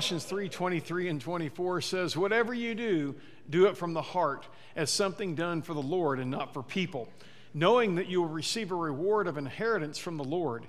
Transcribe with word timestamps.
Colossians 0.00 0.24
3 0.24 0.48
23 0.48 1.08
and 1.08 1.20
24 1.20 1.82
says, 1.82 2.16
Whatever 2.16 2.54
you 2.54 2.74
do, 2.74 3.14
do 3.50 3.66
it 3.66 3.76
from 3.76 3.92
the 3.92 4.00
heart, 4.00 4.46
as 4.74 4.90
something 4.90 5.34
done 5.34 5.60
for 5.60 5.74
the 5.74 5.82
Lord 5.82 6.18
and 6.18 6.30
not 6.30 6.54
for 6.54 6.62
people, 6.62 7.10
knowing 7.52 7.96
that 7.96 8.08
you 8.08 8.22
will 8.22 8.30
receive 8.30 8.70
a 8.70 8.74
reward 8.74 9.26
of 9.26 9.36
inheritance 9.36 9.98
from 9.98 10.16
the 10.16 10.24
Lord. 10.24 10.64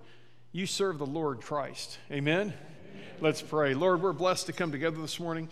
You 0.52 0.66
serve 0.66 0.98
the 0.98 1.06
Lord 1.06 1.40
Christ. 1.40 1.98
Amen? 2.12 2.54
Let's 3.22 3.42
pray. 3.42 3.74
Lord, 3.74 4.02
we're 4.02 4.12
blessed 4.12 4.48
to 4.48 4.52
come 4.52 4.70
together 4.70 5.00
this 5.00 5.18
morning. 5.18 5.48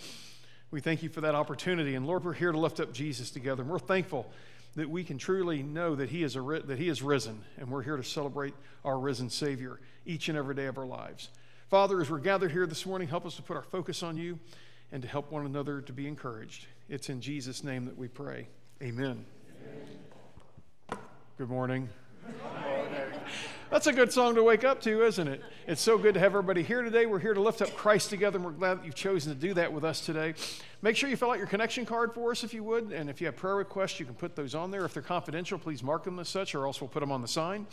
We 0.72 0.82
thank 0.82 1.02
you 1.02 1.08
for 1.08 1.22
that 1.22 1.34
opportunity. 1.34 1.96
And 1.96 2.06
Lord, 2.06 2.26
we're 2.26 2.34
here 2.34 2.52
to 2.52 2.60
lift 2.60 2.82
up 2.82 2.92
Jesus 2.92 3.32
together. 3.32 3.62
And 3.62 3.72
we're 3.72 3.80
thankful 3.80 4.30
that 4.76 4.90
we 4.90 5.06
can 5.06 5.18
truly 5.18 5.64
know 5.64 5.96
that 5.96 6.10
he, 6.10 6.24
is 6.24 6.36
a, 6.36 6.42
that 6.66 6.78
he 6.78 6.90
is 6.90 7.02
risen. 7.02 7.46
And 7.58 7.70
we're 7.70 7.84
here 7.84 7.96
to 7.96 8.04
celebrate 8.04 8.56
our 8.84 9.00
risen 9.00 9.30
Savior 9.30 9.80
each 10.06 10.28
and 10.28 10.38
every 10.38 10.54
day 10.54 10.66
of 10.66 10.78
our 10.78 10.86
lives. 10.86 11.30
Father, 11.70 12.02
as 12.02 12.10
we're 12.10 12.18
gathered 12.18 12.52
here 12.52 12.66
this 12.66 12.84
morning, 12.88 13.08
help 13.08 13.28
us 13.28 13.36
to 13.36 13.44
put 13.44 13.56
our 13.56 13.62
focus 13.62 14.02
on 14.02 14.18
you 14.18 14.40
and 14.92 15.04
to 15.04 15.08
help 15.08 15.32
one 15.32 15.46
another 15.46 15.82
to 15.82 15.94
be 15.94 16.08
encouraged. 16.08 16.66
It's 16.90 17.10
in 17.10 17.22
Jesus' 17.22 17.64
name 17.64 17.86
that 17.86 17.96
we 17.96 18.08
pray. 18.08 18.48
Amen. 18.82 19.24
Good 21.38 21.48
morning. 21.48 21.88
That's 23.70 23.86
a 23.86 23.94
good 23.94 24.12
song 24.12 24.34
to 24.34 24.42
wake 24.42 24.64
up 24.64 24.82
to, 24.82 25.06
isn't 25.06 25.28
it? 25.28 25.44
It's 25.68 25.80
so 25.80 26.00
good 26.00 26.16
to 26.16 26.20
have 26.20 26.32
everybody 26.32 26.64
here 26.64 26.82
today. 26.82 27.06
We're 27.06 27.20
here 27.20 27.36
to 27.36 27.42
lift 27.42 27.62
up 27.62 27.76
Christ 27.76 28.10
together, 28.10 28.38
and 28.38 28.46
we're 28.46 28.52
glad 28.54 28.80
that 28.80 28.86
you've 28.86 28.96
chosen 28.96 29.32
to 29.32 29.40
do 29.40 29.54
that 29.54 29.72
with 29.72 29.84
us 29.84 30.04
today. 30.04 30.34
Make 30.82 30.96
sure 30.96 31.08
you 31.08 31.18
fill 31.18 31.30
out 31.30 31.38
your 31.38 31.46
connection 31.46 31.86
card 31.86 32.16
for 32.16 32.32
us 32.32 32.44
if 32.44 32.52
you 32.52 32.64
would, 32.64 32.92
and 32.92 33.12
if 33.12 33.22
you 33.22 33.28
have 33.28 33.36
prayer 33.36 33.58
requests, 33.58 34.00
you 34.00 34.08
can 34.08 34.16
put 34.16 34.36
those 34.36 34.56
on 34.56 34.72
there. 34.72 34.86
If 34.86 34.96
they're 34.96 35.04
confidential, 35.04 35.60
please 35.60 35.84
mark 35.84 36.04
them 36.04 36.18
as 36.18 36.30
such, 36.30 36.56
or 36.56 36.66
else 36.66 36.82
we'll 36.82 36.88
put 36.88 37.02
them 37.02 37.12
on 37.12 37.22
the 37.22 37.28
sign. 37.28 37.68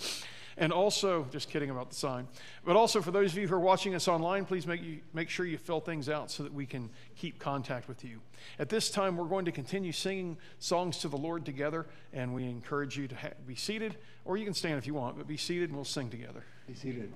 And 0.59 0.73
also, 0.73 1.27
just 1.31 1.51
kidding 1.51 1.69
about 1.69 1.91
the 1.91 1.97
sign, 1.97 2.29
but 2.65 2.77
also 2.77 3.03
for 3.03 3.11
those 3.11 3.33
of 3.33 3.39
you 3.39 3.47
who 3.47 3.55
are 3.55 3.61
watching 3.61 3.95
us 3.95 4.09
online, 4.09 4.47
please 4.47 4.67
make, 4.67 4.83
you, 4.83 5.01
make 5.13 5.29
sure 5.29 5.45
you 5.45 5.59
fill 5.59 5.81
things 5.81 6.09
out 6.09 6.31
so 6.31 6.43
that 6.43 6.55
we 6.55 6.65
can 6.65 6.89
keep 7.15 7.39
contact 7.39 7.89
with 7.89 8.03
you. 8.05 8.21
At 8.59 8.71
this 8.71 8.91
time, 8.91 9.19
we're 9.19 9.27
going 9.27 9.45
to 9.45 9.53
continue 9.53 9.93
singing 9.93 10.39
songs 10.59 10.97
to 10.99 11.09
the 11.09 11.19
Lord 11.19 11.45
together, 11.45 11.87
and 12.15 12.35
we 12.35 12.45
encourage 12.45 12.97
you 12.97 13.07
to 13.09 13.15
ha- 13.15 13.29
be 13.47 13.55
seated, 13.55 13.97
or 14.25 14.39
you 14.39 14.47
can 14.47 14.55
stand 14.55 14.79
if 14.79 14.87
you 14.87 14.95
want, 14.95 15.19
but 15.19 15.27
be 15.27 15.37
seated 15.37 15.69
and 15.69 15.77
we'll 15.77 15.85
sing 15.85 16.09
together. 16.09 16.43
Be 16.67 16.75
seated. 16.75 17.13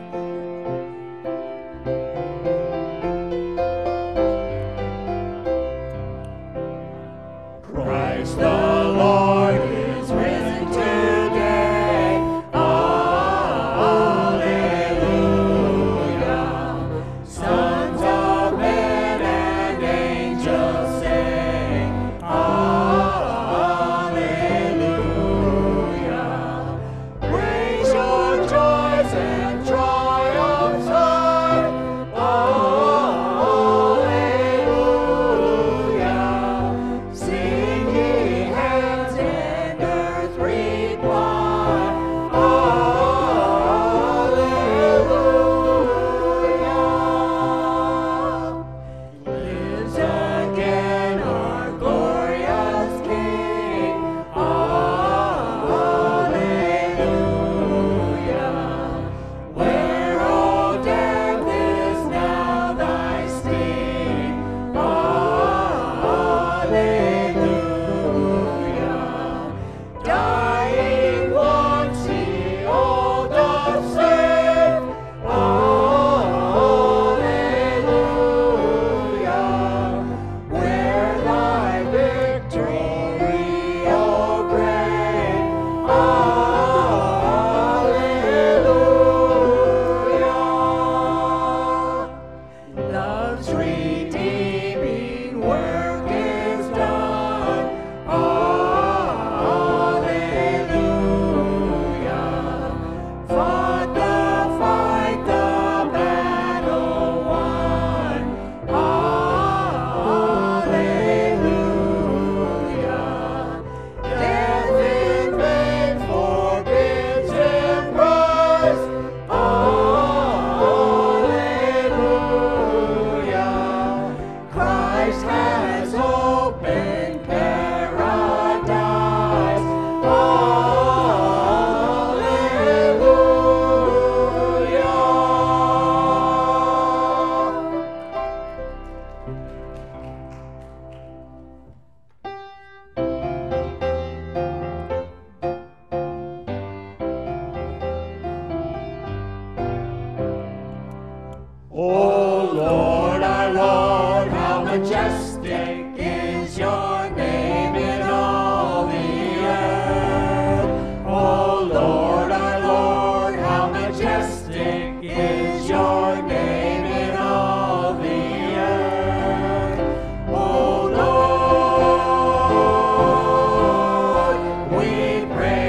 we 174.94 175.26
pray. 175.34 175.63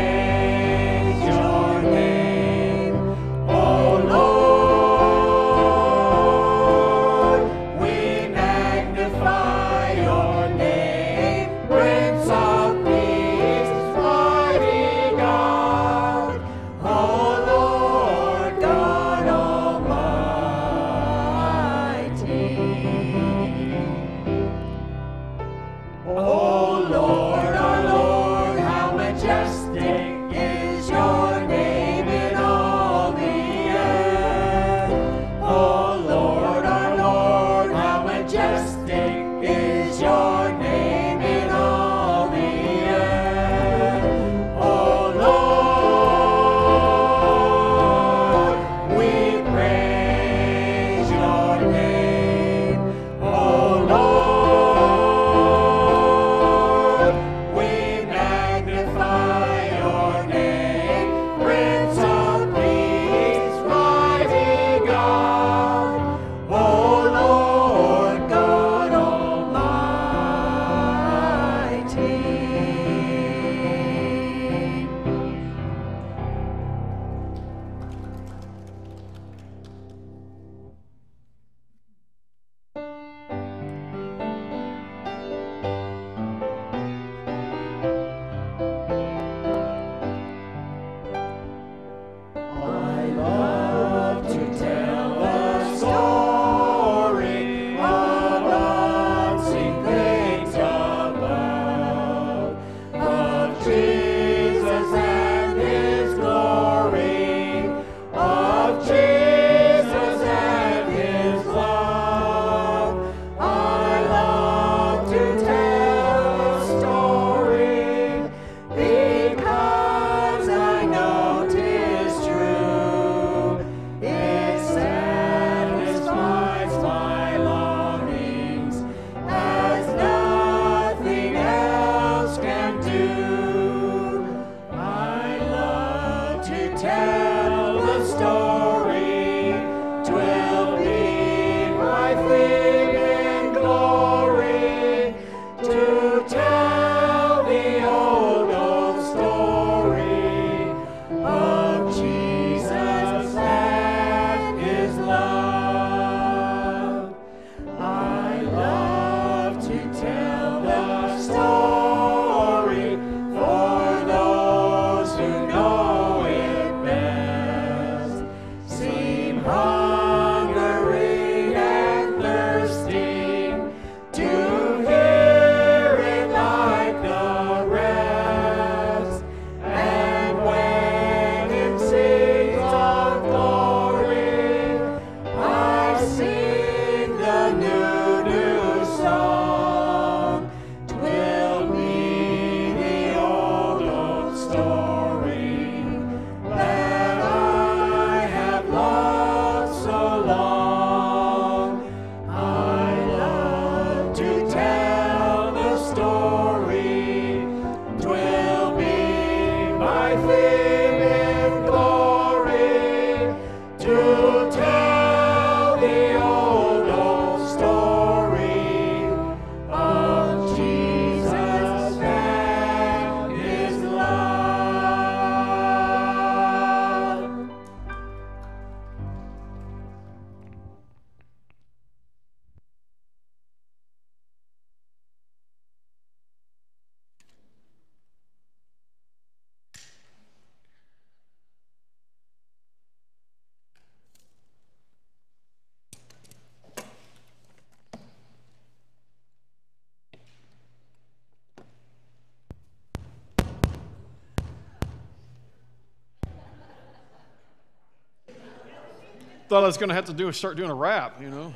Thought 259.47 259.63
I 259.63 259.67
was 259.67 259.77
going 259.77 259.89
to 259.89 259.95
have 259.95 260.05
to 260.05 260.13
do 260.13 260.31
start 260.31 260.57
doing 260.57 260.71
a 260.71 260.75
rap, 260.75 261.21
you 261.21 261.29
know. 261.29 261.53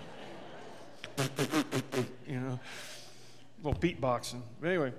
you 2.28 2.40
know, 2.40 2.60
a 2.60 3.68
little 3.68 3.80
beatboxing. 3.80 4.44
But 4.62 4.68
anyway, 4.68 4.94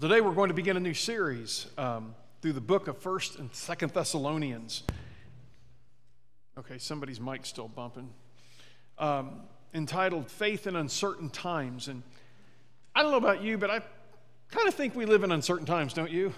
today 0.00 0.20
we're 0.20 0.34
going 0.34 0.48
to 0.48 0.54
begin 0.54 0.76
a 0.76 0.80
new 0.80 0.92
series 0.92 1.68
um, 1.78 2.16
through 2.42 2.54
the 2.54 2.60
book 2.60 2.88
of 2.88 2.98
First 2.98 3.38
and 3.38 3.54
Second 3.54 3.92
Thessalonians. 3.92 4.82
Okay, 6.58 6.78
somebody's 6.78 7.20
mic's 7.20 7.48
still 7.48 7.68
bumping. 7.68 8.10
Um, 8.98 9.42
entitled 9.72 10.28
"Faith 10.28 10.66
in 10.66 10.74
Uncertain 10.74 11.30
Times," 11.30 11.86
and 11.86 12.02
I 12.92 13.02
don't 13.02 13.12
know 13.12 13.18
about 13.18 13.40
you, 13.40 13.56
but 13.56 13.70
I 13.70 13.82
kind 14.50 14.66
of 14.66 14.74
think 14.74 14.96
we 14.96 15.06
live 15.06 15.22
in 15.22 15.30
uncertain 15.30 15.64
times, 15.66 15.92
don't 15.92 16.10
you? 16.10 16.34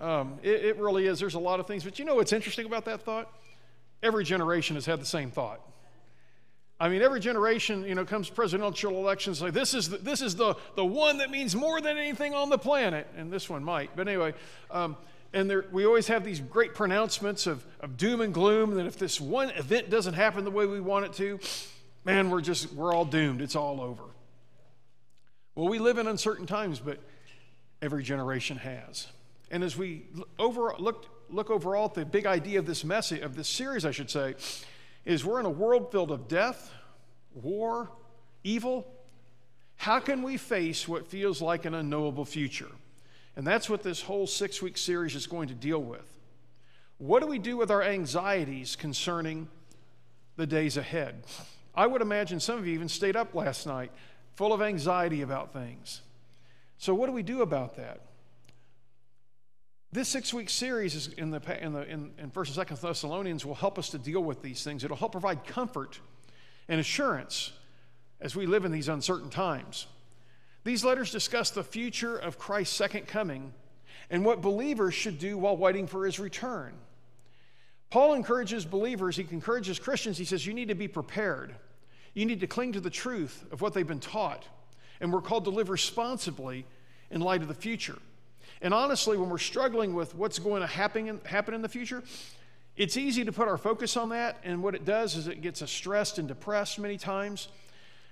Um, 0.00 0.38
it, 0.44 0.64
it 0.64 0.76
really 0.76 1.08
is. 1.08 1.18
There's 1.18 1.34
a 1.34 1.40
lot 1.40 1.58
of 1.58 1.66
things, 1.66 1.82
but 1.82 1.98
you 1.98 2.04
know 2.04 2.14
what's 2.14 2.32
interesting 2.32 2.66
about 2.66 2.84
that 2.84 3.02
thought? 3.02 3.32
Every 4.02 4.24
generation 4.24 4.76
has 4.76 4.86
had 4.86 5.00
the 5.00 5.06
same 5.06 5.30
thought. 5.30 5.60
I 6.78 6.90
mean, 6.90 7.00
every 7.00 7.20
generation, 7.20 7.84
you 7.84 7.94
know, 7.94 8.04
comes 8.04 8.28
presidential 8.28 8.92
elections 8.98 9.40
like 9.40 9.54
this 9.54 9.72
is 9.72 9.88
the, 9.88 9.96
this 9.96 10.20
is 10.20 10.36
the 10.36 10.56
the 10.74 10.84
one 10.84 11.18
that 11.18 11.30
means 11.30 11.56
more 11.56 11.80
than 11.80 11.96
anything 11.96 12.34
on 12.34 12.50
the 12.50 12.58
planet, 12.58 13.06
and 13.16 13.32
this 13.32 13.48
one 13.48 13.64
might. 13.64 13.96
But 13.96 14.08
anyway, 14.08 14.34
um, 14.70 14.96
and 15.32 15.48
there, 15.48 15.64
we 15.72 15.86
always 15.86 16.08
have 16.08 16.22
these 16.22 16.40
great 16.40 16.74
pronouncements 16.74 17.46
of, 17.46 17.64
of 17.80 17.96
doom 17.96 18.20
and 18.20 18.32
gloom 18.32 18.74
that 18.74 18.86
if 18.86 18.98
this 18.98 19.20
one 19.20 19.50
event 19.50 19.88
doesn't 19.88 20.14
happen 20.14 20.44
the 20.44 20.50
way 20.50 20.66
we 20.66 20.80
want 20.80 21.06
it 21.06 21.12
to, 21.14 21.40
man, 22.04 22.30
we're 22.30 22.42
just 22.42 22.72
we're 22.74 22.94
all 22.94 23.06
doomed. 23.06 23.40
It's 23.40 23.56
all 23.56 23.80
over. 23.80 24.02
Well, 25.54 25.68
we 25.68 25.78
live 25.78 25.96
in 25.96 26.06
uncertain 26.06 26.44
times, 26.44 26.78
but 26.78 26.98
every 27.80 28.02
generation 28.02 28.58
has. 28.58 29.06
And 29.50 29.64
as 29.64 29.78
we 29.78 30.06
over, 30.38 30.74
look, 30.78 31.06
look 31.30 31.50
overall 31.50 31.86
at 31.86 31.94
the 31.94 32.04
big 32.04 32.26
idea 32.26 32.58
of 32.58 32.66
this 32.66 32.84
message, 32.84 33.20
of 33.20 33.36
this 33.36 33.48
series, 33.48 33.84
I 33.84 33.90
should 33.90 34.10
say, 34.10 34.34
is 35.04 35.24
we're 35.24 35.40
in 35.40 35.46
a 35.46 35.50
world 35.50 35.90
filled 35.92 36.10
of 36.10 36.28
death, 36.28 36.72
war, 37.34 37.90
evil, 38.44 38.86
How 39.78 40.00
can 40.00 40.22
we 40.22 40.38
face 40.38 40.88
what 40.88 41.06
feels 41.06 41.42
like 41.42 41.66
an 41.66 41.74
unknowable 41.74 42.24
future? 42.24 42.70
And 43.36 43.46
that's 43.46 43.68
what 43.68 43.82
this 43.82 44.00
whole 44.00 44.26
six 44.26 44.62
week 44.62 44.78
series 44.78 45.14
is 45.14 45.26
going 45.26 45.48
to 45.48 45.54
deal 45.54 45.82
with. 45.82 46.16
What 46.98 47.20
do 47.20 47.26
we 47.26 47.38
do 47.38 47.58
with 47.58 47.70
our 47.70 47.82
anxieties 47.82 48.74
concerning 48.74 49.48
the 50.36 50.46
days 50.46 50.78
ahead? 50.78 51.24
I 51.74 51.86
would 51.86 52.00
imagine 52.00 52.40
some 52.40 52.58
of 52.58 52.66
you 52.66 52.72
even 52.72 52.88
stayed 52.88 53.16
up 53.16 53.34
last 53.34 53.66
night 53.66 53.92
full 54.34 54.54
of 54.54 54.62
anxiety 54.62 55.20
about 55.20 55.52
things. 55.52 56.00
So, 56.78 56.94
what 56.94 57.06
do 57.06 57.12
we 57.12 57.22
do 57.22 57.42
about 57.42 57.76
that? 57.76 58.00
This 59.92 60.08
six 60.08 60.34
week 60.34 60.50
series 60.50 61.08
in, 61.14 61.30
the, 61.30 61.40
in, 61.64 61.72
the, 61.72 61.82
in, 61.82 62.10
in 62.18 62.30
1st 62.30 62.58
and 62.58 62.68
2nd 62.68 62.80
Thessalonians 62.80 63.46
will 63.46 63.54
help 63.54 63.78
us 63.78 63.88
to 63.90 63.98
deal 63.98 64.22
with 64.22 64.42
these 64.42 64.62
things. 64.62 64.84
It'll 64.84 64.96
help 64.96 65.12
provide 65.12 65.46
comfort 65.46 66.00
and 66.68 66.80
assurance 66.80 67.52
as 68.20 68.34
we 68.34 68.46
live 68.46 68.64
in 68.64 68.72
these 68.72 68.88
uncertain 68.88 69.30
times. 69.30 69.86
These 70.64 70.84
letters 70.84 71.12
discuss 71.12 71.50
the 71.50 71.62
future 71.62 72.16
of 72.16 72.38
Christ's 72.38 72.76
second 72.76 73.06
coming 73.06 73.52
and 74.10 74.24
what 74.24 74.42
believers 74.42 74.94
should 74.94 75.18
do 75.18 75.38
while 75.38 75.56
waiting 75.56 75.86
for 75.86 76.04
his 76.04 76.18
return. 76.18 76.74
Paul 77.88 78.14
encourages 78.14 78.64
believers, 78.64 79.16
he 79.16 79.26
encourages 79.30 79.78
Christians, 79.78 80.18
he 80.18 80.24
says, 80.24 80.44
You 80.44 80.54
need 80.54 80.68
to 80.68 80.74
be 80.74 80.88
prepared. 80.88 81.54
You 82.14 82.26
need 82.26 82.40
to 82.40 82.46
cling 82.46 82.72
to 82.72 82.80
the 82.80 82.90
truth 82.90 83.44
of 83.52 83.60
what 83.60 83.74
they've 83.74 83.86
been 83.86 84.00
taught. 84.00 84.44
And 85.00 85.12
we're 85.12 85.20
called 85.20 85.44
to 85.44 85.50
live 85.50 85.68
responsibly 85.68 86.66
in 87.10 87.20
light 87.20 87.42
of 87.42 87.48
the 87.48 87.54
future. 87.54 87.98
And 88.62 88.72
honestly, 88.72 89.16
when 89.16 89.28
we're 89.28 89.38
struggling 89.38 89.94
with 89.94 90.14
what's 90.14 90.38
going 90.38 90.62
to 90.62 90.66
happen 90.66 91.08
in, 91.08 91.20
happen 91.24 91.54
in 91.54 91.62
the 91.62 91.68
future, 91.68 92.02
it's 92.76 92.96
easy 92.96 93.24
to 93.24 93.32
put 93.32 93.48
our 93.48 93.58
focus 93.58 93.96
on 93.96 94.10
that. 94.10 94.38
And 94.44 94.62
what 94.62 94.74
it 94.74 94.84
does 94.84 95.16
is 95.16 95.26
it 95.26 95.40
gets 95.40 95.62
us 95.62 95.70
stressed 95.70 96.18
and 96.18 96.28
depressed 96.28 96.78
many 96.78 96.98
times. 96.98 97.48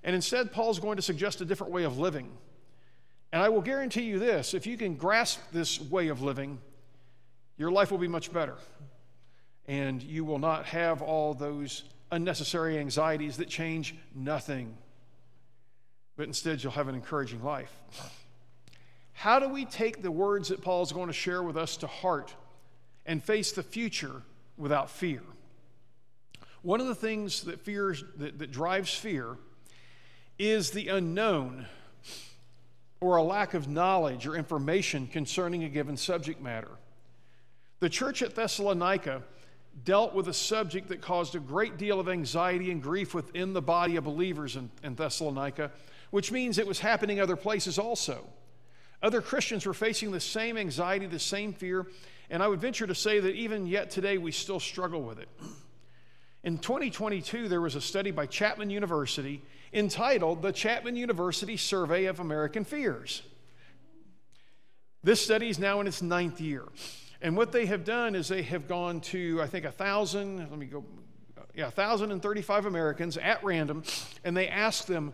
And 0.02 0.14
instead, 0.14 0.52
Paul's 0.52 0.78
going 0.78 0.96
to 0.96 1.02
suggest 1.02 1.40
a 1.40 1.44
different 1.44 1.72
way 1.72 1.84
of 1.84 1.98
living. 1.98 2.30
And 3.32 3.42
I 3.42 3.48
will 3.48 3.62
guarantee 3.62 4.02
you 4.02 4.18
this 4.18 4.54
if 4.54 4.66
you 4.66 4.76
can 4.76 4.94
grasp 4.94 5.40
this 5.52 5.80
way 5.80 6.08
of 6.08 6.22
living, 6.22 6.58
your 7.56 7.70
life 7.70 7.90
will 7.90 7.98
be 7.98 8.08
much 8.08 8.32
better. 8.32 8.56
And 9.66 10.02
you 10.02 10.24
will 10.24 10.38
not 10.38 10.66
have 10.66 11.00
all 11.00 11.34
those 11.34 11.84
unnecessary 12.10 12.78
anxieties 12.78 13.38
that 13.38 13.48
change 13.48 13.96
nothing. 14.14 14.76
But 16.16 16.26
instead, 16.26 16.62
you'll 16.62 16.72
have 16.72 16.88
an 16.88 16.94
encouraging 16.94 17.42
life. 17.42 17.72
How 19.14 19.38
do 19.38 19.48
we 19.48 19.64
take 19.64 20.02
the 20.02 20.10
words 20.10 20.48
that 20.48 20.60
Paul 20.60 20.82
is 20.82 20.92
going 20.92 21.06
to 21.06 21.12
share 21.12 21.42
with 21.42 21.56
us 21.56 21.78
to 21.78 21.86
heart 21.86 22.34
and 23.06 23.22
face 23.22 23.52
the 23.52 23.62
future 23.62 24.22
without 24.58 24.90
fear? 24.90 25.22
One 26.62 26.80
of 26.80 26.86
the 26.86 26.94
things 26.94 27.42
that 27.44 27.60
fears 27.60 28.04
that, 28.16 28.38
that 28.38 28.50
drives 28.50 28.92
fear 28.92 29.36
is 30.38 30.70
the 30.70 30.88
unknown 30.88 31.66
or 33.00 33.16
a 33.16 33.22
lack 33.22 33.54
of 33.54 33.68
knowledge 33.68 34.26
or 34.26 34.34
information 34.34 35.06
concerning 35.06 35.64
a 35.64 35.68
given 35.68 35.96
subject 35.96 36.40
matter. 36.40 36.70
The 37.80 37.88
church 37.88 38.22
at 38.22 38.34
Thessalonica 38.34 39.22
dealt 39.84 40.14
with 40.14 40.28
a 40.28 40.34
subject 40.34 40.88
that 40.88 41.02
caused 41.02 41.34
a 41.34 41.40
great 41.40 41.76
deal 41.76 42.00
of 42.00 42.08
anxiety 42.08 42.70
and 42.70 42.82
grief 42.82 43.12
within 43.12 43.52
the 43.52 43.62
body 43.62 43.96
of 43.96 44.04
believers 44.04 44.56
in, 44.56 44.70
in 44.82 44.94
Thessalonica, 44.94 45.70
which 46.10 46.32
means 46.32 46.58
it 46.58 46.66
was 46.66 46.78
happening 46.78 47.20
other 47.20 47.36
places 47.36 47.78
also. 47.78 48.24
Other 49.04 49.20
Christians 49.20 49.66
were 49.66 49.74
facing 49.74 50.12
the 50.12 50.18
same 50.18 50.56
anxiety, 50.56 51.04
the 51.04 51.18
same 51.18 51.52
fear, 51.52 51.86
and 52.30 52.42
I 52.42 52.48
would 52.48 52.62
venture 52.62 52.86
to 52.86 52.94
say 52.94 53.20
that 53.20 53.34
even 53.34 53.66
yet 53.66 53.90
today 53.90 54.16
we 54.16 54.32
still 54.32 54.58
struggle 54.58 55.02
with 55.02 55.18
it. 55.18 55.28
In 56.42 56.56
2022, 56.56 57.48
there 57.48 57.60
was 57.60 57.74
a 57.74 57.82
study 57.82 58.12
by 58.12 58.24
Chapman 58.24 58.70
University 58.70 59.42
entitled 59.74 60.40
The 60.40 60.52
Chapman 60.52 60.96
University 60.96 61.58
Survey 61.58 62.06
of 62.06 62.18
American 62.18 62.64
Fears. 62.64 63.20
This 65.02 65.22
study 65.22 65.50
is 65.50 65.58
now 65.58 65.82
in 65.82 65.86
its 65.86 66.00
ninth 66.00 66.40
year. 66.40 66.64
And 67.20 67.36
what 67.36 67.52
they 67.52 67.66
have 67.66 67.84
done 67.84 68.14
is 68.14 68.28
they 68.28 68.42
have 68.44 68.66
gone 68.66 69.02
to, 69.02 69.38
I 69.42 69.46
think, 69.46 69.66
a 69.66 69.70
thousand, 69.70 70.38
let 70.38 70.58
me 70.58 70.64
go, 70.64 70.82
yeah, 71.54 71.64
1,035 71.64 72.64
Americans 72.64 73.18
at 73.18 73.44
random, 73.44 73.82
and 74.24 74.34
they 74.34 74.48
asked 74.48 74.86
them 74.86 75.12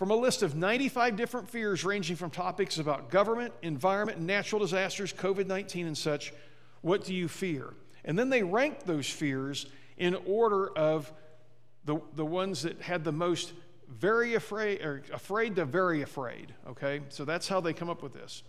from 0.00 0.10
a 0.10 0.16
list 0.16 0.42
of 0.42 0.56
95 0.56 1.14
different 1.14 1.50
fears 1.50 1.84
ranging 1.84 2.16
from 2.16 2.30
topics 2.30 2.78
about 2.78 3.10
government, 3.10 3.52
environment, 3.60 4.18
natural 4.18 4.58
disasters, 4.58 5.12
COVID 5.12 5.46
19, 5.46 5.86
and 5.86 5.98
such, 5.98 6.32
what 6.80 7.04
do 7.04 7.14
you 7.14 7.28
fear? 7.28 7.74
And 8.06 8.18
then 8.18 8.30
they 8.30 8.42
ranked 8.42 8.86
those 8.86 9.10
fears 9.10 9.66
in 9.98 10.16
order 10.24 10.68
of 10.68 11.12
the, 11.84 12.00
the 12.14 12.24
ones 12.24 12.62
that 12.62 12.80
had 12.80 13.04
the 13.04 13.12
most 13.12 13.52
very 13.90 14.36
afraid, 14.36 14.80
or 14.80 15.02
afraid 15.12 15.56
to 15.56 15.66
very 15.66 16.00
afraid, 16.00 16.54
okay? 16.66 17.02
So 17.10 17.26
that's 17.26 17.46
how 17.46 17.60
they 17.60 17.74
come 17.74 17.90
up 17.90 18.02
with 18.02 18.14
this. 18.14 18.42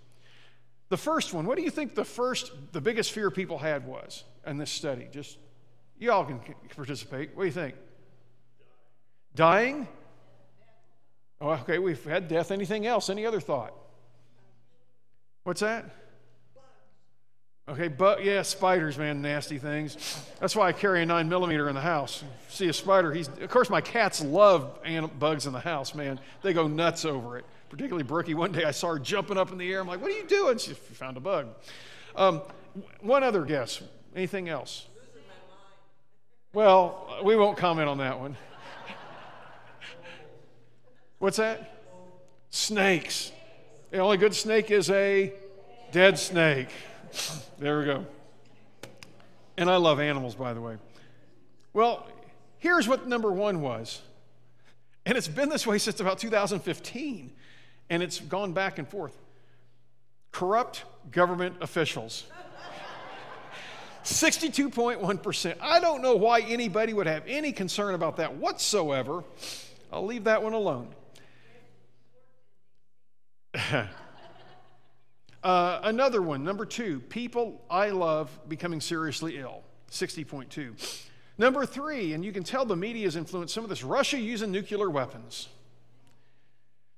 The 0.88 0.96
first 0.96 1.34
one, 1.34 1.46
what 1.46 1.58
do 1.58 1.65
you 1.65 1.70
think 1.70 1.96
the 1.96 2.05
first, 2.05 2.53
the 2.72 2.79
biggest 2.79 3.12
fear 3.12 3.29
people 3.29 3.58
had 3.58 3.86
was 3.86 4.24
in 4.48 4.55
this 4.55 4.72
study? 4.72 5.10
Just, 5.12 5.38
you 6.00 6.13
all 6.13 6.24
can 6.24 6.39
participate. 6.77 7.36
What 7.36 7.43
do 7.43 7.48
you 7.48 7.53
think? 7.53 7.75
Dying? 9.36 9.89
Oh, 11.41 11.50
okay, 11.50 11.79
we've 11.79 12.03
had 12.05 12.27
death. 12.27 12.51
Anything 12.51 12.86
else? 12.86 13.10
Any 13.10 13.25
other 13.25 13.39
thought? 13.39 13.74
What's 15.43 15.62
that? 15.62 15.86
Okay, 17.67 17.88
but 17.88 18.24
yeah, 18.24 18.41
spiders, 18.41 18.98
man, 18.98 19.21
nasty 19.21 19.57
things. 19.57 20.24
That's 20.39 20.55
why 20.55 20.67
I 20.67 20.71
carry 20.71 21.01
a 21.01 21.05
nine 21.05 21.29
millimeter 21.29 21.67
in 21.69 21.75
the 21.75 21.81
house. 21.81 22.24
See 22.50 22.67
a 22.67 22.74
spider, 22.74 23.12
he's 23.12 23.27
of 23.27 23.50
course 23.50 23.69
my 23.69 23.81
cats 23.81 24.21
love 24.21 24.79
bugs 25.19 25.48
in 25.48 25.53
the 25.53 25.60
house, 25.60 25.95
man. 25.95 26.19
They 26.41 26.53
go 26.53 26.67
nuts 26.67 27.05
over 27.05 27.38
it. 27.38 27.45
Particularly 27.69 28.03
Brookie. 28.03 28.33
One 28.33 28.51
day 28.51 28.65
I 28.65 28.71
saw 28.71 28.89
her 28.89 29.00
jumping 29.00 29.38
up 29.38 29.51
in 29.51 29.57
the 29.57 29.71
air. 29.71 29.79
I'm 29.79 29.88
like, 29.88 30.01
"What 30.01 30.12
are 30.12 30.15
you 30.15 30.27
doing?" 30.27 30.57
She 30.57 30.74
found 30.74 31.15
a 31.15 31.21
bug. 31.21 31.48
Um, 32.15 32.41
one 33.00 33.24
other 33.24 33.45
guess. 33.45 33.81
Anything 34.13 34.50
else? 34.50 34.88
Well, 36.51 37.21
we 37.24 37.38
won't 37.38 37.57
comment 37.57 37.88
on 37.88 38.00
that 38.00 38.19
one. 38.19 38.36
What's 41.21 41.37
that? 41.37 41.77
Snakes. 42.49 43.31
The 43.91 43.99
only 43.99 44.17
good 44.17 44.33
snake 44.33 44.71
is 44.71 44.89
a 44.89 45.31
dead 45.91 46.17
snake. 46.17 46.69
There 47.59 47.77
we 47.77 47.85
go. 47.85 48.07
And 49.55 49.69
I 49.69 49.75
love 49.75 49.99
animals, 49.99 50.33
by 50.33 50.55
the 50.55 50.61
way. 50.61 50.77
Well, 51.73 52.07
here's 52.57 52.87
what 52.87 53.07
number 53.07 53.31
one 53.31 53.61
was. 53.61 54.01
And 55.05 55.15
it's 55.15 55.27
been 55.27 55.49
this 55.49 55.67
way 55.67 55.77
since 55.77 55.99
about 55.99 56.17
2015, 56.17 57.31
and 57.91 58.01
it's 58.01 58.19
gone 58.19 58.53
back 58.53 58.79
and 58.79 58.87
forth. 58.87 59.15
Corrupt 60.31 60.85
government 61.11 61.57
officials. 61.61 62.25
62.1%. 64.03 65.55
I 65.61 65.79
don't 65.79 66.01
know 66.01 66.15
why 66.15 66.39
anybody 66.39 66.93
would 66.93 67.05
have 67.05 67.22
any 67.27 67.51
concern 67.51 67.93
about 67.93 68.17
that 68.17 68.37
whatsoever. 68.37 69.24
I'll 69.93 70.07
leave 70.07 70.24
that 70.24 70.41
one 70.41 70.53
alone. 70.53 70.87
Uh, 75.44 75.79
another 75.85 76.22
one, 76.22 76.44
number 76.44 76.66
two, 76.66 77.00
people 77.00 77.66
I 77.68 77.90
love 77.90 78.29
becoming 78.48 78.79
seriously 78.79 79.40
ill, 79.40 79.64
60.2. 79.90 81.07
Number 81.40 81.66
three, 81.66 82.14
and 82.14 82.24
you 82.24 82.31
can 82.31 82.44
tell 82.44 82.64
the 82.64 82.75
media 82.75 83.07
influenced 83.07 83.53
some 83.53 83.64
of 83.64 83.70
this 83.72 83.83
Russia 83.83 84.20
using 84.20 84.51
nuclear 84.51 84.87
weapons. 84.87 85.48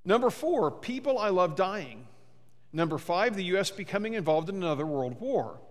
Number 0.04 0.30
four, 0.30 0.72
people 0.72 1.18
I 1.18 1.30
love 1.30 1.56
dying. 1.56 2.06
Number 2.74 2.98
five, 2.98 3.38
the 3.38 3.46
U.S. 3.46 3.72
becoming 3.72 4.16
involved 4.16 4.50
in 4.50 4.56
another 4.56 4.86
world 4.86 5.22
war. 5.22 5.62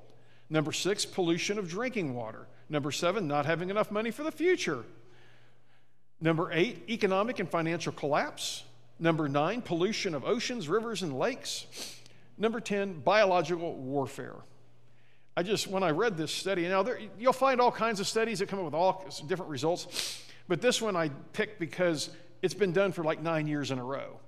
Number 0.48 0.72
six, 0.72 1.04
pollution 1.04 1.58
of 1.58 1.68
drinking 1.68 2.14
water. 2.14 2.46
Number 2.70 2.90
seven, 2.90 3.28
not 3.28 3.44
having 3.44 3.68
enough 3.68 3.90
money 3.90 4.10
for 4.10 4.22
the 4.22 4.32
future. 4.32 4.84
Number 6.20 6.50
eight, 6.52 6.84
economic 6.88 7.38
and 7.38 7.50
financial 7.50 7.92
collapse. 7.92 8.64
Number 8.98 9.28
nine, 9.28 9.62
pollution 9.62 10.14
of 10.14 10.24
oceans, 10.24 10.68
rivers, 10.68 11.02
and 11.02 11.18
lakes. 11.18 11.66
Number 12.38 12.60
10, 12.60 13.00
biological 13.00 13.74
warfare. 13.74 14.36
I 15.36 15.42
just, 15.42 15.66
when 15.66 15.82
I 15.82 15.90
read 15.90 16.16
this 16.16 16.32
study, 16.32 16.68
now 16.68 16.82
there, 16.82 16.98
you'll 17.18 17.32
find 17.32 17.60
all 17.60 17.72
kinds 17.72 18.00
of 18.00 18.06
studies 18.06 18.40
that 18.40 18.48
come 18.48 18.58
up 18.58 18.66
with 18.66 18.74
all 18.74 19.06
different 19.26 19.50
results, 19.50 20.22
but 20.46 20.60
this 20.60 20.82
one 20.82 20.94
I 20.94 21.08
picked 21.32 21.58
because 21.58 22.10
it's 22.42 22.54
been 22.54 22.72
done 22.72 22.92
for 22.92 23.02
like 23.02 23.22
nine 23.22 23.46
years 23.46 23.70
in 23.70 23.78
a 23.78 23.84
row. 23.84 24.18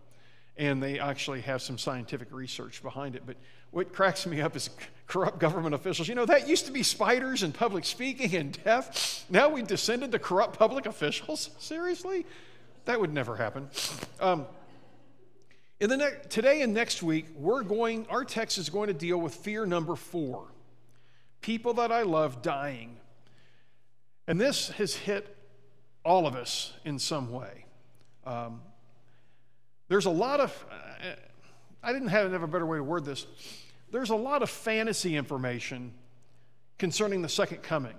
And 0.57 0.83
they 0.83 1.00
actually 1.00 1.40
have 1.42 1.61
some 1.61 1.77
scientific 1.77 2.29
research 2.31 2.83
behind 2.83 3.16
it. 3.16 3.24
But 3.27 3.37
what 3.72 3.92
cracks 3.92 4.24
me 4.24 4.40
up 4.40 4.55
is 4.55 4.70
corrupt 5.09 5.40
government 5.40 5.74
officials. 5.74 6.09
You 6.09 6.14
know, 6.14 6.24
that 6.27 6.48
used 6.48 6.66
to 6.66 6.72
be 6.72 6.83
spiders 6.83 7.42
and 7.42 7.53
public 7.53 7.85
speaking 7.85 8.35
and 8.37 8.57
death. 8.64 9.27
Now 9.29 9.48
we've 9.48 9.66
descended 9.66 10.12
to 10.12 10.18
corrupt 10.18 10.59
public 10.59 10.87
officials? 10.87 11.50
Seriously? 11.59 12.24
That 12.85 13.01
would 13.01 13.12
never 13.12 13.37
happen. 13.37 13.70
Um, 14.20 14.47
in 15.81 15.90
the 15.90 15.97
ne- 15.97 16.18
today 16.29 16.62
and 16.62 16.73
next 16.73 17.03
week, 17.03 17.27
we're 17.37 17.62
going, 17.62 18.07
our 18.11 18.25
text 18.25 18.59
is 18.59 18.68
going 18.70 18.88
to 18.88 18.94
deal 18.94 19.18
with 19.18 19.35
fear 19.35 19.66
number 19.66 19.97
four 19.97 20.47
people 21.40 21.75
that 21.75 21.92
I 21.92 22.03
love 22.03 22.40
dying. 22.40 22.97
And 24.27 24.40
this 24.40 24.68
has 24.70 24.94
hit 24.94 25.37
all 26.05 26.27
of 26.27 26.35
us 26.35 26.73
in 26.85 26.99
some 26.99 27.31
way. 27.31 27.66
Um, 28.25 28.62
There's 29.88 30.07
a 30.07 30.11
lot 30.11 30.40
of, 30.40 30.64
I 31.83 31.92
didn't 31.92 32.09
have, 32.09 32.33
have 32.33 32.42
a 32.42 32.47
better 32.47 32.64
way 32.64 32.79
to 32.79 32.85
word 32.85 33.05
this. 33.05 33.27
There's 33.90 34.11
a 34.11 34.16
lot 34.16 34.42
of 34.42 34.49
fantasy 34.49 35.16
information 35.16 35.92
concerning 36.79 37.20
the 37.20 37.29
second 37.29 37.62
coming. 37.62 37.94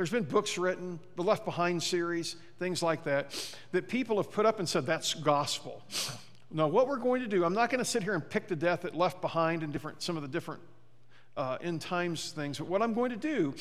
There's 0.00 0.08
been 0.08 0.22
books 0.22 0.56
written, 0.56 0.98
the 1.16 1.22
Left 1.22 1.44
Behind 1.44 1.82
series, 1.82 2.36
things 2.58 2.82
like 2.82 3.04
that, 3.04 3.54
that 3.72 3.86
people 3.86 4.16
have 4.16 4.32
put 4.32 4.46
up 4.46 4.58
and 4.58 4.66
said 4.66 4.86
that's 4.86 5.12
gospel. 5.12 5.82
Now, 6.50 6.68
what 6.68 6.88
we're 6.88 6.96
going 6.96 7.20
to 7.20 7.28
do, 7.28 7.44
I'm 7.44 7.52
not 7.52 7.68
going 7.68 7.80
to 7.80 7.84
sit 7.84 8.02
here 8.02 8.14
and 8.14 8.26
pick 8.26 8.48
the 8.48 8.56
death 8.56 8.86
at 8.86 8.94
Left 8.94 9.20
Behind 9.20 9.62
and 9.62 9.70
different, 9.70 10.00
some 10.00 10.16
of 10.16 10.22
the 10.22 10.28
different 10.28 10.62
uh, 11.36 11.58
end 11.60 11.82
times 11.82 12.32
things, 12.32 12.56
but 12.56 12.66
what 12.66 12.80
I'm 12.80 12.94
going 12.94 13.10
to 13.10 13.16
do 13.18 13.54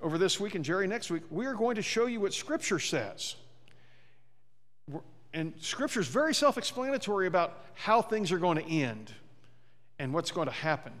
over 0.00 0.16
this 0.16 0.38
week 0.38 0.54
and 0.54 0.64
Jerry 0.64 0.86
next 0.86 1.10
week, 1.10 1.24
we 1.28 1.44
are 1.44 1.54
going 1.54 1.74
to 1.74 1.82
show 1.82 2.06
you 2.06 2.20
what 2.20 2.34
Scripture 2.34 2.78
says. 2.78 3.34
And 5.34 5.54
Scripture 5.58 5.98
is 5.98 6.06
very 6.06 6.34
self 6.34 6.56
explanatory 6.56 7.26
about 7.26 7.64
how 7.74 8.00
things 8.00 8.30
are 8.30 8.38
going 8.38 8.58
to 8.58 8.64
end 8.64 9.12
and 9.98 10.14
what's 10.14 10.30
going 10.30 10.46
to 10.46 10.54
happen. 10.54 10.92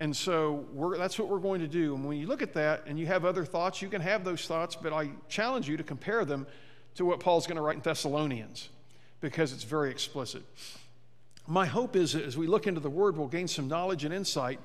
And 0.00 0.16
so 0.16 0.64
that's 0.98 1.18
what 1.18 1.28
we're 1.28 1.38
going 1.38 1.60
to 1.60 1.68
do. 1.68 1.94
And 1.94 2.06
when 2.06 2.16
you 2.16 2.26
look 2.26 2.40
at 2.40 2.54
that 2.54 2.84
and 2.86 2.98
you 2.98 3.06
have 3.06 3.26
other 3.26 3.44
thoughts, 3.44 3.82
you 3.82 3.88
can 3.88 4.00
have 4.00 4.24
those 4.24 4.46
thoughts, 4.46 4.74
but 4.74 4.94
I 4.94 5.10
challenge 5.28 5.68
you 5.68 5.76
to 5.76 5.84
compare 5.84 6.24
them 6.24 6.46
to 6.94 7.04
what 7.04 7.20
Paul's 7.20 7.46
going 7.46 7.56
to 7.56 7.62
write 7.62 7.76
in 7.76 7.82
Thessalonians 7.82 8.70
because 9.20 9.52
it's 9.52 9.64
very 9.64 9.90
explicit. 9.90 10.42
My 11.46 11.66
hope 11.66 11.96
is 11.96 12.14
as 12.14 12.36
we 12.36 12.46
look 12.46 12.66
into 12.66 12.80
the 12.80 12.90
Word, 12.90 13.18
we'll 13.18 13.28
gain 13.28 13.46
some 13.46 13.68
knowledge 13.68 14.04
and 14.04 14.14
insight 14.14 14.58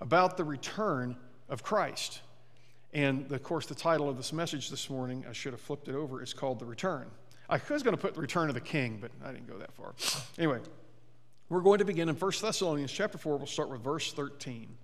about 0.00 0.36
the 0.36 0.44
return 0.44 1.16
of 1.48 1.64
Christ. 1.64 2.20
And 2.92 3.30
of 3.32 3.42
course, 3.42 3.66
the 3.66 3.74
title 3.74 4.08
of 4.08 4.16
this 4.16 4.32
message 4.32 4.70
this 4.70 4.88
morning, 4.88 5.24
I 5.28 5.32
should 5.32 5.52
have 5.52 5.60
flipped 5.60 5.88
it 5.88 5.94
over, 5.94 6.22
is 6.22 6.32
called 6.32 6.60
The 6.60 6.66
Return. 6.66 7.06
I 7.50 7.60
was 7.70 7.82
going 7.82 7.96
to 7.96 8.00
put 8.00 8.14
The 8.14 8.20
Return 8.20 8.48
of 8.48 8.54
the 8.54 8.60
King, 8.60 8.98
but 9.00 9.10
I 9.24 9.32
didn't 9.32 9.48
go 9.48 9.58
that 9.58 9.72
far. 9.72 9.94
Anyway, 10.38 10.60
we're 11.48 11.60
going 11.60 11.78
to 11.78 11.84
begin 11.84 12.08
in 12.08 12.14
1 12.14 12.32
Thessalonians 12.42 12.92
chapter 12.92 13.16
4. 13.16 13.38
We'll 13.38 13.46
start 13.46 13.70
with 13.70 13.80
verse 13.80 14.12
13. 14.12 14.76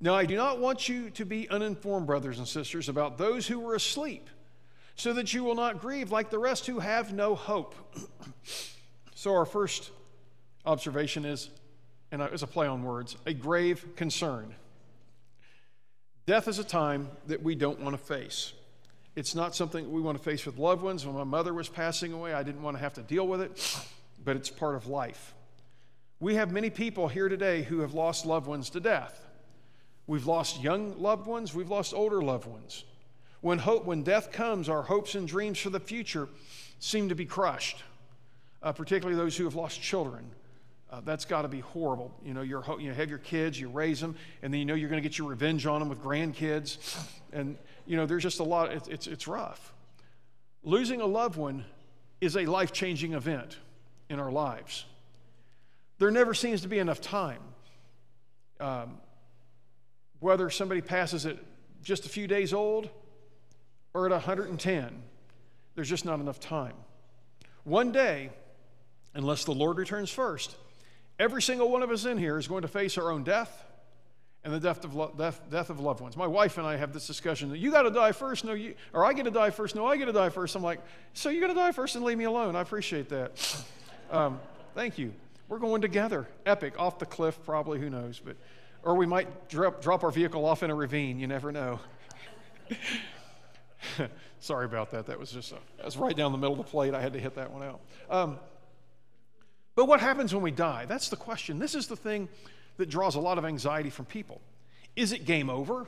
Now, 0.00 0.14
I 0.14 0.26
do 0.26 0.36
not 0.36 0.58
want 0.58 0.88
you 0.88 1.10
to 1.10 1.24
be 1.24 1.48
uninformed, 1.48 2.06
brothers 2.06 2.38
and 2.38 2.46
sisters, 2.46 2.88
about 2.88 3.18
those 3.18 3.46
who 3.46 3.60
were 3.60 3.74
asleep, 3.74 4.28
so 4.96 5.12
that 5.14 5.32
you 5.32 5.44
will 5.44 5.54
not 5.54 5.80
grieve 5.80 6.10
like 6.10 6.28
the 6.28 6.38
rest 6.38 6.66
who 6.66 6.80
have 6.80 7.12
no 7.12 7.34
hope. 7.34 7.74
so, 9.14 9.34
our 9.34 9.46
first 9.46 9.90
observation 10.66 11.24
is, 11.24 11.50
and 12.10 12.20
it's 12.20 12.42
a 12.42 12.46
play 12.46 12.66
on 12.66 12.82
words, 12.82 13.16
a 13.24 13.32
grave 13.32 13.86
concern. 13.96 14.54
Death 16.26 16.46
is 16.46 16.58
a 16.58 16.64
time 16.64 17.08
that 17.26 17.42
we 17.42 17.54
don't 17.54 17.80
want 17.80 17.96
to 17.96 18.02
face. 18.02 18.52
It's 19.16 19.34
not 19.34 19.54
something 19.54 19.90
we 19.90 20.00
want 20.00 20.18
to 20.18 20.24
face 20.24 20.44
with 20.44 20.58
loved 20.58 20.82
ones. 20.82 21.06
When 21.06 21.14
my 21.14 21.24
mother 21.24 21.54
was 21.54 21.68
passing 21.68 22.12
away, 22.12 22.32
I 22.34 22.42
didn't 22.42 22.62
want 22.62 22.76
to 22.76 22.82
have 22.82 22.94
to 22.94 23.02
deal 23.02 23.26
with 23.26 23.40
it 23.40 23.86
but 24.24 24.36
it's 24.36 24.50
part 24.50 24.74
of 24.74 24.86
life. 24.86 25.34
We 26.20 26.36
have 26.36 26.52
many 26.52 26.70
people 26.70 27.08
here 27.08 27.28
today 27.28 27.62
who 27.62 27.80
have 27.80 27.94
lost 27.94 28.26
loved 28.26 28.46
ones 28.46 28.70
to 28.70 28.80
death. 28.80 29.26
We've 30.06 30.26
lost 30.26 30.62
young 30.62 31.00
loved 31.00 31.26
ones, 31.26 31.54
we've 31.54 31.70
lost 31.70 31.94
older 31.94 32.22
loved 32.22 32.46
ones. 32.46 32.84
When, 33.40 33.58
hope, 33.58 33.84
when 33.84 34.04
death 34.04 34.30
comes, 34.30 34.68
our 34.68 34.82
hopes 34.82 35.16
and 35.16 35.26
dreams 35.26 35.58
for 35.58 35.70
the 35.70 35.80
future 35.80 36.28
seem 36.78 37.08
to 37.08 37.16
be 37.16 37.24
crushed, 37.24 37.82
uh, 38.62 38.72
particularly 38.72 39.16
those 39.16 39.36
who 39.36 39.44
have 39.44 39.56
lost 39.56 39.82
children. 39.82 40.30
Uh, 40.90 41.00
that's 41.04 41.24
got 41.24 41.42
to 41.42 41.48
be 41.48 41.60
horrible. 41.60 42.12
You 42.24 42.34
know, 42.34 42.42
you're, 42.42 42.62
you 42.78 42.92
have 42.92 43.08
your 43.08 43.18
kids, 43.18 43.58
you 43.58 43.68
raise 43.68 44.00
them, 44.00 44.14
and 44.42 44.52
then 44.52 44.60
you 44.60 44.66
know 44.66 44.74
you're 44.74 44.90
going 44.90 45.02
to 45.02 45.08
get 45.08 45.18
your 45.18 45.28
revenge 45.28 45.66
on 45.66 45.80
them 45.80 45.88
with 45.88 46.02
grandkids. 46.02 46.78
And, 47.32 47.56
you 47.86 47.96
know, 47.96 48.04
there's 48.04 48.22
just 48.22 48.40
a 48.40 48.44
lot, 48.44 48.72
it's, 48.72 48.88
it's, 48.88 49.06
it's 49.06 49.26
rough. 49.26 49.72
Losing 50.62 51.00
a 51.00 51.06
loved 51.06 51.36
one 51.36 51.64
is 52.20 52.36
a 52.36 52.44
life 52.44 52.72
changing 52.72 53.14
event 53.14 53.56
in 54.12 54.20
our 54.20 54.30
lives. 54.30 54.84
There 55.98 56.10
never 56.10 56.34
seems 56.34 56.60
to 56.62 56.68
be 56.68 56.78
enough 56.78 57.00
time. 57.00 57.40
Um, 58.60 58.98
whether 60.20 60.50
somebody 60.50 60.82
passes 60.82 61.26
at 61.26 61.38
just 61.82 62.06
a 62.06 62.08
few 62.08 62.26
days 62.26 62.52
old 62.52 62.90
or 63.94 64.06
at 64.06 64.12
110, 64.12 65.02
there's 65.74 65.88
just 65.88 66.04
not 66.04 66.20
enough 66.20 66.38
time. 66.38 66.74
One 67.64 67.90
day, 67.90 68.30
unless 69.14 69.44
the 69.44 69.52
Lord 69.52 69.78
returns 69.78 70.10
first, 70.10 70.54
every 71.18 71.42
single 71.42 71.70
one 71.70 71.82
of 71.82 71.90
us 71.90 72.04
in 72.04 72.18
here 72.18 72.38
is 72.38 72.46
going 72.46 72.62
to 72.62 72.68
face 72.68 72.98
our 72.98 73.10
own 73.10 73.24
death 73.24 73.64
and 74.44 74.52
the 74.52 74.60
death 74.60 74.84
of, 74.84 74.94
lo- 74.94 75.14
death, 75.16 75.40
death 75.50 75.70
of 75.70 75.80
loved 75.80 76.00
ones. 76.00 76.16
My 76.16 76.26
wife 76.26 76.58
and 76.58 76.66
I 76.66 76.76
have 76.76 76.92
this 76.92 77.06
discussion. 77.06 77.54
You 77.54 77.70
got 77.70 77.82
to 77.82 77.90
die 77.90 78.12
first, 78.12 78.44
no, 78.44 78.52
you, 78.52 78.74
or 78.92 79.04
I 79.04 79.12
get 79.12 79.24
to 79.24 79.30
die 79.30 79.50
first, 79.50 79.74
no, 79.74 79.86
I 79.86 79.96
get 79.96 80.06
to 80.06 80.12
die 80.12 80.28
first. 80.28 80.54
I'm 80.56 80.62
like, 80.62 80.80
so 81.14 81.30
you're 81.30 81.40
going 81.40 81.54
to 81.54 81.60
die 81.60 81.72
first 81.72 81.94
and 81.96 82.04
leave 82.04 82.18
me 82.18 82.24
alone. 82.24 82.56
I 82.56 82.60
appreciate 82.60 83.08
that. 83.10 83.64
Um, 84.12 84.38
thank 84.74 84.98
you. 84.98 85.12
We're 85.48 85.58
going 85.58 85.80
together. 85.80 86.28
Epic, 86.44 86.74
off 86.78 86.98
the 86.98 87.06
cliff, 87.06 87.38
probably, 87.44 87.80
who 87.80 87.88
knows. 87.88 88.20
But, 88.22 88.36
or 88.82 88.94
we 88.94 89.06
might 89.06 89.48
drop, 89.48 89.82
drop 89.82 90.04
our 90.04 90.10
vehicle 90.10 90.44
off 90.44 90.62
in 90.62 90.70
a 90.70 90.74
ravine. 90.74 91.18
You 91.18 91.26
never 91.26 91.50
know. 91.50 91.80
Sorry 94.40 94.66
about 94.66 94.90
that. 94.90 95.06
That 95.06 95.18
was 95.18 95.32
just, 95.32 95.52
a, 95.52 95.56
that 95.78 95.86
was 95.86 95.96
right 95.96 96.14
down 96.14 96.32
the 96.32 96.38
middle 96.38 96.52
of 96.52 96.58
the 96.58 96.70
plate. 96.70 96.94
I 96.94 97.00
had 97.00 97.14
to 97.14 97.18
hit 97.18 97.36
that 97.36 97.50
one 97.50 97.62
out. 97.62 97.80
Um, 98.10 98.38
but 99.74 99.86
what 99.86 100.00
happens 100.00 100.34
when 100.34 100.42
we 100.42 100.50
die? 100.50 100.84
That's 100.86 101.08
the 101.08 101.16
question. 101.16 101.58
This 101.58 101.74
is 101.74 101.86
the 101.86 101.96
thing 101.96 102.28
that 102.76 102.90
draws 102.90 103.14
a 103.14 103.20
lot 103.20 103.38
of 103.38 103.46
anxiety 103.46 103.88
from 103.88 104.04
people. 104.04 104.42
Is 104.94 105.12
it 105.12 105.24
game 105.24 105.48
over? 105.48 105.86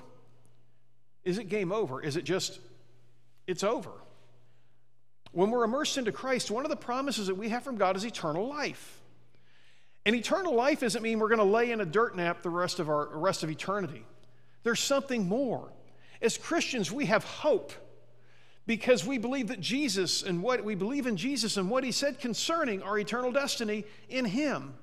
Is 1.24 1.36
it 1.36 1.50
game 1.50 1.72
over? 1.72 2.00
Is 2.00 2.16
it 2.16 2.24
just, 2.24 2.58
it's 3.46 3.62
over? 3.62 3.90
When 5.34 5.50
we're 5.50 5.64
immersed 5.64 5.98
into 5.98 6.12
Christ, 6.12 6.48
one 6.48 6.64
of 6.64 6.70
the 6.70 6.76
promises 6.76 7.26
that 7.26 7.34
we 7.34 7.48
have 7.48 7.64
from 7.64 7.76
God 7.76 7.96
is 7.96 8.04
eternal 8.04 8.48
life. 8.48 9.00
And 10.06 10.14
eternal 10.14 10.54
life 10.54 10.80
doesn't 10.80 11.02
mean 11.02 11.18
we're 11.18 11.28
going 11.28 11.38
to 11.38 11.44
lay 11.44 11.72
in 11.72 11.80
a 11.80 11.84
dirt 11.84 12.16
nap 12.16 12.42
the 12.42 12.50
rest 12.50 12.78
of 12.78 12.88
our 12.88 13.08
rest 13.18 13.42
of 13.42 13.50
eternity. 13.50 14.04
There's 14.62 14.78
something 14.78 15.26
more. 15.26 15.72
As 16.22 16.38
Christians, 16.38 16.92
we 16.92 17.06
have 17.06 17.24
hope 17.24 17.72
because 18.64 19.04
we 19.04 19.18
believe 19.18 19.48
that 19.48 19.60
Jesus 19.60 20.22
and 20.22 20.40
what 20.40 20.62
we 20.62 20.76
believe 20.76 21.06
in 21.06 21.16
Jesus 21.16 21.56
and 21.56 21.68
what 21.68 21.82
he 21.82 21.90
said 21.90 22.20
concerning 22.20 22.80
our 22.82 22.96
eternal 22.96 23.32
destiny 23.32 23.84
in 24.08 24.24
him. 24.24 24.74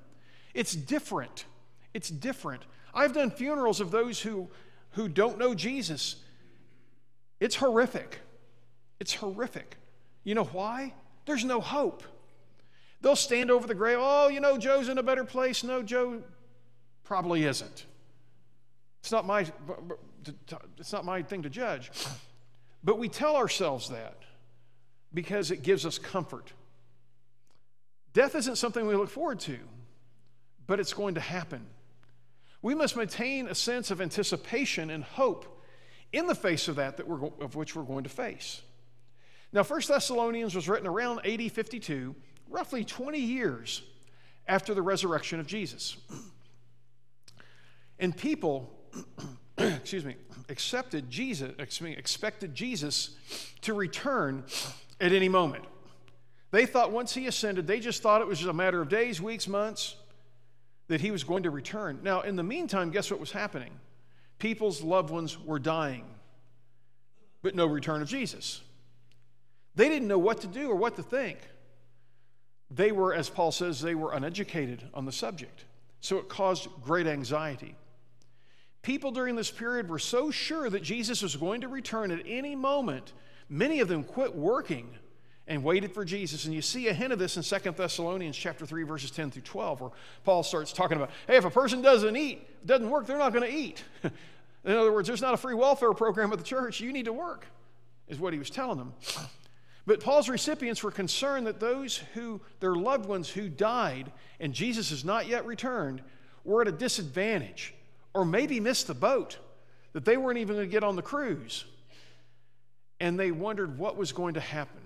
It's 0.52 0.74
different. 0.74 1.46
It's 1.94 2.10
different. 2.10 2.62
I've 2.92 3.14
done 3.14 3.30
funerals 3.30 3.80
of 3.80 3.90
those 3.90 4.20
who 4.20 4.50
who 4.90 5.08
don't 5.08 5.38
know 5.38 5.54
Jesus. 5.54 6.16
It's 7.40 7.56
horrific. 7.56 8.20
It's 9.00 9.14
horrific. 9.14 9.78
You 10.24 10.34
know 10.34 10.44
why? 10.44 10.94
There's 11.26 11.44
no 11.44 11.60
hope. 11.60 12.02
They'll 13.00 13.16
stand 13.16 13.50
over 13.50 13.66
the 13.66 13.74
grave. 13.74 13.98
Oh, 14.00 14.28
you 14.28 14.40
know, 14.40 14.56
Joe's 14.56 14.88
in 14.88 14.98
a 14.98 15.02
better 15.02 15.24
place. 15.24 15.64
No, 15.64 15.82
Joe 15.82 16.22
probably 17.04 17.44
isn't. 17.44 17.86
It's 19.00 19.10
not 19.10 19.26
my, 19.26 19.46
it's 20.78 20.92
not 20.92 21.04
my 21.04 21.22
thing 21.22 21.42
to 21.42 21.50
judge. 21.50 21.90
But 22.84 22.98
we 22.98 23.08
tell 23.08 23.36
ourselves 23.36 23.88
that 23.90 24.18
because 25.12 25.50
it 25.50 25.62
gives 25.62 25.84
us 25.84 25.98
comfort. 25.98 26.52
Death 28.12 28.34
isn't 28.34 28.56
something 28.56 28.86
we 28.86 28.94
look 28.94 29.10
forward 29.10 29.40
to, 29.40 29.58
but 30.66 30.78
it's 30.78 30.92
going 30.92 31.14
to 31.14 31.20
happen. 31.20 31.66
We 32.60 32.74
must 32.74 32.96
maintain 32.96 33.48
a 33.48 33.54
sense 33.54 33.90
of 33.90 34.00
anticipation 34.00 34.90
and 34.90 35.02
hope 35.02 35.60
in 36.12 36.26
the 36.26 36.34
face 36.34 36.68
of 36.68 36.76
that, 36.76 36.98
that 36.98 37.08
we're, 37.08 37.26
of 37.40 37.56
which 37.56 37.74
we're 37.74 37.82
going 37.82 38.04
to 38.04 38.10
face. 38.10 38.62
Now, 39.52 39.62
1 39.62 39.82
Thessalonians 39.86 40.54
was 40.54 40.68
written 40.68 40.86
around 40.86 41.26
AD 41.26 41.52
52, 41.52 42.14
roughly 42.48 42.84
20 42.84 43.18
years 43.18 43.82
after 44.48 44.74
the 44.74 44.82
resurrection 44.82 45.40
of 45.40 45.46
Jesus. 45.46 45.96
And 47.98 48.16
people, 48.16 48.72
excuse 49.58 50.04
me, 50.04 50.16
accepted 50.48 51.10
Jesus, 51.10 51.52
excuse 51.58 51.90
me, 51.90 51.96
expected 51.96 52.54
Jesus 52.54 53.16
to 53.60 53.74
return 53.74 54.44
at 55.00 55.12
any 55.12 55.28
moment. 55.28 55.64
They 56.50 56.66
thought 56.66 56.90
once 56.90 57.14
he 57.14 57.26
ascended, 57.26 57.66
they 57.66 57.80
just 57.80 58.02
thought 58.02 58.20
it 58.20 58.26
was 58.26 58.38
just 58.38 58.50
a 58.50 58.54
matter 58.54 58.80
of 58.80 58.88
days, 58.88 59.20
weeks, 59.20 59.46
months 59.48 59.96
that 60.88 61.00
he 61.00 61.10
was 61.10 61.24
going 61.24 61.44
to 61.44 61.50
return. 61.50 62.00
Now, 62.02 62.22
in 62.22 62.36
the 62.36 62.42
meantime, 62.42 62.90
guess 62.90 63.10
what 63.10 63.20
was 63.20 63.32
happening? 63.32 63.72
People's 64.38 64.82
loved 64.82 65.10
ones 65.10 65.38
were 65.38 65.58
dying, 65.58 66.04
but 67.42 67.54
no 67.54 67.66
return 67.66 68.02
of 68.02 68.08
Jesus. 68.08 68.62
They 69.74 69.88
didn't 69.88 70.08
know 70.08 70.18
what 70.18 70.40
to 70.42 70.46
do 70.46 70.70
or 70.70 70.76
what 70.76 70.96
to 70.96 71.02
think. 71.02 71.38
They 72.70 72.92
were, 72.92 73.14
as 73.14 73.28
Paul 73.28 73.52
says, 73.52 73.80
they 73.80 73.94
were 73.94 74.12
uneducated 74.12 74.82
on 74.94 75.04
the 75.04 75.12
subject. 75.12 75.64
So 76.00 76.18
it 76.18 76.28
caused 76.28 76.68
great 76.82 77.06
anxiety. 77.06 77.74
People 78.82 79.12
during 79.12 79.36
this 79.36 79.50
period 79.50 79.88
were 79.88 79.98
so 79.98 80.30
sure 80.30 80.68
that 80.68 80.82
Jesus 80.82 81.22
was 81.22 81.36
going 81.36 81.60
to 81.60 81.68
return 81.68 82.10
at 82.10 82.20
any 82.26 82.56
moment, 82.56 83.12
many 83.48 83.80
of 83.80 83.88
them 83.88 84.02
quit 84.02 84.34
working 84.34 84.90
and 85.46 85.62
waited 85.62 85.92
for 85.92 86.04
Jesus. 86.04 86.44
And 86.44 86.54
you 86.54 86.62
see 86.62 86.88
a 86.88 86.94
hint 86.94 87.12
of 87.12 87.18
this 87.18 87.36
in 87.36 87.42
2 87.42 87.70
Thessalonians 87.72 88.36
chapter 88.36 88.66
3, 88.66 88.82
verses 88.84 89.10
10 89.10 89.30
through 89.30 89.42
12, 89.42 89.80
where 89.80 89.90
Paul 90.24 90.42
starts 90.42 90.72
talking 90.72 90.96
about, 90.96 91.10
hey, 91.26 91.36
if 91.36 91.44
a 91.44 91.50
person 91.50 91.82
doesn't 91.82 92.16
eat, 92.16 92.66
doesn't 92.66 92.88
work, 92.88 93.06
they're 93.06 93.18
not 93.18 93.32
going 93.32 93.48
to 93.48 93.56
eat. 93.56 93.84
in 94.02 94.72
other 94.72 94.92
words, 94.92 95.06
there's 95.06 95.22
not 95.22 95.34
a 95.34 95.36
free 95.36 95.54
welfare 95.54 95.92
program 95.92 96.32
at 96.32 96.38
the 96.38 96.44
church. 96.44 96.80
You 96.80 96.92
need 96.92 97.04
to 97.04 97.12
work, 97.12 97.46
is 98.08 98.18
what 98.18 98.32
he 98.32 98.38
was 98.38 98.50
telling 98.50 98.78
them. 98.78 98.92
But 99.84 100.00
Paul's 100.00 100.28
recipients 100.28 100.82
were 100.82 100.90
concerned 100.90 101.46
that 101.46 101.58
those 101.58 101.96
who, 102.14 102.40
their 102.60 102.74
loved 102.74 103.06
ones 103.06 103.28
who 103.28 103.48
died 103.48 104.12
and 104.38 104.52
Jesus 104.52 104.90
has 104.90 105.04
not 105.04 105.26
yet 105.26 105.44
returned, 105.44 106.02
were 106.44 106.62
at 106.62 106.68
a 106.68 106.72
disadvantage 106.72 107.74
or 108.14 108.24
maybe 108.24 108.60
missed 108.60 108.86
the 108.86 108.94
boat, 108.94 109.38
that 109.92 110.04
they 110.04 110.16
weren't 110.16 110.38
even 110.38 110.56
going 110.56 110.68
to 110.68 110.70
get 110.70 110.84
on 110.84 110.96
the 110.96 111.02
cruise. 111.02 111.64
And 113.00 113.18
they 113.18 113.30
wondered 113.30 113.78
what 113.78 113.96
was 113.96 114.12
going 114.12 114.34
to 114.34 114.40
happen. 114.40 114.80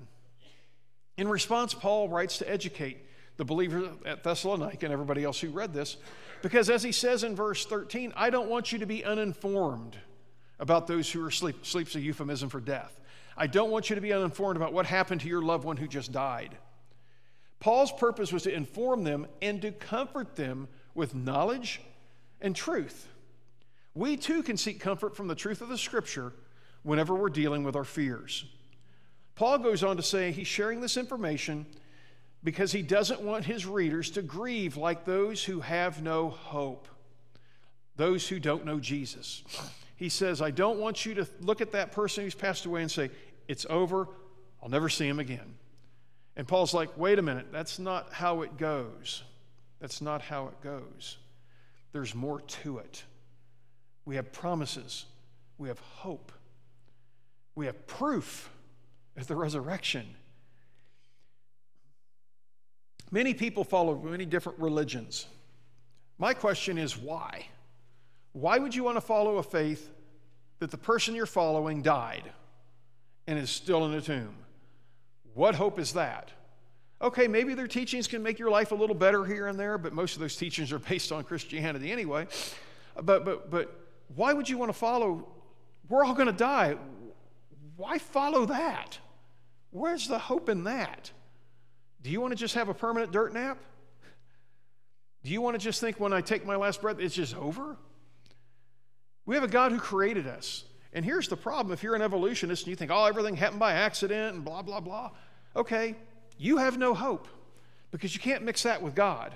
In 1.16 1.28
response, 1.28 1.74
Paul 1.74 2.08
writes 2.08 2.38
to 2.38 2.50
educate 2.50 2.98
the 3.36 3.44
believers 3.44 3.88
at 4.06 4.22
Thessalonica 4.22 4.86
and 4.86 4.92
everybody 4.92 5.24
else 5.24 5.40
who 5.40 5.50
read 5.50 5.74
this, 5.74 5.96
because 6.42 6.70
as 6.70 6.82
he 6.82 6.92
says 6.92 7.24
in 7.24 7.36
verse 7.36 7.66
13, 7.66 8.12
I 8.16 8.30
don't 8.30 8.48
want 8.48 8.72
you 8.72 8.78
to 8.78 8.86
be 8.86 9.04
uninformed 9.04 9.96
about 10.58 10.86
those 10.86 11.10
who 11.10 11.22
are 11.24 11.28
asleep. 11.28 11.66
Sleep's 11.66 11.94
a 11.96 12.00
euphemism 12.00 12.48
for 12.48 12.60
death. 12.60 12.98
I 13.36 13.46
don't 13.46 13.70
want 13.70 13.90
you 13.90 13.96
to 13.96 14.00
be 14.00 14.12
uninformed 14.12 14.56
about 14.56 14.72
what 14.72 14.86
happened 14.86 15.20
to 15.22 15.28
your 15.28 15.42
loved 15.42 15.64
one 15.64 15.76
who 15.76 15.86
just 15.86 16.12
died. 16.12 16.56
Paul's 17.60 17.92
purpose 17.92 18.32
was 18.32 18.44
to 18.44 18.54
inform 18.54 19.04
them 19.04 19.26
and 19.42 19.60
to 19.62 19.72
comfort 19.72 20.36
them 20.36 20.68
with 20.94 21.14
knowledge 21.14 21.80
and 22.40 22.54
truth. 22.54 23.08
We 23.94 24.16
too 24.16 24.42
can 24.42 24.56
seek 24.56 24.80
comfort 24.80 25.16
from 25.16 25.28
the 25.28 25.34
truth 25.34 25.60
of 25.60 25.68
the 25.68 25.78
scripture 25.78 26.32
whenever 26.82 27.14
we're 27.14 27.30
dealing 27.30 27.64
with 27.64 27.76
our 27.76 27.84
fears. 27.84 28.44
Paul 29.34 29.58
goes 29.58 29.82
on 29.82 29.96
to 29.96 30.02
say 30.02 30.32
he's 30.32 30.46
sharing 30.46 30.80
this 30.80 30.96
information 30.96 31.66
because 32.44 32.72
he 32.72 32.82
doesn't 32.82 33.20
want 33.20 33.44
his 33.44 33.66
readers 33.66 34.10
to 34.12 34.22
grieve 34.22 34.76
like 34.76 35.04
those 35.04 35.44
who 35.44 35.60
have 35.60 36.02
no 36.02 36.28
hope, 36.28 36.88
those 37.96 38.28
who 38.28 38.38
don't 38.38 38.64
know 38.64 38.78
Jesus. 38.78 39.42
He 39.96 40.10
says, 40.10 40.42
I 40.42 40.50
don't 40.50 40.78
want 40.78 41.06
you 41.06 41.14
to 41.14 41.26
look 41.40 41.60
at 41.60 41.72
that 41.72 41.90
person 41.90 42.24
who's 42.24 42.34
passed 42.34 42.66
away 42.66 42.82
and 42.82 42.90
say, 42.90 43.10
It's 43.48 43.66
over, 43.68 44.08
I'll 44.62 44.68
never 44.68 44.88
see 44.88 45.06
him 45.06 45.18
again. 45.18 45.54
And 46.36 46.46
Paul's 46.46 46.74
like, 46.74 46.96
Wait 46.98 47.18
a 47.18 47.22
minute, 47.22 47.46
that's 47.52 47.78
not 47.78 48.12
how 48.12 48.42
it 48.42 48.56
goes. 48.56 49.22
That's 49.80 50.00
not 50.00 50.22
how 50.22 50.48
it 50.48 50.60
goes. 50.62 51.18
There's 51.92 52.14
more 52.14 52.40
to 52.40 52.78
it. 52.78 53.04
We 54.04 54.16
have 54.16 54.32
promises, 54.32 55.06
we 55.58 55.68
have 55.68 55.78
hope, 55.78 56.32
we 57.54 57.66
have 57.66 57.86
proof 57.86 58.50
of 59.16 59.26
the 59.26 59.36
resurrection. 59.36 60.06
Many 63.10 63.34
people 63.34 63.64
follow 63.64 63.96
many 63.96 64.26
different 64.26 64.58
religions. 64.58 65.26
My 66.18 66.34
question 66.34 66.76
is 66.76 66.96
why? 66.96 67.46
Why 68.32 68.58
would 68.58 68.74
you 68.74 68.84
want 68.84 68.96
to 68.96 69.00
follow 69.00 69.38
a 69.38 69.42
faith 69.42 69.90
that 70.58 70.70
the 70.70 70.76
person 70.76 71.14
you're 71.14 71.26
following 71.26 71.82
died 71.82 72.24
and 73.26 73.38
is 73.38 73.50
still 73.50 73.84
in 73.84 73.94
a 73.94 74.00
tomb? 74.00 74.34
What 75.34 75.54
hope 75.54 75.78
is 75.78 75.92
that? 75.94 76.30
Okay, 77.02 77.28
maybe 77.28 77.54
their 77.54 77.66
teachings 77.66 78.06
can 78.06 78.22
make 78.22 78.38
your 78.38 78.50
life 78.50 78.72
a 78.72 78.74
little 78.74 78.94
better 78.94 79.24
here 79.24 79.48
and 79.48 79.58
there, 79.58 79.76
but 79.76 79.92
most 79.92 80.14
of 80.14 80.20
those 80.20 80.36
teachings 80.36 80.72
are 80.72 80.78
based 80.90 81.12
on 81.12 81.24
Christianity 81.24 81.92
anyway. 81.92 82.26
But, 83.02 83.24
but, 83.24 83.50
but 83.50 83.78
why 84.14 84.32
would 84.32 84.48
you 84.48 84.56
want 84.56 84.70
to 84.70 84.78
follow? 84.78 85.28
We're 85.88 86.04
all 86.04 86.14
going 86.14 86.26
to 86.26 86.32
die. 86.32 86.76
Why 87.76 87.98
follow 87.98 88.46
that? 88.46 88.98
Where's 89.70 90.08
the 90.08 90.18
hope 90.18 90.48
in 90.48 90.64
that? 90.64 91.10
Do 92.02 92.10
you 92.10 92.20
want 92.20 92.32
to 92.32 92.36
just 92.36 92.54
have 92.54 92.68
a 92.68 92.74
permanent 92.74 93.12
dirt 93.12 93.34
nap? 93.34 93.58
Do 95.22 95.32
you 95.32 95.42
want 95.42 95.58
to 95.58 95.58
just 95.58 95.80
think 95.80 95.98
when 95.98 96.12
I 96.12 96.20
take 96.20 96.46
my 96.46 96.56
last 96.56 96.80
breath, 96.80 97.00
it's 97.00 97.14
just 97.14 97.36
over? 97.36 97.76
We 99.26 99.34
have 99.34 99.42
a 99.42 99.48
God 99.48 99.72
who 99.72 99.78
created 99.78 100.26
us. 100.28 100.64
And 100.92 101.04
here's 101.04 101.28
the 101.28 101.36
problem 101.36 101.72
if 101.72 101.82
you're 101.82 101.94
an 101.94 102.02
evolutionist 102.02 102.64
and 102.64 102.70
you 102.70 102.76
think, 102.76 102.90
oh, 102.90 103.04
everything 103.04 103.36
happened 103.36 103.60
by 103.60 103.72
accident 103.72 104.36
and 104.36 104.44
blah, 104.44 104.62
blah, 104.62 104.80
blah, 104.80 105.10
okay, 105.54 105.94
you 106.38 106.58
have 106.58 106.78
no 106.78 106.94
hope 106.94 107.28
because 107.90 108.14
you 108.14 108.20
can't 108.20 108.44
mix 108.44 108.62
that 108.62 108.82
with 108.82 108.94
God. 108.94 109.34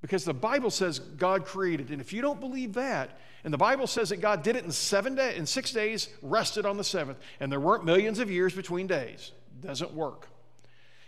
Because 0.00 0.24
the 0.24 0.34
Bible 0.34 0.70
says 0.70 1.00
God 1.00 1.44
created. 1.44 1.90
And 1.90 2.00
if 2.00 2.12
you 2.12 2.22
don't 2.22 2.38
believe 2.38 2.74
that, 2.74 3.18
and 3.44 3.52
the 3.52 3.58
Bible 3.58 3.86
says 3.86 4.10
that 4.10 4.20
God 4.20 4.42
did 4.42 4.54
it 4.56 4.64
in 4.64 4.70
seven 4.70 5.14
days, 5.14 5.36
in 5.36 5.46
six 5.46 5.72
days, 5.72 6.08
rested 6.22 6.66
on 6.66 6.76
the 6.76 6.84
seventh, 6.84 7.18
and 7.40 7.50
there 7.50 7.60
weren't 7.60 7.84
millions 7.84 8.18
of 8.18 8.30
years 8.30 8.54
between 8.54 8.86
days. 8.86 9.32
Doesn't 9.60 9.92
work. 9.92 10.28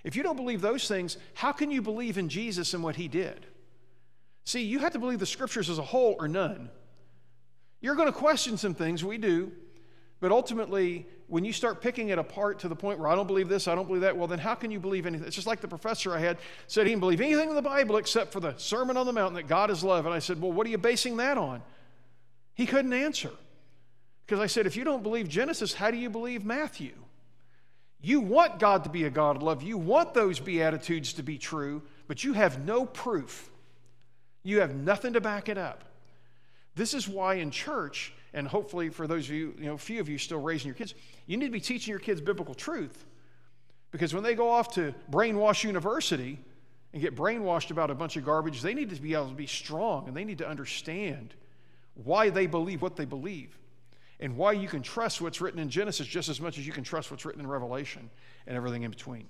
If 0.03 0.17
you 0.17 0.23
don't 0.23 0.37
believe 0.37 0.61
those 0.61 0.89
things, 0.89 1.19
how 1.35 1.53
can 1.53 1.71
you 1.71 1.83
believe 1.83 2.19
in 2.19 2.29
Jesus 2.29 2.75
and 2.75 2.83
what 2.83 2.97
he 2.97 3.07
did? 3.07 3.47
See, 4.45 4.63
you 4.63 4.79
have 4.81 4.93
to 4.95 4.99
believe 4.99 5.19
the 5.19 5.27
scriptures 5.27 5.69
as 5.69 5.79
a 5.79 5.83
whole 5.83 6.17
or 6.19 6.27
none. 6.27 6.71
You're 7.81 7.95
going 7.95 8.09
to 8.09 8.19
question 8.19 8.57
some 8.57 8.75
things, 8.75 9.05
we 9.05 9.19
do, 9.19 9.53
but 10.21 10.33
ultimately, 10.33 11.07
when 11.29 11.45
you 11.45 11.53
start 11.53 11.81
picking 11.81 12.11
it 12.11 12.19
apart 12.19 12.59
to 12.59 12.69
the 12.69 12.77
point 12.77 12.99
where 12.99 13.09
I 13.09 13.15
don't 13.15 13.27
believe 13.27 13.49
this, 13.49 13.69
I 13.69 13.75
don't 13.75 13.87
believe 13.87 14.03
that, 14.03 14.17
well, 14.17 14.27
then 14.27 14.39
how 14.39 14.55
can 14.55 14.71
you 14.71 14.79
believe 14.79 15.07
anything? 15.07 15.27
It's 15.27 15.37
just 15.37 15.47
like 15.47 15.61
the 15.61 15.69
professor 15.69 16.13
I 16.13 16.19
had 16.19 16.39
said 16.67 16.87
he 16.87 16.93
didn't 16.93 17.01
believe 17.01 17.21
anything 17.21 17.49
in 17.49 17.55
the 17.55 17.63
Bible 17.63 17.97
except 17.97 18.33
for 18.33 18.41
the 18.41 18.55
Sermon 18.57 18.97
on 18.97 19.07
the 19.07 19.13
Mountain 19.13 19.35
that 19.37 19.49
God 19.49 19.71
is 19.71 19.83
love. 19.83 20.05
And 20.05 20.15
I 20.15 20.19
said, 20.19 20.43
well, 20.43 20.53
what 20.53 20.67
are 20.67 20.71
you 20.71 20.79
basing 20.79 21.17
that 21.19 21.39
on? 21.39 21.63
He 22.55 22.67
couldn't 22.67 22.93
answer. 22.93 23.31
Because 24.27 24.41
I 24.41 24.47
said, 24.47 24.67
if 24.67 24.77
you 24.77 24.85
don't 24.85 25.03
believe 25.03 25.29
Genesis, 25.29 25.73
how 25.73 25.91
do 25.91 25.97
you 25.97 26.11
believe 26.11 26.45
Matthew? 26.45 26.93
You 28.03 28.21
want 28.21 28.59
God 28.59 28.85
to 28.85 28.91
be 28.91 29.05
a 29.05 29.11
God 29.11 29.37
of 29.37 29.43
love. 29.43 29.63
You 29.63 29.79
want 29.79 30.15
those 30.15 30.39
Beatitudes 30.39 31.15
to 31.15 31.23
be 31.23 31.39
true, 31.39 31.83
but 32.09 32.25
you 32.25 32.33
have 32.33 32.65
no 32.65 32.85
proof. 32.85 33.51
You 34.43 34.61
have 34.61 34.75
nothing 34.75 35.15
to 35.15 35.21
back 35.21 35.49
it 35.49 35.59
up. 35.59 35.85
This 36.81 36.95
is 36.95 37.07
why 37.07 37.35
in 37.35 37.51
church, 37.51 38.11
and 38.33 38.49
hopefully 38.49 38.89
for 38.89 39.07
those 39.07 39.29
of 39.29 39.35
you, 39.35 39.55
you 39.59 39.67
know, 39.67 39.75
a 39.75 39.79
few 39.79 40.01
of 40.01 40.09
you 40.09 40.17
still 40.17 40.41
raising 40.41 40.67
your 40.67 40.75
kids, 40.75 40.95
you 41.27 41.37
need 41.37 41.45
to 41.45 41.53
be 41.53 41.61
teaching 41.61 41.91
your 41.91 41.99
kids 41.99 42.23
biblical 42.23 42.55
truth. 42.55 43.05
Because 43.91 44.15
when 44.15 44.23
they 44.23 44.35
go 44.35 44.49
off 44.49 44.73
to 44.77 44.95
brainwash 45.11 45.63
university 45.63 46.39
and 46.95 47.03
get 47.03 47.15
brainwashed 47.15 47.71
about 47.71 47.91
a 47.91 47.95
bunch 47.95 48.17
of 48.17 48.25
garbage, 48.25 48.63
they 48.63 48.73
need 48.73 48.89
to 48.89 48.97
be 48.99 49.13
able 49.13 49.29
to 49.29 49.35
be 49.35 49.47
strong 49.47 50.09
and 50.09 50.17
they 50.17 50.25
need 50.25 50.39
to 50.39 50.49
understand 50.49 51.35
why 52.03 52.31
they 52.31 52.47
believe 52.47 52.81
what 52.81 52.97
they 52.97 53.05
believe 53.05 53.59
and 54.19 54.35
why 54.35 54.53
you 54.53 54.67
can 54.67 54.81
trust 54.81 55.21
what's 55.21 55.43
written 55.43 55.61
in 55.61 55.69
Genesis 55.69 56.07
just 56.07 56.31
as 56.31 56.41
much 56.41 56.57
as 56.57 56.67
you 56.67 56.73
can 56.73 56.83
trust 56.83 57.11
what's 57.11 57.27
written 57.27 57.43
in 57.43 57.47
Revelation 57.47 58.09
and 58.47 58.57
everything 58.57 58.85
in 58.85 58.91
between. 58.91 59.29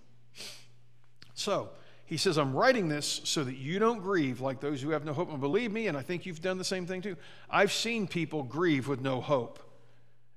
So, 1.35 1.71
he 2.11 2.16
says, 2.16 2.38
I'm 2.38 2.55
writing 2.55 2.88
this 2.88 3.20
so 3.23 3.44
that 3.44 3.57
you 3.57 3.79
don't 3.79 4.01
grieve 4.01 4.40
like 4.40 4.59
those 4.59 4.83
who 4.83 4.90
have 4.90 5.05
no 5.05 5.12
hope. 5.12 5.31
And 5.31 5.40
believe 5.40 5.70
me, 5.70 5.87
and 5.87 5.96
I 5.96 6.03
think 6.03 6.27
you've 6.27 6.42
done 6.42 6.59
the 6.59 6.64
same 6.64 6.85
thing 6.85 7.03
too. 7.03 7.16
I've 7.49 7.70
seen 7.70 8.09
people 8.09 8.42
grieve 8.42 8.88
with 8.88 9.01
no 9.01 9.20
hope. 9.20 9.61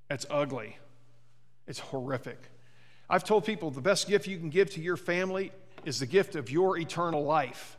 It's 0.08 0.24
ugly, 0.30 0.78
it's 1.66 1.80
horrific. 1.80 2.40
I've 3.10 3.24
told 3.24 3.44
people 3.44 3.72
the 3.72 3.80
best 3.80 4.06
gift 4.06 4.28
you 4.28 4.38
can 4.38 4.50
give 4.50 4.70
to 4.74 4.80
your 4.80 4.96
family 4.96 5.50
is 5.84 5.98
the 5.98 6.06
gift 6.06 6.36
of 6.36 6.48
your 6.48 6.78
eternal 6.78 7.24
life. 7.24 7.76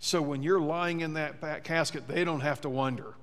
So 0.00 0.20
when 0.20 0.42
you're 0.42 0.60
lying 0.60 1.02
in 1.02 1.12
that 1.12 1.62
casket, 1.62 2.08
they 2.08 2.24
don't 2.24 2.40
have 2.40 2.62
to 2.62 2.68
wonder. 2.68 3.14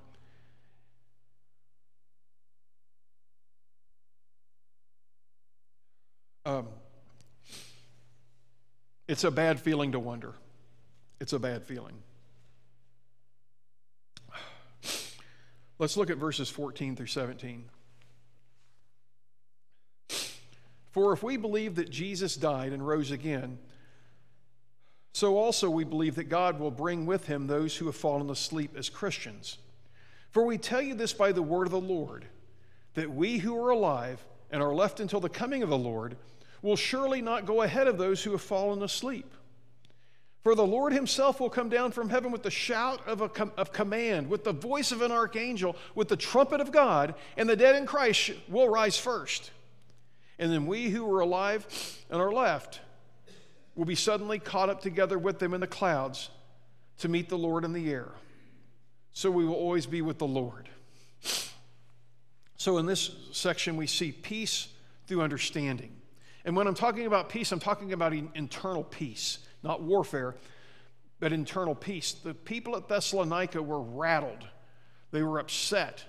Um, 6.46 6.68
it's 9.08 9.24
a 9.24 9.32
bad 9.32 9.60
feeling 9.60 9.92
to 9.92 10.00
wonder. 10.00 10.34
It's 11.20 11.34
a 11.34 11.40
bad 11.40 11.64
feeling. 11.64 11.96
Let's 15.80 15.98
look 15.98 16.10
at 16.10 16.18
verses 16.18 16.50
14 16.50 16.96
through 16.96 17.08
17. 17.08 17.66
For 20.92 21.12
if 21.12 21.24
we 21.24 21.38
believe 21.38 21.76
that 21.76 21.90
Jesus 21.90 22.36
died 22.36 22.72
and 22.72 22.86
rose 22.86 23.10
again, 23.10 23.58
so 25.14 25.38
also 25.38 25.70
we 25.70 25.84
believe 25.84 26.16
that 26.16 26.26
God 26.26 26.60
will 26.60 26.72
bring 26.72 27.06
with 27.06 27.26
him 27.26 27.48
those 27.48 27.76
who 27.76 27.88
have 27.88 27.96
fallen 27.96 28.30
asleep 28.30 28.76
as 28.78 28.90
Christians. 28.90 29.58
For 30.32 30.46
we 30.46 30.58
tell 30.58 30.82
you 30.82 30.94
this 30.94 31.14
by 31.14 31.32
the 31.32 31.42
word 31.42 31.68
of 31.68 31.72
the 31.72 31.80
Lord, 31.80 32.26
that 32.94 33.12
we 33.12 33.40
who 33.40 33.56
are 33.64 33.72
alive 33.72 34.24
and 34.52 34.62
are 34.62 34.74
left 34.74 35.00
until 35.00 35.20
the 35.20 35.30
coming 35.30 35.64
of 35.64 35.70
the 35.70 35.78
Lord 35.78 36.16
will 36.64 36.76
surely 36.76 37.22
not 37.22 37.46
go 37.46 37.62
ahead 37.62 37.88
of 37.88 38.00
those 38.00 38.24
who 38.24 38.32
have 38.32 38.42
fallen 38.42 38.82
asleep. 38.82 39.32
For 40.44 40.56
the 40.56 40.66
Lord 40.66 40.92
himself 40.92 41.40
will 41.40 41.50
come 41.50 41.70
down 41.70 41.92
from 41.92 42.10
heaven 42.10 42.32
with 42.32 42.44
the 42.44 42.52
shout 42.52 43.06
of, 43.08 43.22
a 43.22 43.30
com- 43.30 43.52
of 43.56 43.72
command, 43.72 44.30
with 44.30 44.44
the 44.44 44.52
voice 44.52 44.92
of 44.92 45.02
an 45.02 45.12
archangel, 45.12 45.76
with 45.94 46.08
the 46.08 46.18
trumpet 46.18 46.60
of 46.60 46.72
God, 46.72 47.16
and 47.38 47.48
the 47.48 47.56
dead 47.56 47.76
in 47.76 47.86
Christ 47.86 48.32
will 48.50 48.68
rise 48.68 48.98
first. 48.98 49.52
And 50.40 50.52
then 50.52 50.66
we 50.66 50.90
who 50.90 51.10
are 51.14 51.20
alive 51.20 51.68
and 52.10 52.20
are 52.20 52.32
left 52.32 52.82
will 53.76 53.86
be 53.86 53.96
suddenly 53.96 54.40
caught 54.40 54.70
up 54.70 54.82
together 54.82 55.20
with 55.20 55.40
them 55.40 55.54
in 55.54 55.62
the 55.62 55.68
clouds 55.68 56.30
to 57.00 57.08
meet 57.08 57.30
the 57.30 57.38
Lord 57.38 57.64
in 57.64 57.74
the 57.74 57.92
air. 57.92 58.10
So 59.14 59.30
we 59.30 59.46
will 59.46 59.56
always 59.56 59.86
be 59.86 60.02
with 60.02 60.18
the 60.18 60.28
Lord. 60.28 60.70
So 62.56 62.78
in 62.78 62.86
this 62.86 63.12
section, 63.32 63.78
we 63.78 63.88
see 63.88 64.12
peace 64.12 64.70
through 65.08 65.22
understanding. 65.22 65.92
And 66.46 66.56
when 66.56 66.68
I'm 66.68 66.76
talking 66.76 67.06
about 67.06 67.30
peace, 67.30 67.52
I'm 67.52 67.60
talking 67.60 67.94
about 67.94 68.14
internal 68.14 68.84
peace, 68.84 69.40
not 69.64 69.82
warfare, 69.82 70.36
but 71.20 71.32
internal 71.32 71.74
peace. 71.74 72.12
The 72.12 72.34
people 72.34 72.76
at 72.76 72.88
Thessalonica 72.88 73.62
were 73.62 73.82
rattled, 73.82 74.48
they 75.12 75.24
were 75.24 75.40
upset. 75.40 76.04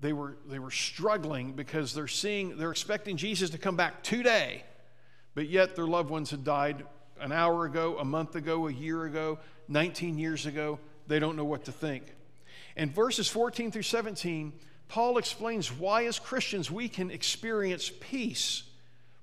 They 0.00 0.12
were, 0.12 0.36
they 0.46 0.60
were 0.60 0.70
struggling 0.70 1.54
because 1.54 1.92
they're 1.92 2.06
seeing, 2.06 2.56
they're 2.56 2.70
expecting 2.70 3.16
Jesus 3.16 3.50
to 3.50 3.58
come 3.58 3.74
back 3.74 4.04
today, 4.04 4.62
but 5.34 5.48
yet 5.48 5.74
their 5.74 5.88
loved 5.88 6.08
ones 6.08 6.30
had 6.30 6.44
died 6.44 6.84
an 7.20 7.32
hour 7.32 7.64
ago, 7.64 7.98
a 7.98 8.04
month 8.04 8.36
ago, 8.36 8.68
a 8.68 8.72
year 8.72 9.06
ago, 9.06 9.40
19 9.66 10.16
years 10.16 10.46
ago. 10.46 10.78
They 11.08 11.18
don't 11.18 11.34
know 11.34 11.44
what 11.44 11.64
to 11.64 11.72
think. 11.72 12.04
In 12.76 12.90
verses 12.90 13.26
14 13.26 13.72
through 13.72 13.82
17, 13.82 14.52
Paul 14.86 15.18
explains 15.18 15.72
why, 15.72 16.04
as 16.04 16.20
Christians, 16.20 16.70
we 16.70 16.88
can 16.88 17.10
experience 17.10 17.90
peace 17.98 18.62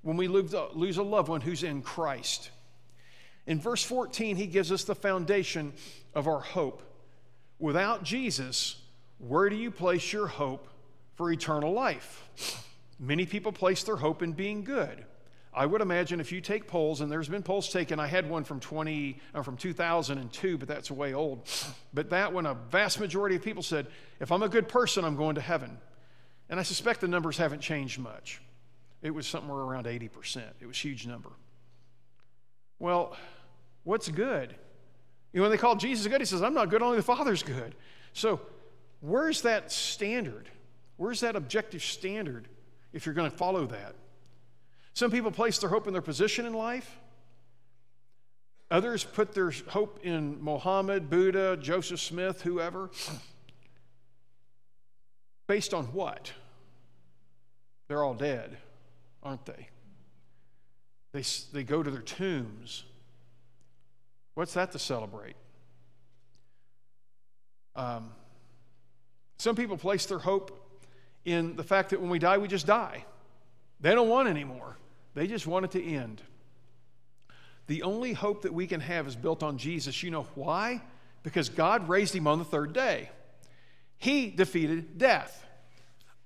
when 0.05 0.17
we 0.17 0.27
lose 0.27 0.53
a 0.53 1.03
loved 1.03 1.29
one 1.29 1.41
who's 1.41 1.63
in 1.63 1.81
Christ. 1.81 2.51
In 3.47 3.59
verse 3.59 3.83
14, 3.83 4.35
he 4.35 4.45
gives 4.45 4.71
us 4.71 4.83
the 4.83 4.93
foundation 4.93 5.73
of 6.13 6.27
our 6.27 6.41
hope. 6.41 6.83
Without 7.57 8.03
Jesus, 8.03 8.79
where 9.17 9.49
do 9.49 9.55
you 9.55 9.71
place 9.71 10.13
your 10.13 10.27
hope 10.27 10.67
for 11.15 11.31
eternal 11.31 11.73
life? 11.73 12.61
Many 12.99 13.25
people 13.25 13.51
place 13.51 13.81
their 13.81 13.95
hope 13.95 14.21
in 14.21 14.33
being 14.33 14.63
good. 14.63 15.03
I 15.51 15.65
would 15.65 15.81
imagine 15.81 16.19
if 16.19 16.31
you 16.31 16.39
take 16.39 16.67
polls, 16.67 17.01
and 17.01 17.11
there's 17.11 17.27
been 17.29 17.41
polls 17.41 17.73
taken, 17.73 17.99
I 17.99 18.05
had 18.05 18.29
one 18.29 18.43
from 18.43 18.59
20, 18.59 19.19
uh, 19.33 19.41
from 19.41 19.57
2002, 19.57 20.59
but 20.59 20.67
that's 20.67 20.91
way 20.91 21.15
old. 21.15 21.49
But 21.95 22.11
that 22.11 22.31
one, 22.31 22.45
a 22.45 22.53
vast 22.53 22.99
majority 22.99 23.37
of 23.37 23.41
people 23.41 23.63
said, 23.63 23.87
if 24.19 24.31
I'm 24.31 24.43
a 24.43 24.49
good 24.49 24.69
person, 24.69 25.03
I'm 25.03 25.15
going 25.15 25.33
to 25.33 25.41
heaven. 25.41 25.79
And 26.47 26.59
I 26.59 26.63
suspect 26.63 27.01
the 27.01 27.07
numbers 27.07 27.37
haven't 27.37 27.61
changed 27.61 27.97
much. 27.97 28.39
It 29.05 29.13
was 29.13 29.27
somewhere 29.27 29.59
around 29.59 29.85
80%. 29.85 30.41
It 30.59 30.65
was 30.65 30.75
a 30.75 30.79
huge 30.79 31.05
number. 31.05 31.29
Well, 32.79 33.15
what's 33.83 34.09
good? 34.09 34.55
You 35.31 35.37
know, 35.37 35.41
when 35.43 35.51
they 35.51 35.59
call 35.59 35.75
Jesus 35.75 36.07
good, 36.07 36.19
he 36.19 36.25
says, 36.25 36.41
I'm 36.41 36.55
not 36.55 36.71
good, 36.71 36.81
only 36.81 36.97
the 36.97 37.03
Father's 37.03 37.43
good. 37.43 37.75
So, 38.13 38.41
where's 39.01 39.43
that 39.43 39.71
standard? 39.71 40.49
Where's 40.97 41.19
that 41.19 41.35
objective 41.35 41.83
standard 41.83 42.47
if 42.93 43.05
you're 43.05 43.13
going 43.13 43.29
to 43.29 43.37
follow 43.37 43.67
that? 43.67 43.93
Some 44.95 45.11
people 45.11 45.29
place 45.29 45.59
their 45.59 45.69
hope 45.69 45.85
in 45.85 45.93
their 45.93 46.01
position 46.01 46.47
in 46.47 46.53
life. 46.53 46.97
Others 48.71 49.03
put 49.03 49.35
their 49.35 49.51
hope 49.67 49.99
in 50.01 50.43
Mohammed, 50.43 51.11
Buddha, 51.11 51.57
Joseph 51.57 51.99
Smith, 51.99 52.41
whoever. 52.41 52.89
Based 55.45 55.75
on 55.75 55.85
what? 55.93 56.33
They're 57.87 58.03
all 58.03 58.15
dead, 58.15 58.57
aren't 59.25 59.45
they? 59.45 59.67
They, 61.11 61.23
they 61.51 61.63
go 61.63 61.81
to 61.81 61.89
their 61.89 62.01
tombs. 62.01 62.83
What's 64.35 64.53
that 64.53 64.71
to 64.73 64.79
celebrate? 64.79 65.35
Um, 67.75 68.11
some 69.37 69.55
people 69.55 69.77
place 69.77 70.05
their 70.05 70.19
hope 70.19 70.61
in 71.25 71.55
the 71.55 71.63
fact 71.63 71.89
that 71.89 71.99
when 71.99 72.09
we 72.09 72.19
die, 72.19 72.37
we 72.37 72.47
just 72.47 72.67
die. 72.67 73.03
They 73.81 73.93
don't 73.93 74.07
want 74.07 74.29
anymore. 74.29 74.77
They 75.15 75.27
just 75.27 75.47
want 75.47 75.65
it 75.65 75.71
to 75.71 75.83
end. 75.83 76.21
The 77.67 77.83
only 77.83 78.13
hope 78.13 78.43
that 78.43 78.53
we 78.53 78.67
can 78.67 78.79
have 78.79 79.07
is 79.07 79.15
built 79.15 79.41
on 79.41 79.57
Jesus. 79.57 80.03
You 80.03 80.11
know 80.11 80.27
why? 80.35 80.81
Because 81.23 81.49
God 81.49 81.89
raised 81.89 82.15
him 82.15 82.27
on 82.27 82.37
the 82.37 82.45
third 82.45 82.73
day. 82.73 83.09
He 83.97 84.29
defeated 84.29 84.97
death. 84.97 85.45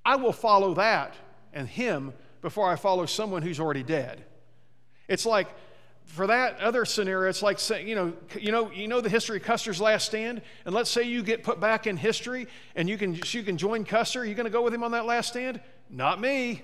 I 0.04 0.18
will 0.18 0.34
follow 0.34 0.74
that 0.74 1.16
and 1.54 1.68
him 1.68 2.14
before 2.42 2.70
I 2.70 2.76
follow 2.76 3.06
someone 3.06 3.42
who's 3.42 3.60
already 3.60 3.84
dead. 3.84 4.24
It's 5.08 5.26
like 5.26 5.48
for 6.06 6.28
that 6.28 6.60
other 6.60 6.86
scenario, 6.86 7.30
it's 7.30 7.44
like 7.44 7.60
saying, 7.60 7.88
you 7.88 7.96
know, 7.96 8.14
you 8.40 8.52
know, 8.52 8.72
you 8.72 8.88
know 8.88 9.00
the 9.02 9.10
history 9.10 9.38
of 9.38 9.44
Custer's 9.44 9.80
last 9.80 10.06
stand, 10.06 10.42
and 10.66 10.74
let's 10.74 10.90
say 10.90 11.04
you 11.04 11.22
get 11.22 11.44
put 11.44 11.60
back 11.60 11.86
in 11.86 11.98
history 11.98 12.48
and 12.76 12.90
you 12.90 12.98
can 12.98 13.20
you 13.28 13.44
can 13.44 13.58
join 13.58 13.84
Custer. 13.86 14.26
You 14.26 14.34
going 14.34 14.46
to 14.46 14.52
go 14.52 14.64
with 14.64 14.74
him 14.74 14.84
on 14.84 14.92
that 14.92 15.06
last 15.06 15.30
stand? 15.30 15.62
Not 15.90 16.20
me. 16.20 16.64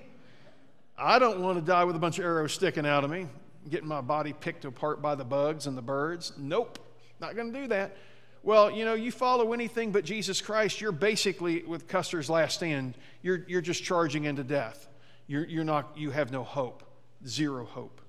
I 0.98 1.18
don't 1.18 1.40
want 1.40 1.58
to 1.58 1.64
die 1.64 1.84
with 1.84 1.94
a 1.94 1.98
bunch 1.98 2.18
of 2.18 2.24
arrows 2.24 2.52
sticking 2.52 2.86
out 2.86 3.04
of 3.04 3.10
me, 3.10 3.28
getting 3.68 3.88
my 3.88 4.00
body 4.00 4.32
picked 4.32 4.64
apart 4.64 5.02
by 5.02 5.14
the 5.14 5.24
bugs 5.24 5.66
and 5.66 5.76
the 5.76 5.82
birds. 5.82 6.32
Nope, 6.38 6.78
not 7.20 7.36
going 7.36 7.52
to 7.52 7.60
do 7.60 7.68
that. 7.68 7.96
Well, 8.42 8.70
you 8.70 8.84
know, 8.84 8.94
you 8.94 9.12
follow 9.12 9.52
anything 9.52 9.90
but 9.92 10.04
Jesus 10.04 10.40
Christ, 10.40 10.80
you're 10.80 10.92
basically, 10.92 11.64
with 11.64 11.88
Custer's 11.88 12.30
last 12.30 12.54
stand, 12.54 12.94
you're, 13.20 13.44
you're 13.48 13.60
just 13.60 13.82
charging 13.82 14.24
into 14.24 14.44
death. 14.44 14.88
You're, 15.26 15.44
you're 15.46 15.64
not, 15.64 15.96
you 15.96 16.10
have 16.10 16.30
no 16.30 16.44
hope, 16.44 16.82
zero 17.26 17.64
hope. 17.64 18.00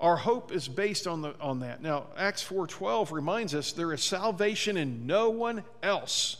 Our 0.00 0.16
hope 0.16 0.52
is 0.52 0.68
based 0.68 1.06
on, 1.06 1.22
the, 1.22 1.34
on 1.40 1.60
that. 1.60 1.82
Now, 1.82 2.06
Acts 2.16 2.44
4.12 2.44 3.10
reminds 3.10 3.54
us 3.54 3.72
there 3.72 3.92
is 3.92 4.02
salvation 4.02 4.76
in 4.76 5.06
no 5.06 5.30
one 5.30 5.64
else. 5.82 6.36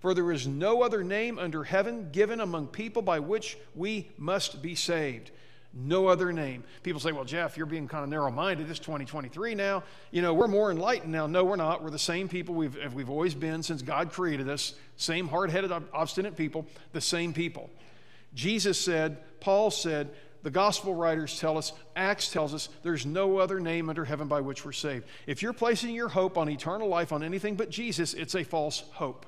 For 0.00 0.14
there 0.14 0.30
is 0.30 0.46
no 0.46 0.82
other 0.82 1.02
name 1.02 1.38
under 1.38 1.64
heaven 1.64 2.10
given 2.12 2.40
among 2.40 2.68
people 2.68 3.02
by 3.02 3.18
which 3.18 3.56
we 3.74 4.10
must 4.16 4.62
be 4.62 4.74
saved. 4.74 5.32
No 5.74 6.06
other 6.06 6.32
name. 6.32 6.64
People 6.82 7.00
say, 7.00 7.12
well, 7.12 7.24
Jeff, 7.24 7.56
you're 7.56 7.66
being 7.66 7.88
kind 7.88 8.04
of 8.04 8.10
narrow 8.10 8.30
minded. 8.30 8.70
It's 8.70 8.78
2023 8.78 9.54
now. 9.54 9.82
You 10.10 10.22
know, 10.22 10.34
we're 10.34 10.48
more 10.48 10.70
enlightened 10.70 11.12
now. 11.12 11.26
No, 11.26 11.44
we're 11.44 11.56
not. 11.56 11.82
We're 11.82 11.90
the 11.90 11.98
same 11.98 12.28
people 12.28 12.54
we've, 12.54 12.94
we've 12.94 13.10
always 13.10 13.34
been 13.34 13.62
since 13.62 13.82
God 13.82 14.12
created 14.12 14.48
us. 14.48 14.74
Same 14.96 15.28
hard 15.28 15.50
headed, 15.50 15.72
obstinate 15.92 16.36
people, 16.36 16.66
the 16.92 17.00
same 17.00 17.32
people. 17.32 17.70
Jesus 18.34 18.78
said, 18.78 19.18
Paul 19.40 19.70
said, 19.70 20.10
the 20.42 20.50
gospel 20.50 20.94
writers 20.94 21.38
tell 21.40 21.58
us, 21.58 21.72
Acts 21.96 22.30
tells 22.30 22.54
us, 22.54 22.68
there's 22.82 23.04
no 23.04 23.38
other 23.38 23.58
name 23.58 23.88
under 23.88 24.04
heaven 24.04 24.28
by 24.28 24.40
which 24.40 24.64
we're 24.64 24.72
saved. 24.72 25.06
If 25.26 25.42
you're 25.42 25.52
placing 25.52 25.94
your 25.94 26.08
hope 26.08 26.38
on 26.38 26.48
eternal 26.48 26.88
life 26.88 27.12
on 27.12 27.22
anything 27.22 27.56
but 27.56 27.70
Jesus, 27.70 28.14
it's 28.14 28.34
a 28.34 28.44
false 28.44 28.84
hope. 28.92 29.26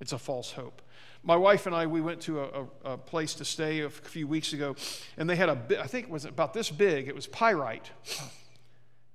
It's 0.00 0.12
a 0.12 0.18
false 0.18 0.52
hope. 0.52 0.82
My 1.22 1.36
wife 1.36 1.66
and 1.66 1.74
I, 1.74 1.86
we 1.86 2.00
went 2.00 2.20
to 2.22 2.40
a, 2.40 2.44
a, 2.44 2.92
a 2.92 2.98
place 2.98 3.34
to 3.34 3.44
stay 3.44 3.80
a 3.80 3.90
few 3.90 4.28
weeks 4.28 4.52
ago, 4.52 4.76
and 5.16 5.28
they 5.28 5.34
had 5.34 5.48
a, 5.48 5.82
I 5.82 5.88
think 5.88 6.06
it 6.06 6.12
was 6.12 6.24
about 6.24 6.54
this 6.54 6.70
big, 6.70 7.08
it 7.08 7.14
was 7.14 7.26
pyrite. 7.26 7.90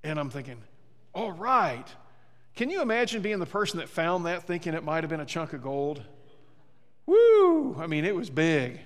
And 0.04 0.20
I'm 0.20 0.30
thinking, 0.30 0.58
all 1.14 1.32
right. 1.32 1.86
Can 2.56 2.70
you 2.70 2.82
imagine 2.82 3.22
being 3.22 3.40
the 3.40 3.46
person 3.46 3.80
that 3.80 3.88
found 3.88 4.26
that 4.26 4.44
thinking 4.44 4.74
it 4.74 4.84
might 4.84 5.04
have 5.04 5.10
been 5.10 5.22
a 5.22 5.26
chunk 5.26 5.54
of 5.54 5.64
gold? 5.64 6.04
Woo! 7.12 7.76
I 7.78 7.88
mean, 7.88 8.06
it 8.06 8.16
was 8.16 8.30
big. 8.30 8.80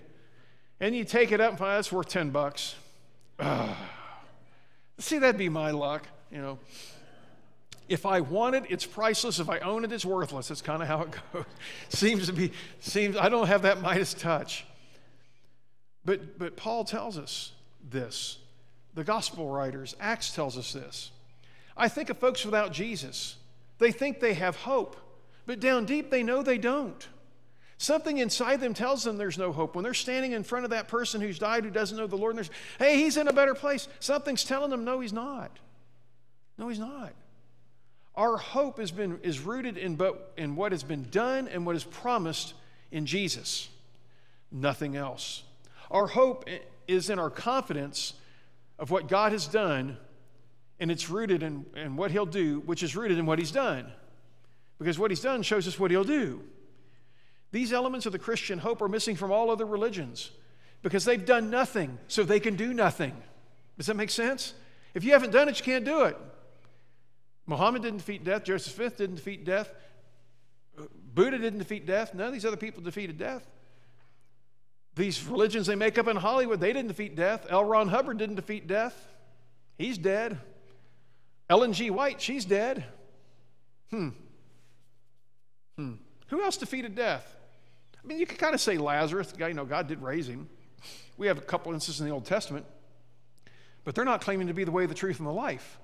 And 0.79 0.95
you 0.95 1.03
take 1.03 1.31
it 1.31 1.39
up 1.39 1.51
and 1.51 1.59
find 1.59 1.77
that's 1.77 1.91
worth 1.91 2.09
10 2.09 2.31
bucks. 2.31 2.75
See, 4.97 5.19
that'd 5.19 5.37
be 5.37 5.49
my 5.49 5.69
luck, 5.69 6.07
you 6.31 6.41
know. 6.41 6.57
If 7.87 8.07
I 8.07 8.21
want 8.21 8.55
it, 8.55 8.63
it's 8.69 8.85
priceless. 8.85 9.39
If 9.39 9.47
I 9.47 9.59
own 9.59 9.83
it, 9.83 9.91
it's 9.91 10.05
worthless. 10.05 10.47
That's 10.47 10.63
kind 10.63 10.81
of 10.81 10.87
how 10.87 11.03
it 11.03 11.15
goes. 11.33 11.45
seems 11.89 12.25
to 12.25 12.33
be, 12.33 12.51
seems, 12.79 13.15
I 13.15 13.29
don't 13.29 13.45
have 13.45 13.61
that 13.61 13.79
Midas 13.79 14.15
touch. 14.15 14.65
But, 16.03 16.39
but 16.39 16.55
Paul 16.57 16.83
tells 16.83 17.19
us 17.19 17.51
this. 17.87 18.39
The 18.95 19.03
gospel 19.03 19.49
writers, 19.49 19.95
Acts 19.99 20.33
tells 20.33 20.57
us 20.57 20.73
this. 20.73 21.11
I 21.77 21.89
think 21.89 22.09
of 22.09 22.17
folks 22.17 22.43
without 22.43 22.71
Jesus. 22.71 23.35
They 23.77 23.91
think 23.91 24.19
they 24.19 24.33
have 24.33 24.55
hope, 24.55 24.95
but 25.45 25.59
down 25.59 25.85
deep 25.85 26.09
they 26.09 26.23
know 26.23 26.41
they 26.41 26.57
don't. 26.57 27.07
Something 27.77 28.19
inside 28.19 28.61
them 28.61 28.73
tells 28.73 29.03
them 29.03 29.17
there's 29.17 29.37
no 29.37 29.51
hope. 29.51 29.75
When 29.75 29.83
they're 29.83 29.93
standing 29.93 30.31
in 30.31 30.43
front 30.43 30.63
of 30.63 30.71
that 30.71 30.87
person 30.87 31.19
who's 31.19 31.37
died 31.37 31.65
who 31.65 31.69
doesn't 31.69 31.97
know 31.97 32.07
the 32.07 32.15
Lord, 32.15 32.31
and 32.31 32.37
there's, 32.37 32.51
hey, 32.79 32.97
he's 32.97 33.17
in 33.17 33.27
a 33.27 33.33
better 33.33 33.53
place. 33.53 33.87
Something's 33.99 34.43
telling 34.43 34.69
them, 34.69 34.85
no, 34.85 35.01
he's 35.01 35.13
not. 35.13 35.51
No, 36.57 36.69
he's 36.69 36.79
not. 36.79 37.13
Our 38.15 38.37
hope 38.37 38.79
has 38.79 38.91
been, 38.91 39.19
is 39.23 39.41
rooted 39.41 39.77
in, 39.77 39.95
but, 39.95 40.33
in 40.37 40.55
what 40.55 40.71
has 40.71 40.83
been 40.83 41.07
done 41.11 41.49
and 41.49 41.65
what 41.65 41.75
is 41.75 41.83
promised 41.83 42.53
in 42.91 43.05
Jesus, 43.05 43.67
nothing 44.51 44.95
else. 44.95 45.43
Our 45.91 46.07
hope 46.07 46.49
is 46.87 47.09
in 47.09 47.19
our 47.19 47.29
confidence 47.29 48.13
of 48.79 48.89
what 48.89 49.09
God 49.09 49.33
has 49.33 49.47
done, 49.47 49.97
and 50.79 50.89
it's 50.89 51.09
rooted 51.09 51.43
in, 51.43 51.65
in 51.75 51.97
what 51.97 52.11
He'll 52.11 52.25
do, 52.25 52.61
which 52.61 52.83
is 52.83 52.95
rooted 52.95 53.17
in 53.17 53.25
what 53.25 53.37
He's 53.37 53.51
done. 53.51 53.91
Because 54.77 54.97
what 54.97 55.11
He's 55.11 55.21
done 55.21 55.41
shows 55.41 55.67
us 55.67 55.77
what 55.77 55.91
He'll 55.91 56.05
do. 56.05 56.41
These 57.55 57.71
elements 57.71 58.05
of 58.05 58.11
the 58.11 58.19
Christian 58.19 58.59
hope 58.59 58.81
are 58.81 58.89
missing 58.89 59.15
from 59.15 59.31
all 59.31 59.49
other 59.49 59.65
religions 59.65 60.29
because 60.81 61.05
they've 61.05 61.25
done 61.25 61.49
nothing, 61.49 61.97
so 62.09 62.23
they 62.23 62.41
can 62.41 62.57
do 62.57 62.73
nothing. 62.73 63.13
Does 63.77 63.85
that 63.85 63.95
make 63.95 64.09
sense? 64.09 64.53
If 64.93 65.05
you 65.05 65.13
haven't 65.13 65.31
done 65.31 65.47
it, 65.47 65.57
you 65.57 65.63
can't 65.63 65.85
do 65.85 66.03
it. 66.03 66.17
Muhammad 67.45 67.83
didn't 67.83 67.99
defeat 67.99 68.25
death. 68.25 68.43
Joseph 68.43 68.73
Smith 68.73 68.97
didn't 68.97 69.15
defeat 69.15 69.45
death. 69.45 69.71
Buddha 71.13 71.37
didn't 71.37 71.59
defeat 71.59 71.85
death. 71.85 72.13
None 72.13 72.27
of 72.27 72.33
these 72.33 72.43
other 72.43 72.57
people 72.57 72.83
defeated 72.83 73.17
death. 73.17 73.49
These 74.95 75.23
religions 75.23 75.67
they 75.67 75.75
make 75.75 75.97
up 75.97 76.09
in 76.09 76.17
Hollywood, 76.17 76.59
they 76.59 76.73
didn't 76.73 76.89
defeat 76.89 77.15
death. 77.15 77.45
L. 77.49 77.63
Ron 77.63 77.87
Hubbard 77.87 78.17
didn't 78.17 78.35
defeat 78.35 78.67
death. 78.67 79.07
He's 79.77 79.97
dead. 79.97 80.39
Ellen 81.49 81.71
G. 81.71 81.89
White, 81.89 82.19
she's 82.19 82.43
dead. 82.43 82.83
Hmm. 83.91 84.09
Hmm. 85.77 85.93
Who 86.27 86.43
else 86.43 86.57
defeated 86.57 86.95
death? 86.95 87.31
I 88.05 88.07
mean, 88.07 88.19
you 88.19 88.27
could 88.27 88.37
kind 88.37 88.53
of 88.53 88.61
say 88.61 88.77
Lazarus. 88.77 89.33
You 89.37 89.53
know, 89.53 89.65
God 89.65 89.87
did 89.87 90.01
raise 90.01 90.29
him. 90.29 90.47
We 91.17 91.25
have 91.27 91.39
a 91.39 91.41
couple 91.41 91.73
instances 91.73 92.01
in 92.01 92.07
the 92.07 92.13
Old 92.13 92.25
Testament, 92.25 92.65
but 93.83 93.95
they're 93.95 94.05
not 94.05 94.21
claiming 94.21 94.47
to 94.47 94.53
be 94.53 94.63
the 94.63 94.71
way, 94.71 94.85
the 94.85 94.93
truth, 94.93 95.17
and 95.17 95.27
the 95.27 95.33
life. 95.33 95.79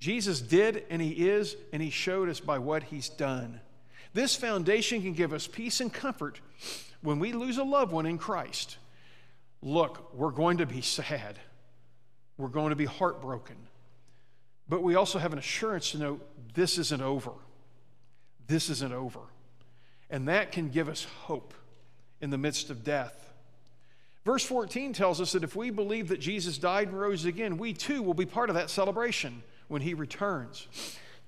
Jesus 0.00 0.40
did, 0.40 0.84
and 0.90 1.00
He 1.00 1.28
is, 1.28 1.56
and 1.72 1.80
He 1.80 1.90
showed 1.90 2.28
us 2.28 2.40
by 2.40 2.58
what 2.58 2.82
He's 2.84 3.08
done. 3.08 3.60
This 4.12 4.34
foundation 4.34 5.02
can 5.02 5.12
give 5.12 5.32
us 5.32 5.46
peace 5.46 5.80
and 5.80 5.92
comfort 5.92 6.40
when 7.02 7.18
we 7.18 7.32
lose 7.32 7.58
a 7.58 7.64
loved 7.64 7.92
one 7.92 8.06
in 8.06 8.18
Christ. 8.18 8.78
Look, 9.62 10.14
we're 10.14 10.30
going 10.30 10.58
to 10.58 10.66
be 10.66 10.80
sad. 10.80 11.38
We're 12.38 12.48
going 12.48 12.70
to 12.70 12.76
be 12.76 12.86
heartbroken. 12.86 13.56
But 14.68 14.82
we 14.82 14.96
also 14.96 15.18
have 15.18 15.32
an 15.32 15.38
assurance 15.38 15.92
to 15.92 15.98
know 15.98 16.20
this 16.54 16.78
isn't 16.78 17.02
over. 17.02 17.32
This 18.46 18.68
isn't 18.70 18.92
over. 18.92 19.20
And 20.10 20.28
that 20.28 20.52
can 20.52 20.68
give 20.68 20.88
us 20.88 21.04
hope 21.22 21.54
in 22.20 22.30
the 22.30 22.38
midst 22.38 22.70
of 22.70 22.84
death. 22.84 23.32
Verse 24.24 24.44
14 24.44 24.92
tells 24.92 25.20
us 25.20 25.32
that 25.32 25.44
if 25.44 25.54
we 25.54 25.70
believe 25.70 26.08
that 26.08 26.20
Jesus 26.20 26.58
died 26.58 26.88
and 26.88 26.98
rose 26.98 27.24
again, 27.24 27.58
we 27.58 27.72
too 27.72 28.02
will 28.02 28.14
be 28.14 28.26
part 28.26 28.50
of 28.50 28.56
that 28.56 28.70
celebration 28.70 29.42
when 29.68 29.82
he 29.82 29.94
returns. 29.94 30.66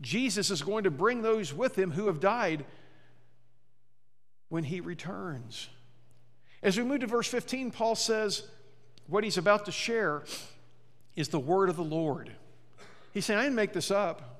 Jesus 0.00 0.50
is 0.50 0.62
going 0.62 0.84
to 0.84 0.90
bring 0.90 1.22
those 1.22 1.52
with 1.54 1.78
him 1.78 1.92
who 1.92 2.06
have 2.06 2.20
died 2.20 2.64
when 4.48 4.64
he 4.64 4.80
returns. 4.80 5.68
As 6.62 6.76
we 6.76 6.84
move 6.84 7.00
to 7.00 7.06
verse 7.06 7.28
15, 7.28 7.70
Paul 7.70 7.94
says 7.94 8.42
what 9.06 9.24
he's 9.24 9.38
about 9.38 9.66
to 9.66 9.72
share 9.72 10.24
is 11.16 11.28
the 11.28 11.38
word 11.38 11.68
of 11.68 11.76
the 11.76 11.84
Lord. 11.84 12.32
He's 13.12 13.24
saying, 13.24 13.38
I 13.38 13.42
didn't 13.44 13.56
make 13.56 13.72
this 13.72 13.90
up. 13.90 14.37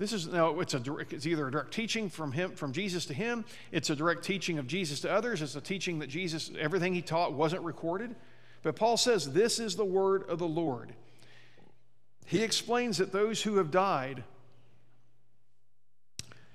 This 0.00 0.14
is 0.14 0.28
no, 0.28 0.60
it's 0.60 0.72
a 0.72 0.80
direct, 0.80 1.12
it's 1.12 1.26
either 1.26 1.46
a 1.46 1.50
direct 1.50 1.74
teaching 1.74 2.08
from 2.08 2.32
him 2.32 2.52
from 2.52 2.72
Jesus 2.72 3.04
to 3.04 3.14
him, 3.14 3.44
it's 3.70 3.90
a 3.90 3.94
direct 3.94 4.24
teaching 4.24 4.56
of 4.56 4.66
Jesus 4.66 5.00
to 5.00 5.12
others, 5.12 5.42
it's 5.42 5.56
a 5.56 5.60
teaching 5.60 5.98
that 5.98 6.06
Jesus, 6.06 6.50
everything 6.58 6.94
he 6.94 7.02
taught 7.02 7.34
wasn't 7.34 7.62
recorded. 7.64 8.16
But 8.62 8.76
Paul 8.76 8.96
says, 8.96 9.34
This 9.34 9.58
is 9.60 9.76
the 9.76 9.84
word 9.84 10.26
of 10.26 10.38
the 10.38 10.48
Lord. 10.48 10.94
He 12.24 12.42
explains 12.42 12.96
that 12.96 13.12
those 13.12 13.42
who 13.42 13.58
have 13.58 13.70
died 13.70 14.24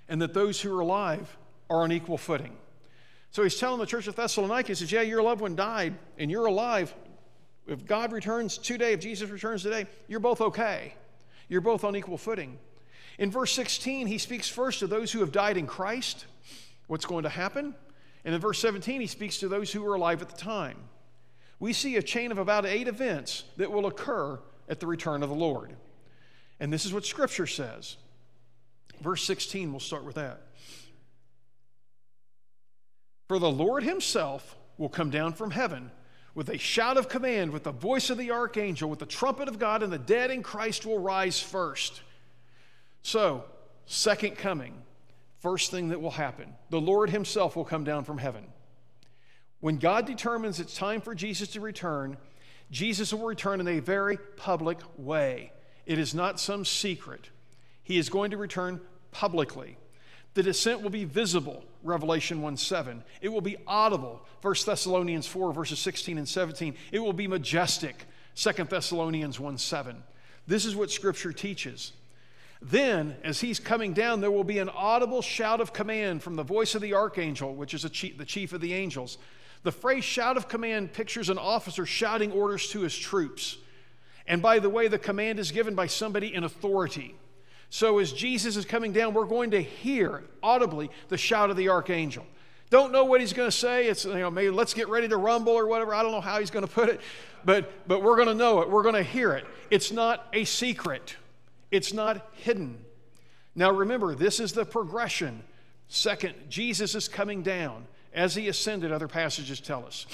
and 0.09 0.19
that 0.23 0.33
those 0.33 0.59
who 0.59 0.75
are 0.75 0.81
alive 0.81 1.37
are 1.69 1.83
on 1.83 1.91
equal 1.91 2.17
footing. 2.17 2.57
So 3.29 3.43
he's 3.43 3.59
telling 3.59 3.79
the 3.79 3.85
church 3.85 4.07
of 4.07 4.15
Thessalonica, 4.15 4.69
he 4.69 4.73
says, 4.73 4.91
Yeah, 4.91 5.01
your 5.01 5.21
loved 5.21 5.41
one 5.41 5.55
died 5.55 5.93
and 6.17 6.31
you're 6.31 6.47
alive. 6.47 6.91
If 7.67 7.85
God 7.85 8.11
returns 8.11 8.57
today, 8.57 8.93
if 8.93 9.01
Jesus 9.01 9.29
returns 9.29 9.61
today, 9.61 9.85
you're 10.07 10.19
both 10.19 10.41
okay. 10.41 10.95
You're 11.47 11.61
both 11.61 11.83
on 11.83 11.95
equal 11.95 12.17
footing. 12.17 12.57
In 13.17 13.31
verse 13.31 13.53
16, 13.53 14.07
he 14.07 14.17
speaks 14.17 14.49
first 14.49 14.79
to 14.79 14.87
those 14.87 15.11
who 15.11 15.19
have 15.19 15.31
died 15.31 15.57
in 15.57 15.67
Christ, 15.67 16.25
what's 16.87 17.05
going 17.05 17.23
to 17.23 17.29
happen. 17.29 17.75
And 18.25 18.35
in 18.35 18.41
verse 18.41 18.59
17, 18.59 19.01
he 19.01 19.07
speaks 19.07 19.37
to 19.39 19.47
those 19.47 19.71
who 19.71 19.81
were 19.81 19.95
alive 19.95 20.21
at 20.21 20.29
the 20.29 20.37
time. 20.37 20.77
We 21.59 21.73
see 21.73 21.95
a 21.95 22.01
chain 22.01 22.31
of 22.31 22.37
about 22.37 22.65
eight 22.65 22.87
events 22.87 23.43
that 23.57 23.71
will 23.71 23.85
occur 23.85 24.39
at 24.67 24.79
the 24.79 24.87
return 24.87 25.23
of 25.23 25.29
the 25.29 25.35
Lord. 25.35 25.75
And 26.59 26.71
this 26.71 26.85
is 26.85 26.93
what 26.93 27.05
Scripture 27.05 27.47
says. 27.47 27.97
Verse 29.01 29.23
16, 29.23 29.71
we'll 29.71 29.79
start 29.79 30.03
with 30.03 30.15
that. 30.15 30.41
For 33.27 33.39
the 33.39 33.51
Lord 33.51 33.83
himself 33.83 34.55
will 34.77 34.89
come 34.89 35.09
down 35.09 35.33
from 35.33 35.51
heaven 35.51 35.91
with 36.33 36.49
a 36.49 36.57
shout 36.57 36.97
of 36.97 37.07
command, 37.07 37.51
with 37.51 37.63
the 37.63 37.71
voice 37.71 38.09
of 38.09 38.17
the 38.17 38.31
archangel, 38.31 38.89
with 38.89 38.99
the 38.99 39.05
trumpet 39.05 39.47
of 39.47 39.57
God, 39.57 39.81
and 39.81 39.91
the 39.91 39.97
dead 39.97 40.31
in 40.31 40.43
Christ 40.43 40.85
will 40.85 40.99
rise 40.99 41.39
first. 41.39 42.01
So, 43.05 43.43
second 43.85 44.35
coming, 44.35 44.81
first 45.37 45.69
thing 45.69 45.89
that 45.89 46.01
will 46.01 46.09
happen 46.09 46.55
the 46.71 46.81
Lord 46.81 47.11
himself 47.11 47.55
will 47.55 47.63
come 47.63 47.83
down 47.83 48.03
from 48.03 48.17
heaven. 48.17 48.45
When 49.59 49.77
God 49.77 50.07
determines 50.07 50.59
it's 50.59 50.75
time 50.75 51.01
for 51.01 51.13
Jesus 51.13 51.49
to 51.49 51.61
return, 51.61 52.17
Jesus 52.71 53.13
will 53.13 53.27
return 53.27 53.59
in 53.59 53.67
a 53.67 53.79
very 53.79 54.17
public 54.37 54.79
way. 54.97 55.51
It 55.85 55.99
is 55.99 56.15
not 56.15 56.39
some 56.39 56.65
secret. 56.65 57.29
He 57.83 57.99
is 57.99 58.09
going 58.09 58.31
to 58.31 58.37
return 58.37 58.81
publicly. 59.11 59.77
The 60.33 60.41
descent 60.41 60.81
will 60.81 60.89
be 60.89 61.05
visible, 61.05 61.63
Revelation 61.83 62.41
1 62.41 62.57
7. 62.57 63.03
It 63.21 63.29
will 63.29 63.39
be 63.39 63.57
audible, 63.67 64.25
1 64.41 64.55
Thessalonians 64.65 65.27
4, 65.27 65.53
verses 65.53 65.77
16 65.77 66.17
and 66.17 66.27
17. 66.27 66.73
It 66.91 66.97
will 66.97 67.13
be 67.13 67.27
majestic, 67.27 68.07
2 68.33 68.63
Thessalonians 68.63 69.39
1 69.39 69.59
7. 69.59 70.01
This 70.47 70.65
is 70.65 70.75
what 70.75 70.89
Scripture 70.89 71.31
teaches. 71.31 71.91
Then, 72.67 73.15
as 73.23 73.41
he's 73.41 73.59
coming 73.59 73.93
down, 73.93 74.21
there 74.21 74.31
will 74.31 74.43
be 74.43 74.57
an 74.57 74.69
audible 74.69 75.21
shout 75.21 75.61
of 75.61 75.71
command 75.71 76.23
from 76.23 76.35
the 76.35 76.41
voice 76.41 76.73
of 76.73 76.81
the 76.81 76.95
archangel, 76.95 77.53
which 77.53 77.75
is 77.75 77.83
the 77.83 77.89
chief 77.89 78.53
of 78.53 78.59
the 78.61 78.73
angels. 78.73 79.19
The 79.61 79.71
phrase 79.71 80.03
shout 80.03 80.35
of 80.35 80.47
command 80.47 80.91
pictures 80.91 81.29
an 81.29 81.37
officer 81.37 81.85
shouting 81.85 82.31
orders 82.31 82.67
to 82.69 82.81
his 82.81 82.97
troops. 82.97 83.57
And 84.25 84.41
by 84.41 84.57
the 84.57 84.69
way, 84.69 84.87
the 84.87 84.97
command 84.97 85.39
is 85.39 85.51
given 85.51 85.75
by 85.75 85.85
somebody 85.85 86.33
in 86.33 86.43
authority. 86.43 87.15
So 87.69 87.99
as 87.99 88.11
Jesus 88.11 88.57
is 88.57 88.65
coming 88.65 88.93
down, 88.93 89.13
we're 89.13 89.25
going 89.25 89.51
to 89.51 89.61
hear 89.61 90.23
audibly 90.41 90.89
the 91.09 91.17
shout 91.17 91.51
of 91.51 91.57
the 91.57 91.69
archangel. 91.69 92.25
Don't 92.71 92.91
know 92.91 93.05
what 93.05 93.21
he's 93.21 93.33
going 93.33 93.49
to 93.49 93.55
say. 93.55 93.87
It's, 93.87 94.05
you 94.05 94.15
know, 94.15 94.31
maybe 94.31 94.49
let's 94.49 94.73
get 94.73 94.89
ready 94.89 95.07
to 95.07 95.17
rumble 95.17 95.53
or 95.53 95.67
whatever. 95.67 95.93
I 95.93 96.01
don't 96.01 96.11
know 96.11 96.21
how 96.21 96.39
he's 96.39 96.49
going 96.49 96.65
to 96.65 96.71
put 96.71 96.89
it, 96.89 96.99
but, 97.43 97.87
but 97.87 98.01
we're 98.01 98.15
going 98.15 98.27
to 98.27 98.33
know 98.33 98.61
it. 98.61 98.71
We're 98.71 98.81
going 98.81 98.95
to 98.95 99.03
hear 99.03 99.33
it. 99.33 99.45
It's 99.69 99.91
not 99.91 100.27
a 100.33 100.45
secret, 100.45 101.15
it's 101.75 101.93
not 101.93 102.29
hidden. 102.33 102.77
Now 103.53 103.71
remember, 103.71 104.15
this 104.15 104.39
is 104.39 104.53
the 104.53 104.65
progression. 104.65 105.43
Second, 105.87 106.35
Jesus 106.49 106.95
is 106.95 107.07
coming 107.07 107.41
down. 107.41 107.85
As 108.13 108.33
he 108.35 108.47
ascended, 108.47 108.91
other 108.91 109.07
passages 109.07 109.59
tell 109.59 109.85
us. 109.85 110.05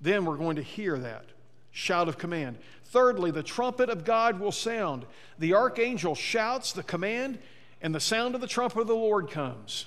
Then 0.00 0.24
we're 0.24 0.36
going 0.36 0.56
to 0.56 0.62
hear 0.62 0.96
that 0.98 1.24
shout 1.70 2.08
of 2.08 2.18
command. 2.18 2.58
Thirdly, 2.86 3.30
the 3.30 3.42
trumpet 3.42 3.90
of 3.90 4.04
God 4.04 4.40
will 4.40 4.52
sound. 4.52 5.04
The 5.38 5.54
archangel 5.54 6.14
shouts 6.14 6.72
the 6.72 6.82
command, 6.82 7.38
and 7.82 7.94
the 7.94 8.00
sound 8.00 8.34
of 8.34 8.40
the 8.40 8.46
trumpet 8.46 8.80
of 8.80 8.86
the 8.86 8.94
Lord 8.94 9.30
comes. 9.30 9.86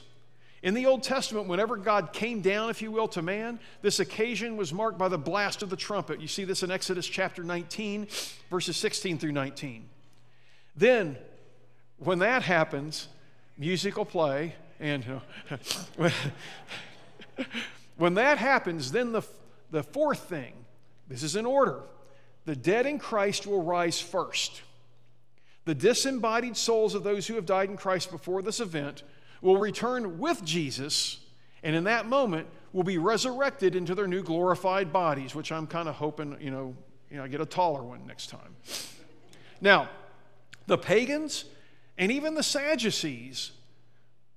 In 0.64 0.74
the 0.74 0.86
Old 0.86 1.02
Testament, 1.02 1.48
whenever 1.48 1.76
God 1.76 2.14
came 2.14 2.42
down, 2.42 2.70
if 2.70 2.82
you 2.82 2.92
will, 2.92 3.08
to 3.10 3.22
man, 3.22 3.60
this 3.82 4.00
occasion 4.00 4.58
was 4.58 4.72
marked 4.72 5.00
by 5.00 5.08
the 5.08 5.18
blast 5.18 5.64
of 5.64 5.70
the 5.70 5.76
trumpet. 5.76 6.22
You 6.22 6.28
see 6.28 6.44
this 6.44 6.62
in 6.62 6.70
Exodus 6.70 7.08
chapter 7.08 7.44
19, 7.44 8.08
verses 8.50 8.78
16 8.78 9.18
through 9.18 9.32
19. 9.32 9.90
Then, 10.76 11.18
when 11.98 12.20
that 12.20 12.44
happens, 12.44 13.08
music 13.58 13.98
will 13.98 14.06
play, 14.06 14.56
and 14.80 15.06
uh, 15.50 15.60
when 17.98 18.14
that 18.16 18.38
happens, 18.38 18.92
then 18.92 19.12
the, 19.12 19.22
the 19.70 19.84
fourth 19.84 20.22
thing, 20.22 20.54
this 21.08 21.24
is 21.24 21.36
in 21.36 21.46
order 21.46 21.82
the 22.46 22.56
dead 22.56 22.86
in 22.86 22.98
Christ 22.98 23.46
will 23.46 23.62
rise 23.62 24.02
first. 24.02 24.62
The 25.66 25.76
disembodied 25.76 26.58
souls 26.58 26.96
of 26.96 27.04
those 27.04 27.28
who 27.28 27.36
have 27.36 27.46
died 27.46 27.70
in 27.70 27.78
Christ 27.78 28.10
before 28.10 28.42
this 28.42 28.60
event 28.60 29.04
will 29.42 29.58
return 29.58 30.18
with 30.18 30.44
Jesus, 30.44 31.20
and 31.62 31.76
in 31.76 31.84
that 31.84 32.08
moment 32.08 32.48
will 32.74 32.84
be 32.84 32.98
resurrected 32.98 33.76
into 33.76 33.94
their 33.94 34.08
new 34.08 34.24
glorified 34.24 34.92
bodies, 34.92 35.36
which 35.36 35.52
I'm 35.52 35.68
kind 35.68 35.88
of 35.88 35.96
hoping, 35.96 36.36
you 36.42 36.50
know, 36.50 36.76
you 37.12 37.18
know, 37.18 37.24
I 37.24 37.28
get 37.28 37.42
a 37.42 37.46
taller 37.46 37.84
one 37.84 38.08
next 38.08 38.30
time. 38.30 38.56
Now, 39.60 39.90
the 40.68 40.78
pagans 40.78 41.46
and 41.98 42.12
even 42.12 42.34
the 42.34 42.44
Sadducees, 42.44 43.52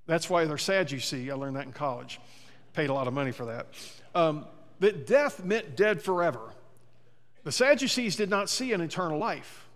that's 0.07 0.29
why 0.29 0.45
they're 0.45 0.59
Sadducee. 0.59 1.31
I 1.31 1.35
learned 1.35 1.57
that 1.57 1.67
in 1.67 1.73
college. 1.73 2.21
Paid 2.73 2.91
a 2.91 2.95
lot 2.95 3.07
of 3.07 3.15
money 3.15 3.33
for 3.33 3.47
that. 3.47 3.67
Um, 4.15 4.47
that 4.81 5.07
death 5.07 5.45
meant 5.45 5.77
dead 5.77 6.03
forever. 6.03 6.41
The 7.45 7.53
Sadducees 7.53 8.17
did 8.17 8.31
not 8.31 8.51
see 8.51 8.73
an 8.73 8.81
eternal 8.81 9.19
life. 9.19 9.67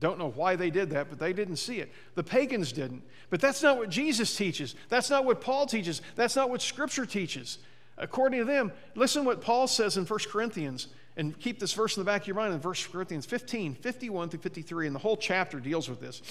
Don't 0.00 0.18
know 0.18 0.30
why 0.30 0.56
they 0.56 0.70
did 0.70 0.90
that, 0.90 1.08
but 1.08 1.18
they 1.18 1.32
didn't 1.32 1.56
see 1.56 1.78
it. 1.78 1.92
The 2.14 2.24
pagans 2.24 2.72
didn't. 2.72 3.02
But 3.30 3.40
that's 3.40 3.62
not 3.62 3.78
what 3.78 3.88
Jesus 3.88 4.36
teaches. 4.36 4.74
That's 4.88 5.08
not 5.08 5.24
what 5.24 5.40
Paul 5.40 5.66
teaches. 5.66 6.02
That's 6.16 6.36
not 6.36 6.50
what 6.50 6.60
Scripture 6.60 7.06
teaches. 7.06 7.58
According 7.96 8.40
to 8.40 8.44
them, 8.44 8.72
listen 8.94 9.24
what 9.24 9.40
Paul 9.40 9.66
says 9.66 9.96
in 9.96 10.04
1 10.04 10.18
Corinthians, 10.30 10.88
and 11.16 11.38
keep 11.38 11.60
this 11.60 11.72
verse 11.72 11.96
in 11.96 12.00
the 12.00 12.04
back 12.04 12.22
of 12.22 12.26
your 12.26 12.36
mind 12.36 12.54
in 12.54 12.60
1 12.60 12.74
Corinthians 12.90 13.26
15, 13.26 13.74
51 13.74 14.28
through 14.28 14.40
53, 14.40 14.86
and 14.86 14.94
the 14.94 15.00
whole 15.00 15.16
chapter 15.16 15.60
deals 15.60 15.88
with 15.88 16.00
this. 16.00 16.22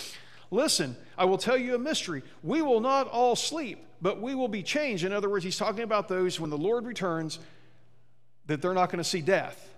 Listen, 0.51 0.95
I 1.17 1.25
will 1.25 1.37
tell 1.37 1.57
you 1.57 1.75
a 1.75 1.79
mystery. 1.79 2.21
We 2.43 2.61
will 2.61 2.79
not 2.79 3.07
all 3.07 3.35
sleep, 3.35 3.85
but 4.01 4.21
we 4.21 4.35
will 4.35 4.47
be 4.47 4.61
changed. 4.61 5.03
In 5.03 5.13
other 5.13 5.29
words, 5.29 5.43
he's 5.43 5.57
talking 5.57 5.83
about 5.83 6.07
those 6.07 6.39
when 6.39 6.49
the 6.49 6.57
Lord 6.57 6.85
returns, 6.85 7.39
that 8.45 8.61
they're 8.61 8.73
not 8.73 8.89
going 8.89 8.97
to 8.97 9.09
see 9.09 9.21
death 9.21 9.69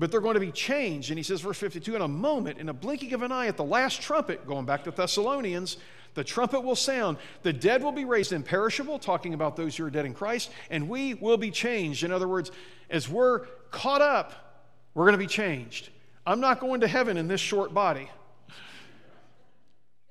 but 0.00 0.10
they're 0.10 0.22
going 0.22 0.34
to 0.34 0.40
be 0.40 0.50
changed. 0.50 1.10
And 1.10 1.18
he 1.18 1.22
says, 1.22 1.42
verse 1.42 1.58
52, 1.58 1.94
in 1.94 2.00
a 2.00 2.08
moment, 2.08 2.56
in 2.58 2.70
a 2.70 2.72
blinking 2.72 3.12
of 3.12 3.20
an 3.20 3.30
eye, 3.30 3.48
at 3.48 3.58
the 3.58 3.64
last 3.64 4.00
trumpet, 4.00 4.46
going 4.46 4.64
back 4.64 4.84
to 4.84 4.90
Thessalonians, 4.90 5.76
the 6.14 6.24
trumpet 6.24 6.62
will 6.62 6.74
sound. 6.74 7.18
The 7.42 7.52
dead 7.52 7.82
will 7.82 7.92
be 7.92 8.06
raised 8.06 8.32
imperishable, 8.32 8.98
talking 8.98 9.34
about 9.34 9.56
those 9.56 9.76
who 9.76 9.84
are 9.84 9.90
dead 9.90 10.06
in 10.06 10.14
Christ, 10.14 10.50
and 10.70 10.88
we 10.88 11.12
will 11.12 11.36
be 11.36 11.50
changed. 11.50 12.02
In 12.02 12.12
other 12.12 12.26
words, 12.26 12.50
as 12.88 13.10
we're 13.10 13.40
caught 13.70 14.00
up, 14.00 14.49
we're 14.94 15.04
going 15.04 15.12
to 15.12 15.18
be 15.18 15.26
changed. 15.26 15.90
I'm 16.26 16.40
not 16.40 16.60
going 16.60 16.80
to 16.80 16.88
heaven 16.88 17.16
in 17.16 17.28
this 17.28 17.40
short 17.40 17.72
body. 17.72 18.10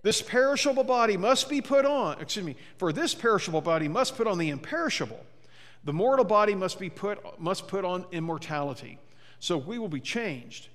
This 0.01 0.21
perishable 0.21 0.86
body 0.86 1.17
must 1.17 1.49
be 1.49 1.61
put 1.61 1.86
on, 1.86 2.21
excuse 2.21 2.45
me, 2.45 2.55
for 2.77 2.93
this 2.93 3.13
perishable 3.13 3.61
body 3.61 3.88
must 3.88 4.15
put 4.15 4.27
on 4.27 4.38
the 4.38 4.49
imperishable. 4.49 5.19
The 5.84 5.93
mortal 5.93 6.25
body 6.25 6.55
must 6.55 6.80
be 6.80 6.89
put 6.89 7.39
must 7.39 7.67
put 7.67 7.86
on 7.86 8.05
immortality. 8.11 8.97
So 9.39 9.57
we 9.57 9.77
will 9.80 9.89
be 9.89 9.99
changed. 9.99 10.67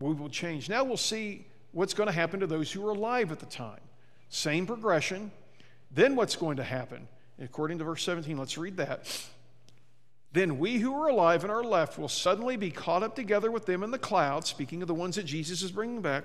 We 0.00 0.12
will 0.12 0.28
change. 0.28 0.68
Now 0.68 0.84
we'll 0.84 0.96
see 0.96 1.46
what's 1.72 1.94
going 1.94 2.08
to 2.08 2.12
happen 2.12 2.40
to 2.40 2.46
those 2.46 2.70
who 2.70 2.86
are 2.86 2.90
alive 2.90 3.32
at 3.32 3.40
the 3.40 3.46
time. 3.46 3.80
Same 4.28 4.66
progression. 4.66 5.30
Then 5.90 6.16
what's 6.16 6.36
going 6.36 6.56
to 6.56 6.64
happen? 6.64 7.06
According 7.40 7.78
to 7.78 7.84
verse 7.84 8.02
17, 8.04 8.36
let's 8.36 8.58
read 8.58 8.76
that. 8.78 9.08
Then 10.34 10.58
we 10.58 10.78
who 10.78 10.92
are 11.00 11.08
alive 11.08 11.44
and 11.44 11.52
are 11.52 11.62
left 11.62 11.96
will 11.96 12.08
suddenly 12.08 12.56
be 12.56 12.72
caught 12.72 13.04
up 13.04 13.14
together 13.14 13.52
with 13.52 13.66
them 13.66 13.84
in 13.84 13.92
the 13.92 14.00
clouds, 14.00 14.48
speaking 14.48 14.82
of 14.82 14.88
the 14.88 14.94
ones 14.94 15.14
that 15.14 15.26
Jesus 15.26 15.62
is 15.62 15.70
bringing 15.70 16.02
back. 16.02 16.24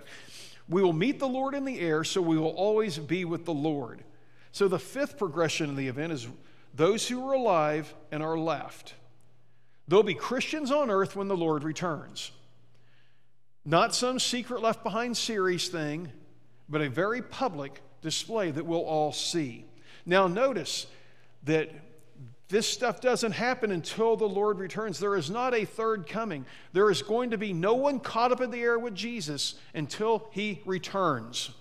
We 0.68 0.82
will 0.82 0.94
meet 0.94 1.20
the 1.20 1.28
Lord 1.28 1.54
in 1.54 1.64
the 1.64 1.80
air, 1.80 2.04
so 2.04 2.20
we 2.20 2.36
will 2.36 2.48
always 2.50 2.98
be 2.98 3.24
with 3.24 3.46
the 3.46 3.54
Lord. 3.54 4.04
So 4.52 4.68
the 4.68 4.80
fifth 4.80 5.20
progression 5.20 5.70
of 5.70 5.76
the 5.76 5.88
event 5.88 6.12
is 6.12 6.28
those 6.74 7.08
who 7.08 7.24
are 7.30 7.34
alive 7.34 7.94
and 8.12 8.24
are 8.24 8.38
left. 8.38 8.96
There'll 9.88 10.02
be 10.02 10.16
Christians 10.16 10.72
on 10.72 10.90
earth 10.90 11.16
when 11.16 11.28
the 11.28 11.38
Lord 11.38 11.64
returns. 11.64 12.32
Not 13.64 13.94
some 13.94 14.18
secret 14.18 14.64
left 14.64 14.84
behind 14.84 15.18
series 15.18 15.68
thing, 15.68 16.12
but 16.68 16.82
a 16.82 16.90
very 16.90 17.22
public 17.22 17.80
display 18.02 18.50
that 18.50 18.66
we'll 18.66 18.80
all 18.80 19.12
see. 19.12 19.66
Now, 20.04 20.26
notice 20.26 20.88
that 21.44 21.70
this 22.50 22.68
stuff 22.68 23.00
doesn't 23.00 23.34
happen 23.34 23.72
until 23.72 24.18
the 24.18 24.28
Lord 24.28 24.58
returns. 24.58 25.00
There 25.00 25.16
is 25.16 25.30
not 25.30 25.54
a 25.54 25.66
third 25.66 26.08
coming. 26.08 26.46
There 26.74 26.90
is 26.90 27.04
going 27.04 27.30
to 27.30 27.38
be 27.38 27.54
no 27.54 27.76
one 27.76 28.00
caught 28.00 28.32
up 28.32 28.42
in 28.42 28.50
the 28.50 28.60
air 28.60 28.80
with 28.80 28.96
Jesus 28.96 29.54
until 29.76 30.28
he 30.32 30.62
returns. 30.66 31.52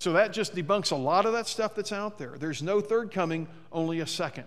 So 0.00 0.12
that 0.12 0.34
just 0.34 0.54
debunks 0.54 0.92
a 0.92 0.96
lot 0.96 1.24
of 1.24 1.32
that 1.32 1.46
stuff 1.46 1.74
that's 1.74 1.92
out 1.92 2.18
there. 2.18 2.36
There's 2.38 2.62
no 2.62 2.82
third 2.82 3.10
coming, 3.10 3.48
only 3.72 4.00
a 4.00 4.06
second. 4.06 4.44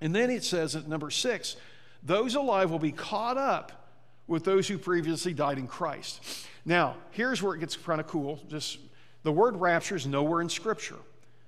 And 0.00 0.14
then 0.14 0.30
it 0.30 0.44
says 0.44 0.76
at 0.76 0.88
number 0.88 1.10
six, 1.10 1.56
those 2.02 2.36
alive 2.36 2.70
will 2.70 2.78
be 2.78 2.92
caught 2.92 3.36
up 3.36 3.88
with 4.28 4.44
those 4.44 4.68
who 4.68 4.78
previously 4.78 5.34
died 5.34 5.58
in 5.58 5.66
Christ. 5.66 6.46
Now, 6.64 6.96
here's 7.10 7.42
where 7.42 7.54
it 7.54 7.58
gets 7.58 7.76
kind 7.76 8.00
of 8.00 8.06
cool. 8.06 8.40
Just 8.48 8.78
the 9.24 9.32
word 9.32 9.56
rapture 9.56 9.96
is 9.96 10.06
nowhere 10.06 10.40
in 10.40 10.48
Scripture, 10.48 10.98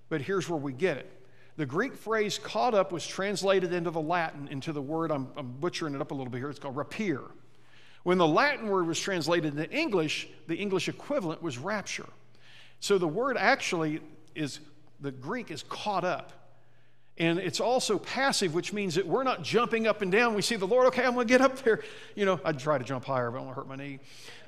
but 0.08 0.20
here's 0.20 0.48
where 0.48 0.58
we 0.58 0.72
get 0.72 0.96
it. 0.96 1.17
The 1.58 1.66
Greek 1.66 1.96
phrase 1.96 2.38
caught 2.38 2.72
up 2.72 2.92
was 2.92 3.04
translated 3.04 3.72
into 3.72 3.90
the 3.90 4.00
Latin, 4.00 4.46
into 4.46 4.72
the 4.72 4.80
word, 4.80 5.10
I'm, 5.10 5.26
I'm 5.36 5.50
butchering 5.58 5.92
it 5.92 6.00
up 6.00 6.12
a 6.12 6.14
little 6.14 6.30
bit 6.30 6.38
here, 6.38 6.48
it's 6.48 6.60
called 6.60 6.76
rapier. 6.76 7.24
When 8.04 8.16
the 8.16 8.28
Latin 8.28 8.68
word 8.68 8.86
was 8.86 9.00
translated 9.00 9.58
into 9.58 9.68
English, 9.68 10.28
the 10.46 10.54
English 10.54 10.88
equivalent 10.88 11.42
was 11.42 11.58
rapture. 11.58 12.06
So 12.78 12.96
the 12.96 13.08
word 13.08 13.36
actually 13.36 14.00
is, 14.36 14.60
the 15.00 15.10
Greek 15.10 15.50
is 15.50 15.64
caught 15.64 16.04
up. 16.04 16.32
And 17.18 17.40
it's 17.40 17.58
also 17.58 17.98
passive, 17.98 18.54
which 18.54 18.72
means 18.72 18.94
that 18.94 19.04
we're 19.04 19.24
not 19.24 19.42
jumping 19.42 19.88
up 19.88 20.00
and 20.00 20.12
down. 20.12 20.34
We 20.34 20.42
see 20.42 20.54
the 20.54 20.64
Lord, 20.64 20.86
okay, 20.86 21.02
I'm 21.02 21.14
going 21.14 21.26
to 21.26 21.32
get 21.32 21.40
up 21.40 21.60
there. 21.62 21.82
You 22.14 22.24
know, 22.24 22.40
I'd 22.44 22.60
try 22.60 22.78
to 22.78 22.84
jump 22.84 23.04
higher, 23.04 23.32
but 23.32 23.38
I 23.38 23.40
don't 23.40 23.46
want 23.46 23.56
to 23.56 23.60
hurt 23.62 23.68
my 23.68 23.74
knee. 23.74 23.98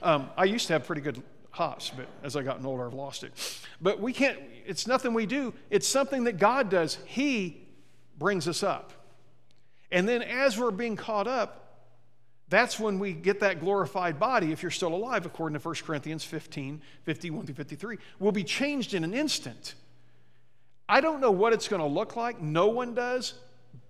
Um, 0.01 0.31
I 0.37 0.45
used 0.45 0.69
to 0.69 0.75
have 0.75 0.87
pretty 0.87 1.03
good 1.03 1.21
hops, 1.51 1.91
but 1.95 2.07
as 2.23 2.37
I 2.37 2.43
gotten 2.43 2.65
older, 2.65 2.87
I've 2.87 2.95
lost 2.95 3.25
it. 3.25 3.33
But 3.81 4.01
we 4.01 4.13
can't, 4.13 4.39
it's 4.67 4.87
nothing 4.87 5.15
we 5.15 5.27
do, 5.27 5.53
it's 5.71 5.87
something 5.87 6.25
that 6.25 6.39
God 6.39 6.71
does. 6.71 6.99
He 7.07 7.67
brings 8.19 8.47
us 8.47 8.63
up. 8.63 8.93
And 9.91 10.09
then 10.09 10.23
as 10.23 10.59
we're 10.59 10.71
being 10.71 10.97
caught 10.97 11.27
up, 11.27 11.57
that's 12.49 12.81
when 12.81 12.99
we 12.99 13.13
get 13.13 13.41
that 13.41 13.61
glorified 13.61 14.19
body, 14.19 14.51
if 14.51 14.63
you're 14.63 14.71
still 14.71 14.95
alive, 14.95 15.25
according 15.25 15.59
to 15.59 15.65
1 15.65 15.75
Corinthians 15.87 16.25
15 16.25 16.83
51 17.05 17.47
through 17.47 17.55
53, 17.55 17.99
will 18.19 18.33
be 18.33 18.43
changed 18.43 18.93
in 18.95 19.05
an 19.05 19.15
instant. 19.15 19.75
I 20.89 21.01
don't 21.01 21.21
know 21.21 21.31
what 21.31 21.53
it's 21.53 21.69
going 21.69 21.81
to 21.81 21.87
look 21.87 22.17
like. 22.17 22.41
No 22.43 22.67
one 22.67 22.95
does. 22.95 23.35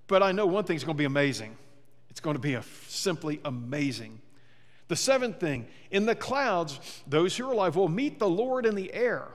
But 0.06 0.22
I 0.22 0.32
know 0.32 0.44
one 0.44 0.64
thing's 0.64 0.84
going 0.84 0.96
to 0.96 0.98
be 0.98 1.06
amazing. 1.06 1.56
It's 2.10 2.20
going 2.20 2.34
to 2.34 2.40
be 2.40 2.54
a, 2.54 2.62
simply 2.88 3.40
amazing. 3.44 4.20
The 4.90 4.96
seventh 4.96 5.38
thing, 5.38 5.68
in 5.92 6.04
the 6.04 6.16
clouds, 6.16 6.80
those 7.06 7.36
who 7.36 7.48
are 7.48 7.52
alive 7.52 7.76
will 7.76 7.88
meet 7.88 8.18
the 8.18 8.28
Lord 8.28 8.66
in 8.66 8.74
the 8.74 8.92
air. 8.92 9.28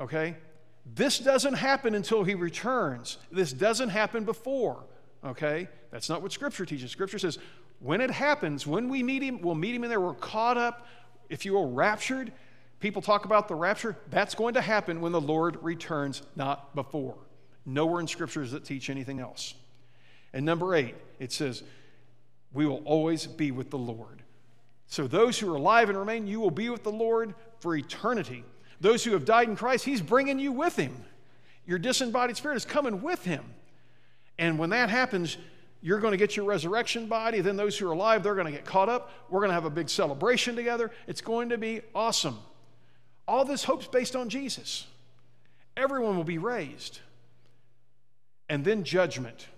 Okay? 0.00 0.34
This 0.94 1.18
doesn't 1.18 1.52
happen 1.52 1.94
until 1.94 2.24
he 2.24 2.34
returns. 2.34 3.18
This 3.30 3.52
doesn't 3.52 3.90
happen 3.90 4.24
before. 4.24 4.82
Okay? 5.22 5.68
That's 5.90 6.08
not 6.08 6.22
what 6.22 6.32
Scripture 6.32 6.64
teaches. 6.64 6.90
Scripture 6.90 7.18
says, 7.18 7.38
when 7.80 8.00
it 8.00 8.10
happens, 8.10 8.66
when 8.66 8.88
we 8.88 9.02
meet 9.02 9.22
him, 9.22 9.42
we'll 9.42 9.54
meet 9.54 9.74
him 9.74 9.84
in 9.84 9.90
there. 9.90 10.00
We're 10.00 10.14
caught 10.14 10.56
up, 10.56 10.86
if 11.28 11.44
you 11.44 11.52
will, 11.52 11.70
raptured. 11.70 12.32
People 12.80 13.02
talk 13.02 13.26
about 13.26 13.48
the 13.48 13.54
rapture. 13.54 13.94
That's 14.08 14.34
going 14.34 14.54
to 14.54 14.62
happen 14.62 15.02
when 15.02 15.12
the 15.12 15.20
Lord 15.20 15.62
returns, 15.62 16.22
not 16.34 16.74
before. 16.74 17.18
Nowhere 17.66 18.00
in 18.00 18.06
Scripture 18.06 18.40
does 18.40 18.54
it 18.54 18.64
teach 18.64 18.88
anything 18.88 19.20
else. 19.20 19.52
And 20.32 20.46
number 20.46 20.74
eight, 20.74 20.94
it 21.18 21.30
says, 21.30 21.62
we 22.54 22.64
will 22.64 22.80
always 22.86 23.26
be 23.26 23.50
with 23.50 23.68
the 23.68 23.76
Lord. 23.76 24.22
So, 24.88 25.06
those 25.06 25.38
who 25.38 25.52
are 25.52 25.56
alive 25.56 25.88
and 25.88 25.98
remain, 25.98 26.26
you 26.26 26.40
will 26.40 26.50
be 26.50 26.68
with 26.68 26.84
the 26.84 26.92
Lord 26.92 27.34
for 27.58 27.74
eternity. 27.74 28.44
Those 28.80 29.02
who 29.04 29.12
have 29.12 29.24
died 29.24 29.48
in 29.48 29.56
Christ, 29.56 29.84
He's 29.84 30.00
bringing 30.00 30.38
you 30.38 30.52
with 30.52 30.76
Him. 30.76 30.94
Your 31.66 31.78
disembodied 31.78 32.36
spirit 32.36 32.56
is 32.56 32.64
coming 32.64 33.02
with 33.02 33.24
Him. 33.24 33.44
And 34.38 34.58
when 34.58 34.70
that 34.70 34.90
happens, 34.90 35.38
you're 35.82 35.98
going 35.98 36.12
to 36.12 36.16
get 36.16 36.36
your 36.36 36.44
resurrection 36.44 37.06
body. 37.06 37.40
Then, 37.40 37.56
those 37.56 37.76
who 37.76 37.88
are 37.88 37.92
alive, 37.92 38.22
they're 38.22 38.34
going 38.34 38.46
to 38.46 38.52
get 38.52 38.64
caught 38.64 38.88
up. 38.88 39.10
We're 39.28 39.40
going 39.40 39.50
to 39.50 39.54
have 39.54 39.64
a 39.64 39.70
big 39.70 39.88
celebration 39.88 40.54
together. 40.54 40.92
It's 41.06 41.20
going 41.20 41.48
to 41.48 41.58
be 41.58 41.80
awesome. 41.94 42.38
All 43.26 43.44
this 43.44 43.64
hope's 43.64 43.88
based 43.88 44.14
on 44.14 44.28
Jesus. 44.28 44.86
Everyone 45.76 46.16
will 46.16 46.24
be 46.24 46.38
raised. 46.38 47.00
And 48.48 48.64
then 48.64 48.84
judgment. 48.84 49.48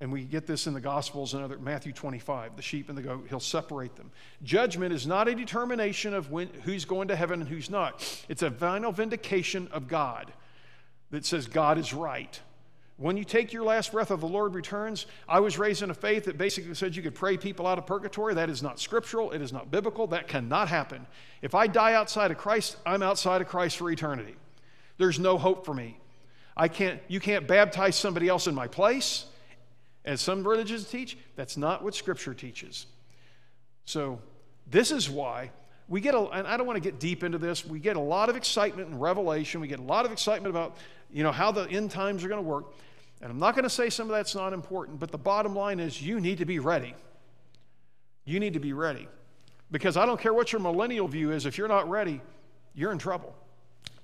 And 0.00 0.12
we 0.12 0.24
get 0.24 0.46
this 0.46 0.66
in 0.66 0.74
the 0.74 0.80
Gospels 0.80 1.34
and 1.34 1.44
other 1.44 1.58
Matthew 1.58 1.92
25, 1.92 2.56
the 2.56 2.62
sheep 2.62 2.88
and 2.88 2.98
the 2.98 3.02
goat, 3.02 3.26
he'll 3.28 3.40
separate 3.40 3.96
them. 3.96 4.10
Judgment 4.42 4.92
is 4.92 5.06
not 5.06 5.28
a 5.28 5.34
determination 5.34 6.14
of 6.14 6.30
when, 6.30 6.48
who's 6.64 6.84
going 6.84 7.08
to 7.08 7.16
heaven 7.16 7.40
and 7.40 7.48
who's 7.48 7.70
not. 7.70 8.24
It's 8.28 8.42
a 8.42 8.50
final 8.50 8.90
vindication 8.90 9.68
of 9.68 9.86
God 9.86 10.32
that 11.10 11.24
says 11.24 11.46
God 11.46 11.78
is 11.78 11.94
right. 11.94 12.38
When 12.96 13.16
you 13.16 13.24
take 13.24 13.52
your 13.52 13.64
last 13.64 13.92
breath 13.92 14.10
of 14.10 14.20
the 14.20 14.28
Lord 14.28 14.54
returns, 14.54 15.06
I 15.28 15.40
was 15.40 15.58
raised 15.58 15.82
in 15.82 15.90
a 15.90 15.94
faith 15.94 16.24
that 16.24 16.38
basically 16.38 16.74
said 16.74 16.94
you 16.94 17.02
could 17.02 17.14
pray 17.14 17.36
people 17.36 17.66
out 17.66 17.78
of 17.78 17.86
purgatory. 17.86 18.34
That 18.34 18.50
is 18.50 18.62
not 18.62 18.78
scriptural, 18.78 19.32
it 19.32 19.42
is 19.42 19.52
not 19.52 19.70
biblical, 19.70 20.06
that 20.08 20.28
cannot 20.28 20.68
happen. 20.68 21.06
If 21.40 21.54
I 21.54 21.66
die 21.66 21.94
outside 21.94 22.30
of 22.30 22.38
Christ, 22.38 22.76
I'm 22.84 23.02
outside 23.02 23.40
of 23.40 23.48
Christ 23.48 23.76
for 23.78 23.90
eternity. 23.90 24.36
There's 24.96 25.18
no 25.18 25.38
hope 25.38 25.64
for 25.64 25.74
me. 25.74 25.98
I 26.56 26.68
can't, 26.68 27.00
you 27.08 27.18
can't 27.18 27.48
baptize 27.48 27.96
somebody 27.96 28.28
else 28.28 28.46
in 28.46 28.54
my 28.54 28.68
place 28.68 29.26
as 30.04 30.20
some 30.20 30.46
religions 30.46 30.88
teach, 30.88 31.16
that's 31.36 31.56
not 31.56 31.82
what 31.82 31.94
Scripture 31.94 32.34
teaches. 32.34 32.86
So, 33.84 34.20
this 34.66 34.90
is 34.90 35.10
why 35.10 35.50
we 35.88 36.00
get 36.00 36.14
a, 36.14 36.20
and 36.20 36.46
I 36.46 36.56
don't 36.56 36.66
want 36.66 36.82
to 36.82 36.90
get 36.90 36.98
deep 36.98 37.22
into 37.22 37.38
this, 37.38 37.64
we 37.64 37.78
get 37.78 37.96
a 37.96 38.00
lot 38.00 38.28
of 38.28 38.36
excitement 38.36 38.88
in 38.88 38.98
Revelation. 38.98 39.60
We 39.60 39.68
get 39.68 39.80
a 39.80 39.82
lot 39.82 40.06
of 40.06 40.12
excitement 40.12 40.50
about, 40.50 40.76
you 41.12 41.22
know, 41.22 41.32
how 41.32 41.52
the 41.52 41.68
end 41.68 41.90
times 41.90 42.24
are 42.24 42.28
going 42.28 42.42
to 42.42 42.48
work. 42.48 42.72
And 43.20 43.30
I'm 43.30 43.38
not 43.38 43.54
going 43.54 43.64
to 43.64 43.70
say 43.70 43.90
some 43.90 44.08
of 44.08 44.12
that's 44.12 44.34
not 44.34 44.52
important, 44.52 44.98
but 44.98 45.10
the 45.10 45.18
bottom 45.18 45.54
line 45.54 45.80
is 45.80 46.00
you 46.00 46.20
need 46.20 46.38
to 46.38 46.44
be 46.44 46.58
ready. 46.58 46.94
You 48.24 48.40
need 48.40 48.54
to 48.54 48.60
be 48.60 48.72
ready. 48.72 49.08
Because 49.70 49.96
I 49.96 50.06
don't 50.06 50.20
care 50.20 50.32
what 50.32 50.52
your 50.52 50.60
millennial 50.60 51.08
view 51.08 51.32
is, 51.32 51.46
if 51.46 51.58
you're 51.58 51.68
not 51.68 51.88
ready, 51.88 52.20
you're 52.74 52.92
in 52.92 52.98
trouble. 52.98 53.34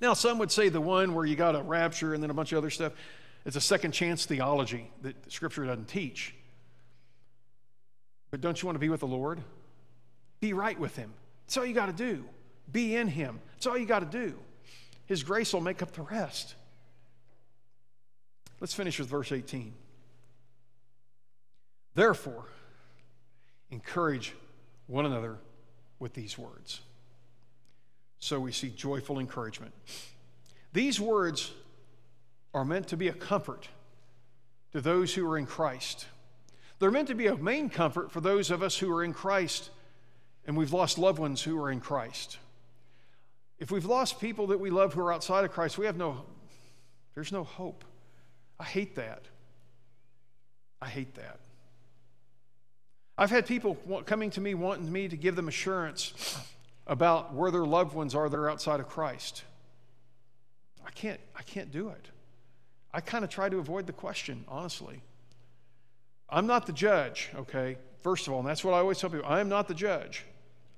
Now, 0.01 0.15
some 0.15 0.39
would 0.39 0.51
say 0.51 0.69
the 0.69 0.81
one 0.81 1.15
where 1.15 1.25
you 1.25 1.37
got 1.37 1.55
a 1.55 1.63
rapture 1.63 2.15
and 2.15 2.23
then 2.23 2.31
a 2.31 2.35
bunch 2.35 2.53
of 2.53 2.59
other 2.59 2.71
stuff. 2.71 2.93
It's 3.45 3.57
a 3.57 3.61
second 3.61 3.93
chance 3.93 4.27
theology 4.27 4.91
that 5.03 5.33
Scripture 5.33 5.65
doesn't 5.65 5.89
teach. 5.89 6.35
But 8.31 8.41
don't 8.41 8.61
you 8.61 8.67
want 8.67 8.77
to 8.77 8.81
be 8.81 8.89
with 8.89 9.01
the 9.01 9.07
Lord? 9.07 9.41
Be 10.41 10.53
right 10.53 10.79
with 10.79 10.97
Him. 10.97 11.13
That's 11.47 11.57
all 11.57 11.67
you 11.67 11.75
got 11.75 11.87
to 11.87 11.93
do. 11.93 12.25
Be 12.71 12.95
in 12.97 13.09
Him. 13.09 13.41
That's 13.55 13.67
all 13.67 13.77
you 13.77 13.87
got 13.87 14.11
to 14.11 14.19
do. 14.19 14.35
His 15.07 15.23
grace 15.23 15.53
will 15.53 15.61
make 15.61 15.83
up 15.83 15.93
the 15.93 16.03
rest. 16.03 16.55
Let's 18.61 18.75
finish 18.75 18.99
with 18.99 19.09
verse 19.09 19.33
18. 19.33 19.73
Therefore, 21.95 22.45
encourage 23.71 24.35
one 24.87 25.07
another 25.07 25.39
with 25.99 26.15
these 26.15 26.39
words. 26.39 26.81
So 28.19 28.39
we 28.39 28.53
see 28.53 28.69
joyful 28.69 29.19
encouragement. 29.19 29.73
These 30.73 31.01
words 31.01 31.53
are 32.53 32.65
meant 32.65 32.89
to 32.89 32.97
be 32.97 33.09
a 33.09 33.13
comfort 33.13 33.69
to 34.73 34.81
those 34.81 35.15
who 35.15 35.29
are 35.29 35.39
in 35.39 35.47
Christ. 35.47 36.07
They're 36.79 36.91
meant 36.91 37.09
to 37.09 37.15
be 37.15 37.27
a 37.27 37.37
main 37.37 37.69
comfort 37.69 38.11
for 38.11 38.21
those 38.21 38.51
of 38.51 38.63
us 38.63 38.79
who 38.79 38.93
are 38.93 39.05
in 39.05 39.13
Christ 39.13 39.71
and 40.47 40.57
we've 40.57 40.73
lost 40.73 40.99
loved 40.99 41.19
ones 41.19 41.43
who 41.43 41.61
are 41.63 41.71
in 41.71 41.81
Christ. 41.81 42.39
If 43.59 43.71
we've 43.71 43.85
lost 43.85 44.21
people 44.21 44.49
that 44.49 44.59
we 44.59 44.71
love 44.71 44.95
who 44.95 45.01
are 45.03 45.13
outside 45.13 45.45
of 45.45 45.53
Christ, 45.53 45.77
we 45.77 45.87
have 45.87 45.97
no, 45.97 46.25
there's 47.15 47.31
no 47.31 47.45
hope. 47.45 47.85
I 48.59 48.65
hate 48.65 48.97
that. 48.97 49.23
I 50.81 50.89
hate 50.89 51.15
that. 51.17 51.41
I've 53.19 53.31
had 53.31 53.47
people 53.47 53.75
coming 54.07 54.31
to 54.31 54.41
me 54.41 54.55
wanting 54.55 54.91
me 54.91 55.07
to 55.09 55.17
give 55.17 55.37
them 55.37 55.47
assurance 55.47 56.43
about 56.87 57.35
where 57.35 57.51
their 57.51 57.67
loved 57.67 57.95
ones 57.95 58.15
are 58.15 58.29
that 58.29 58.37
are 58.37 58.49
outside 58.49 58.81
of 58.81 58.89
Christ. 58.89 59.45
I 60.87 60.91
can't, 60.91 61.21
I 61.37 61.43
can't 61.43 61.71
do 61.71 61.91
it. 61.91 62.09
I 62.93 63.01
kind 63.01 63.25
of 63.25 63.31
try 63.31 63.49
to 63.49 63.59
avoid 63.59 63.87
the 63.87 63.93
question, 63.93 64.45
honestly. 64.49 65.01
I'm 66.29 66.47
not 66.47 66.67
the 66.67 66.73
judge, 66.73 67.31
okay? 67.35 67.77
First 68.03 68.27
of 68.27 68.33
all, 68.33 68.41
and 68.41 68.49
that's 68.49 68.65
what 68.65 68.75
I 68.75 68.79
always 68.79 68.99
tell 68.99 69.11
people 69.11 69.27
I 69.27 69.41
am 69.41 69.49
not 69.49 69.69
the 69.69 69.75
judge. 69.75 70.25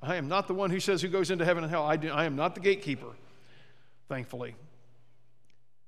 I 0.03 0.17
am 0.17 0.27
not 0.27 0.49
the 0.49 0.55
one 0.55 0.71
who 0.71 0.81
says 0.81 1.01
who 1.01 1.09
goes 1.09 1.31
into 1.31 1.45
heaven 1.45 1.63
and 1.63 1.71
hell. 1.71 1.85
I, 1.85 1.97
do, 1.97 2.11
I 2.11 2.25
am 2.25 2.35
not 2.35 2.55
the 2.55 2.61
gatekeeper, 2.61 3.13
thankfully. 4.09 4.57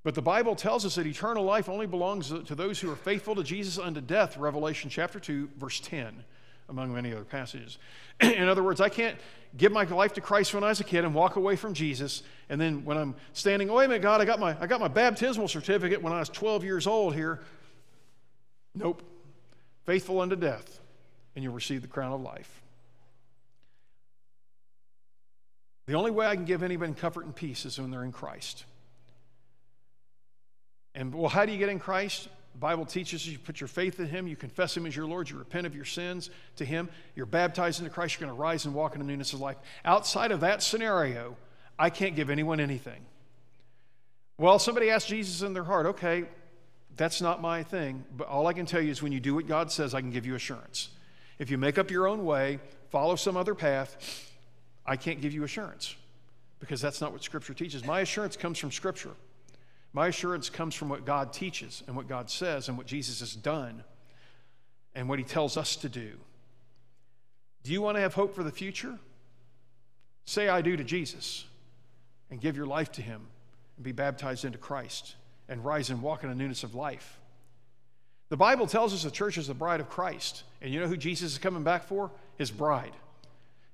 But 0.04 0.14
the 0.14 0.22
Bible 0.22 0.54
tells 0.54 0.84
us 0.84 0.94
that 0.94 1.06
eternal 1.06 1.44
life 1.44 1.68
only 1.68 1.86
belongs 1.86 2.28
to 2.28 2.54
those 2.54 2.78
who 2.78 2.90
are 2.92 2.96
faithful 2.96 3.34
to 3.34 3.42
Jesus 3.42 3.78
unto 3.78 4.00
death, 4.00 4.36
Revelation 4.36 4.90
chapter 4.90 5.18
2, 5.18 5.50
verse 5.58 5.80
10, 5.80 6.24
among 6.68 6.92
many 6.92 7.12
other 7.12 7.24
passages. 7.24 7.78
In 8.20 8.48
other 8.48 8.62
words, 8.62 8.80
I 8.80 8.88
can't 8.88 9.16
give 9.56 9.72
my 9.72 9.84
life 9.84 10.14
to 10.14 10.20
Christ 10.20 10.54
when 10.54 10.64
I 10.64 10.68
was 10.68 10.80
a 10.80 10.84
kid 10.84 11.04
and 11.04 11.14
walk 11.14 11.36
away 11.36 11.56
from 11.56 11.74
Jesus, 11.74 12.22
and 12.48 12.60
then 12.60 12.84
when 12.84 12.96
I'm 12.96 13.14
standing, 13.32 13.70
oh, 13.70 13.76
wait 13.76 13.86
a 13.86 13.88
minute, 13.88 14.02
God, 14.02 14.20
I 14.20 14.24
got 14.24 14.40
my, 14.40 14.56
I 14.60 14.66
got 14.66 14.80
my 14.80 14.88
baptismal 14.88 15.48
certificate 15.48 16.02
when 16.02 16.12
I 16.12 16.18
was 16.18 16.28
12 16.28 16.64
years 16.64 16.86
old 16.86 17.14
here. 17.14 17.40
Nope. 18.74 19.02
Faithful 19.84 20.20
unto 20.20 20.36
death, 20.36 20.80
and 21.34 21.44
you'll 21.44 21.54
receive 21.54 21.82
the 21.82 21.88
crown 21.88 22.12
of 22.12 22.20
life. 22.20 22.62
The 25.86 25.94
only 25.94 26.10
way 26.10 26.26
I 26.26 26.34
can 26.34 26.46
give 26.46 26.62
anybody 26.62 26.92
comfort 26.94 27.26
and 27.26 27.34
peace 27.34 27.66
is 27.66 27.78
when 27.78 27.90
they're 27.90 28.04
in 28.04 28.12
Christ. 28.12 28.64
And 30.94 31.14
well, 31.14 31.28
how 31.28 31.44
do 31.44 31.52
you 31.52 31.58
get 31.58 31.68
in 31.68 31.78
Christ? 31.78 32.28
The 32.54 32.60
Bible 32.60 32.86
teaches 32.86 33.28
you 33.28 33.36
put 33.36 33.60
your 33.60 33.68
faith 33.68 33.98
in 33.98 34.06
Him, 34.06 34.28
you 34.28 34.36
confess 34.36 34.76
Him 34.76 34.86
as 34.86 34.94
your 34.94 35.06
Lord, 35.06 35.28
you 35.28 35.36
repent 35.36 35.66
of 35.66 35.74
your 35.74 35.84
sins 35.84 36.30
to 36.56 36.64
Him, 36.64 36.88
you're 37.16 37.26
baptized 37.26 37.80
into 37.80 37.90
Christ, 37.90 38.18
you're 38.18 38.26
going 38.26 38.36
to 38.36 38.40
rise 38.40 38.64
and 38.64 38.74
walk 38.74 38.94
in 38.94 39.00
the 39.00 39.06
newness 39.06 39.32
of 39.32 39.40
life. 39.40 39.56
Outside 39.84 40.30
of 40.30 40.40
that 40.40 40.62
scenario, 40.62 41.36
I 41.78 41.90
can't 41.90 42.14
give 42.14 42.30
anyone 42.30 42.60
anything. 42.60 43.04
Well, 44.38 44.60
somebody 44.60 44.88
asked 44.88 45.08
Jesus 45.08 45.42
in 45.42 45.52
their 45.52 45.64
heart, 45.64 45.86
okay, 45.86 46.26
that's 46.96 47.20
not 47.20 47.42
my 47.42 47.64
thing, 47.64 48.04
but 48.16 48.28
all 48.28 48.46
I 48.46 48.52
can 48.52 48.66
tell 48.66 48.80
you 48.80 48.92
is 48.92 49.02
when 49.02 49.10
you 49.10 49.20
do 49.20 49.34
what 49.34 49.48
God 49.48 49.72
says, 49.72 49.92
I 49.92 50.00
can 50.00 50.10
give 50.10 50.24
you 50.24 50.36
assurance. 50.36 50.90
If 51.40 51.50
you 51.50 51.58
make 51.58 51.76
up 51.76 51.90
your 51.90 52.06
own 52.06 52.24
way, 52.24 52.60
follow 52.90 53.16
some 53.16 53.36
other 53.36 53.56
path, 53.56 54.30
I 54.86 54.96
can't 54.96 55.20
give 55.20 55.32
you 55.32 55.42
assurance 55.42 55.96
because 56.60 56.80
that's 56.80 57.00
not 57.00 57.10
what 57.10 57.24
Scripture 57.24 57.52
teaches. 57.52 57.84
My 57.84 58.00
assurance 58.00 58.36
comes 58.36 58.58
from 58.58 58.70
Scripture. 58.70 59.10
My 59.94 60.08
assurance 60.08 60.50
comes 60.50 60.74
from 60.74 60.88
what 60.88 61.06
God 61.06 61.32
teaches 61.32 61.84
and 61.86 61.96
what 61.96 62.08
God 62.08 62.28
says 62.28 62.68
and 62.68 62.76
what 62.76 62.86
Jesus 62.86 63.20
has 63.20 63.34
done 63.34 63.84
and 64.94 65.08
what 65.08 65.20
he 65.20 65.24
tells 65.24 65.56
us 65.56 65.76
to 65.76 65.88
do. 65.88 66.10
Do 67.62 67.72
you 67.72 67.80
want 67.80 67.96
to 67.96 68.00
have 68.00 68.12
hope 68.12 68.34
for 68.34 68.42
the 68.42 68.50
future? 68.50 68.98
Say, 70.26 70.48
I 70.48 70.62
do 70.62 70.76
to 70.76 70.82
Jesus 70.82 71.44
and 72.28 72.40
give 72.40 72.56
your 72.56 72.66
life 72.66 72.90
to 72.92 73.02
him 73.02 73.22
and 73.76 73.84
be 73.84 73.92
baptized 73.92 74.44
into 74.44 74.58
Christ 74.58 75.14
and 75.48 75.64
rise 75.64 75.90
and 75.90 76.02
walk 76.02 76.24
in 76.24 76.30
a 76.30 76.34
newness 76.34 76.64
of 76.64 76.74
life. 76.74 77.20
The 78.30 78.36
Bible 78.36 78.66
tells 78.66 78.92
us 78.92 79.04
the 79.04 79.12
church 79.12 79.38
is 79.38 79.46
the 79.46 79.54
bride 79.54 79.80
of 79.80 79.88
Christ. 79.88 80.42
And 80.60 80.74
you 80.74 80.80
know 80.80 80.88
who 80.88 80.96
Jesus 80.96 81.32
is 81.32 81.38
coming 81.38 81.62
back 81.62 81.84
for? 81.84 82.10
His 82.36 82.50
bride. 82.50 82.92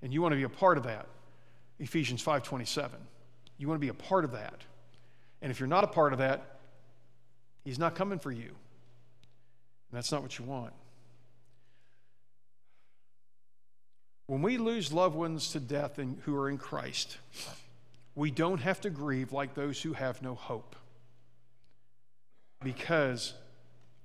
And 0.03 0.13
you 0.13 0.21
want 0.21 0.33
to 0.33 0.37
be 0.37 0.43
a 0.43 0.51
part 0.51 0.77
of 0.77 0.85
that. 0.85 1.07
Ephesians 1.79 2.23
5:27. 2.23 2.91
You 3.57 3.69
want 3.69 3.81
to 3.81 3.85
be 3.85 3.89
a 3.89 3.95
part 3.95 4.27
of 4.27 4.33
that. 4.33 4.61
And 5.43 5.51
if 5.51 5.61
you're 5.61 5.69
not 5.69 5.85
a 5.85 5.89
part 5.89 6.13
of 6.13 6.19
that, 6.19 6.59
He's 7.65 7.79
not 7.79 7.95
coming 7.95 8.19
for 8.19 8.33
you. 8.33 8.49
And 9.91 9.97
that's 9.97 10.11
not 10.13 10.23
what 10.23 10.39
you 10.39 10.45
want. 10.45 10.73
When 14.27 14.43
we 14.43 14.59
lose 14.59 14.93
loved 14.93 15.17
ones 15.17 15.51
to 15.53 15.61
death 15.61 15.99
and 15.99 16.21
who 16.25 16.37
are 16.37 16.49
in 16.49 16.57
Christ, 16.57 17.19
we 18.15 18.31
don't 18.31 18.59
have 18.59 18.81
to 18.83 18.91
grieve 18.91 19.33
like 19.33 19.55
those 19.55 19.83
who 19.83 19.93
have 19.93 20.23
no 20.23 20.35
hope. 20.35 20.77
Because 22.63 23.35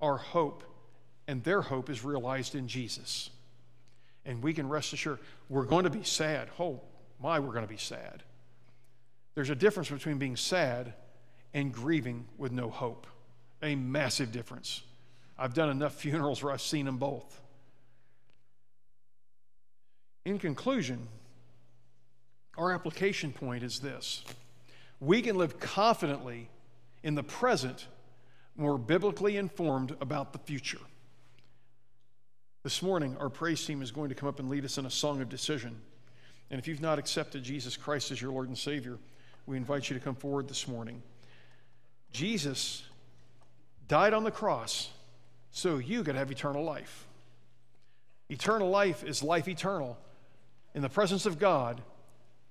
our 0.01 0.17
hope 0.17 0.63
and 1.27 1.43
their 1.43 1.61
hope 1.61 1.89
is 1.89 2.03
realized 2.03 2.55
in 2.55 2.67
Jesus. 2.67 3.29
And 4.25 4.41
we 4.41 4.53
can 4.53 4.67
rest 4.67 4.93
assured 4.93 5.19
we're 5.49 5.65
going 5.65 5.83
to 5.83 5.89
be 5.89 6.03
sad. 6.03 6.49
Oh, 6.59 6.81
my, 7.21 7.39
we're 7.39 7.53
going 7.53 7.65
to 7.65 7.71
be 7.71 7.77
sad. 7.77 8.23
There's 9.35 9.49
a 9.49 9.55
difference 9.55 9.89
between 9.89 10.17
being 10.17 10.35
sad 10.35 10.93
and 11.55 11.73
grieving 11.73 12.27
with 12.37 12.51
no 12.51 12.69
hope. 12.69 13.07
A 13.63 13.75
massive 13.75 14.31
difference. 14.31 14.83
I've 15.39 15.55
done 15.55 15.69
enough 15.69 15.95
funerals 16.01 16.43
where 16.43 16.53
I've 16.53 16.61
seen 16.61 16.85
them 16.85 16.97
both. 16.97 17.41
In 20.25 20.37
conclusion, 20.37 21.07
our 22.57 22.71
application 22.71 23.31
point 23.31 23.63
is 23.63 23.79
this 23.79 24.23
we 24.99 25.21
can 25.21 25.37
live 25.37 25.59
confidently 25.59 26.49
in 27.03 27.15
the 27.15 27.23
present 27.23 27.87
more 28.57 28.77
biblically 28.77 29.37
informed 29.37 29.95
about 30.01 30.33
the 30.33 30.39
future. 30.39 30.79
This 32.63 32.81
morning, 32.81 33.15
our 33.19 33.29
praise 33.29 33.63
team 33.65 33.81
is 33.81 33.91
going 33.91 34.09
to 34.09 34.15
come 34.15 34.27
up 34.27 34.39
and 34.39 34.49
lead 34.49 34.65
us 34.65 34.77
in 34.77 34.85
a 34.85 34.91
song 34.91 35.21
of 35.21 35.29
decision. 35.29 35.79
And 36.49 36.59
if 36.59 36.67
you've 36.67 36.81
not 36.81 36.97
accepted 36.97 37.43
Jesus 37.43 37.77
Christ 37.77 38.11
as 38.11 38.21
your 38.21 38.31
Lord 38.31 38.47
and 38.47 38.57
Savior, 38.57 38.97
we 39.45 39.57
invite 39.57 39.89
you 39.89 39.93
to 39.97 40.03
come 40.03 40.15
forward 40.15 40.47
this 40.47 40.67
morning. 40.67 41.03
Jesus 42.11 42.83
died 43.87 44.13
on 44.13 44.23
the 44.23 44.31
cross 44.31 44.89
so 45.51 45.77
you 45.77 46.03
could 46.03 46.15
have 46.15 46.31
eternal 46.31 46.63
life. 46.63 47.05
Eternal 48.29 48.69
life 48.69 49.03
is 49.03 49.21
life 49.21 49.47
eternal 49.47 49.97
in 50.73 50.81
the 50.81 50.89
presence 50.89 51.25
of 51.25 51.39
God 51.39 51.81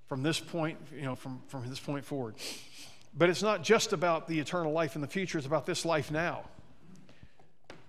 from 0.07 0.23
this 0.23 0.39
point, 0.39 0.79
you 0.95 1.03
know, 1.03 1.15
from, 1.15 1.43
from 1.49 1.69
this 1.69 1.81
point 1.81 2.05
forward. 2.05 2.35
But 3.17 3.29
it's 3.29 3.43
not 3.43 3.63
just 3.63 3.93
about 3.93 4.29
the 4.29 4.39
eternal 4.39 4.73
life 4.73 4.97
in 4.97 5.01
the 5.01 5.09
future, 5.09 5.39
it's 5.39 5.47
about 5.47 5.67
this 5.67 5.85
life 5.85 6.11
now. 6.11 6.45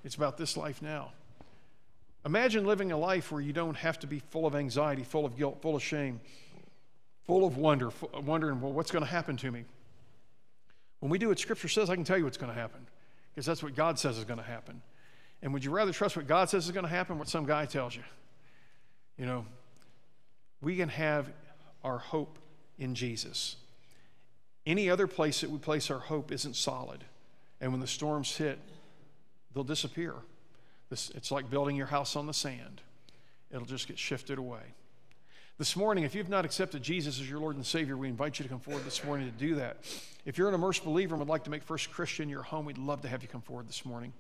It's 0.04 0.16
about 0.16 0.38
this 0.38 0.56
life 0.56 0.82
now. 0.82 1.12
Imagine 2.26 2.66
living 2.66 2.92
a 2.92 2.98
life 2.98 3.32
where 3.32 3.42
you 3.42 3.54
don't 3.54 3.78
have 3.78 4.00
to 4.00 4.08
be 4.08 4.20
full 4.20 4.46
of 4.46 4.56
anxiety, 4.56 5.04
full 5.04 5.26
of 5.26 5.38
guilt, 5.38 5.62
full 5.62 5.76
of 5.76 5.84
shame, 5.84 6.20
full 7.26 7.46
of 7.46 7.58
wonder, 7.58 7.92
wondering, 8.14 8.62
well, 8.62 8.72
what's 8.72 8.92
going 8.92 9.04
to 9.04 9.10
happen 9.10 9.38
to 9.38 9.52
me? 9.52 9.66
When 11.06 11.12
we 11.12 11.20
do 11.20 11.28
what 11.28 11.38
Scripture 11.38 11.68
says, 11.68 11.92
I 11.92 11.94
can 11.94 12.04
tell 12.04 12.18
you 12.18 12.24
what's 12.24 12.36
going 12.36 12.52
to 12.52 12.60
happen 12.60 12.84
because 13.30 13.46
that's 13.46 13.62
what 13.62 13.76
God 13.76 14.00
says 14.00 14.18
is 14.18 14.24
going 14.24 14.40
to 14.40 14.44
happen. 14.44 14.82
And 15.44 15.54
would 15.54 15.64
you 15.64 15.70
rather 15.70 15.94
trust 15.94 16.18
what 16.18 16.26
God 16.26 16.50
says 16.50 16.66
is 16.66 16.72
going 16.72 16.84
to 16.84 16.90
happen, 16.90 17.20
what 17.20 17.30
some 17.30 17.46
guy 17.46 17.68
tells 17.68 17.96
you? 17.96 18.02
You 19.16 19.28
know, 19.28 19.46
we 20.64 20.76
can 20.76 20.90
have 20.90 21.30
our 21.84 22.00
hope 22.00 22.40
in 22.80 22.96
Jesus. 22.96 23.58
Any 24.66 24.90
other 24.90 25.06
place 25.06 25.42
that 25.42 25.52
we 25.52 25.60
place 25.60 25.92
our 25.92 26.00
hope 26.00 26.32
isn't 26.32 26.56
solid. 26.56 27.04
And 27.62 27.72
when 27.72 27.82
the 27.82 27.86
storms 27.86 28.36
hit, 28.36 28.58
they'll 29.54 29.64
disappear. 29.64 30.16
It's 30.90 31.32
like 31.32 31.52
building 31.52 31.76
your 31.76 31.86
house 31.86 32.16
on 32.16 32.26
the 32.26 32.34
sand, 32.34 32.82
it'll 33.52 33.68
just 33.68 33.88
get 33.88 34.00
shifted 34.00 34.40
away. 34.40 34.74
This 35.58 35.78
morning, 35.78 36.04
if 36.04 36.14
you've 36.14 36.28
not 36.28 36.44
accepted 36.44 36.84
Jesus 36.84 37.18
as 37.18 37.30
your 37.30 37.40
Lord 37.40 37.56
and 37.56 37.66
Savior, 37.66 37.96
we 37.96 38.10
invite 38.10 38.40
you 38.40 38.44
to 38.44 38.50
come 38.50 38.60
forward 38.60 38.84
this 38.84 39.06
morning 39.06 39.32
to 39.32 39.38
do 39.38 39.56
that. 39.56 39.78
If 40.26 40.38
you're 40.38 40.50
an 40.50 40.54
immersed 40.54 40.84
believer 40.84 41.16
and 41.16 41.20
would 41.20 41.30
like 41.30 41.46
to 41.46 41.50
make 41.50 41.64
First 41.64 41.94
Christian 41.94 42.28
your 42.28 42.42
home, 42.42 42.66
we'd 42.66 42.78
love 42.78 43.02
to 43.04 43.08
have 43.08 43.22
you 43.22 43.30
come 43.30 43.40
forward 43.40 43.70
this 43.70 43.86
morning. 43.86 44.12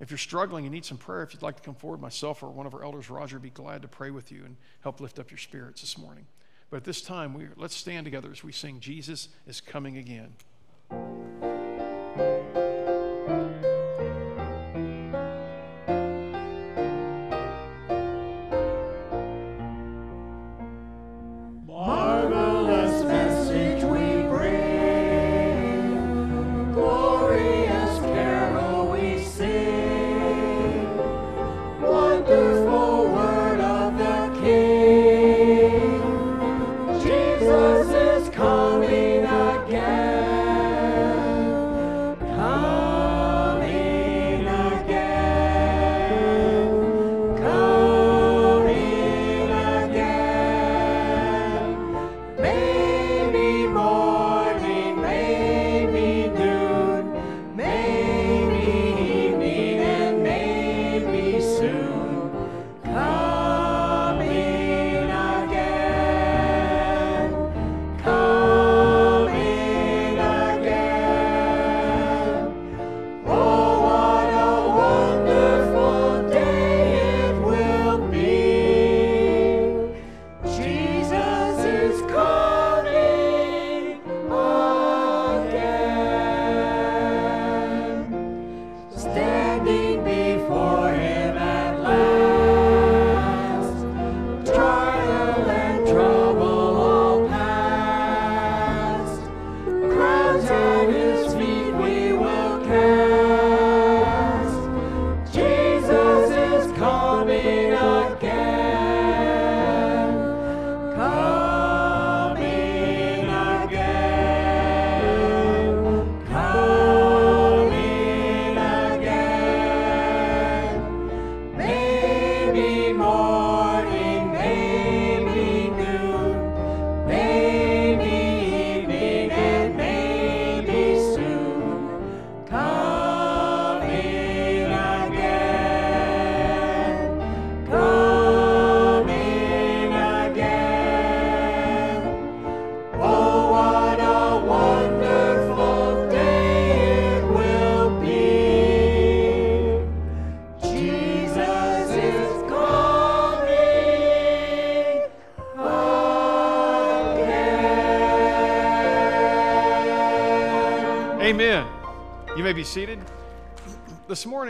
If 0.00 0.10
you're 0.10 0.18
struggling 0.18 0.64
and 0.64 0.74
need 0.74 0.84
some 0.84 0.98
prayer, 0.98 1.22
if 1.22 1.32
you'd 1.32 1.42
like 1.42 1.54
to 1.54 1.62
come 1.62 1.76
forward, 1.76 2.00
myself 2.00 2.42
or 2.42 2.48
one 2.48 2.66
of 2.66 2.74
our 2.74 2.82
elders, 2.82 3.08
Roger, 3.10 3.36
would 3.36 3.42
be 3.42 3.50
glad 3.50 3.82
to 3.82 3.88
pray 3.88 4.10
with 4.10 4.32
you 4.32 4.42
and 4.44 4.56
help 4.80 5.00
lift 5.00 5.20
up 5.20 5.30
your 5.30 5.38
spirits 5.38 5.82
this 5.82 5.96
morning. 5.96 6.26
But 6.68 6.78
at 6.78 6.84
this 6.84 7.00
time, 7.00 7.32
we, 7.32 7.46
let's 7.54 7.76
stand 7.76 8.04
together 8.04 8.32
as 8.32 8.42
we 8.42 8.50
sing, 8.50 8.80
Jesus 8.80 9.28
is 9.46 9.60
Coming 9.60 9.98
Again. 9.98 10.34
Jesus 10.40 10.66
is 10.90 10.98
coming 10.98 11.30
again. 12.16 12.59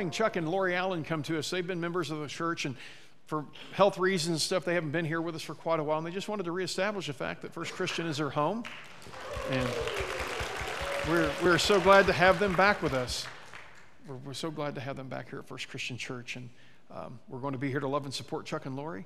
Morning, 0.00 0.10
Chuck 0.10 0.36
and 0.36 0.48
Lori 0.48 0.74
Allen 0.74 1.04
come 1.04 1.22
to 1.24 1.38
us. 1.38 1.50
They've 1.50 1.66
been 1.66 1.78
members 1.78 2.10
of 2.10 2.20
the 2.20 2.26
church, 2.26 2.64
and 2.64 2.74
for 3.26 3.44
health 3.72 3.98
reasons 3.98 4.30
and 4.30 4.40
stuff, 4.40 4.64
they 4.64 4.72
haven't 4.72 4.92
been 4.92 5.04
here 5.04 5.20
with 5.20 5.34
us 5.34 5.42
for 5.42 5.54
quite 5.54 5.78
a 5.78 5.84
while. 5.84 5.98
And 5.98 6.06
they 6.06 6.10
just 6.10 6.26
wanted 6.26 6.44
to 6.44 6.52
reestablish 6.52 7.08
the 7.08 7.12
fact 7.12 7.42
that 7.42 7.52
First 7.52 7.74
Christian 7.74 8.06
is 8.06 8.16
their 8.16 8.30
home. 8.30 8.64
And 9.50 9.68
we're, 11.06 11.30
we're 11.42 11.58
so 11.58 11.78
glad 11.82 12.06
to 12.06 12.14
have 12.14 12.38
them 12.38 12.56
back 12.56 12.82
with 12.82 12.94
us. 12.94 13.26
We're, 14.08 14.16
we're 14.16 14.32
so 14.32 14.50
glad 14.50 14.74
to 14.76 14.80
have 14.80 14.96
them 14.96 15.08
back 15.08 15.28
here 15.28 15.38
at 15.38 15.46
First 15.46 15.68
Christian 15.68 15.98
Church. 15.98 16.36
And 16.36 16.48
um, 16.90 17.20
we're 17.28 17.40
going 17.40 17.52
to 17.52 17.58
be 17.58 17.70
here 17.70 17.80
to 17.80 17.88
love 17.88 18.06
and 18.06 18.14
support 18.14 18.46
Chuck 18.46 18.64
and 18.64 18.76
Lori, 18.76 19.04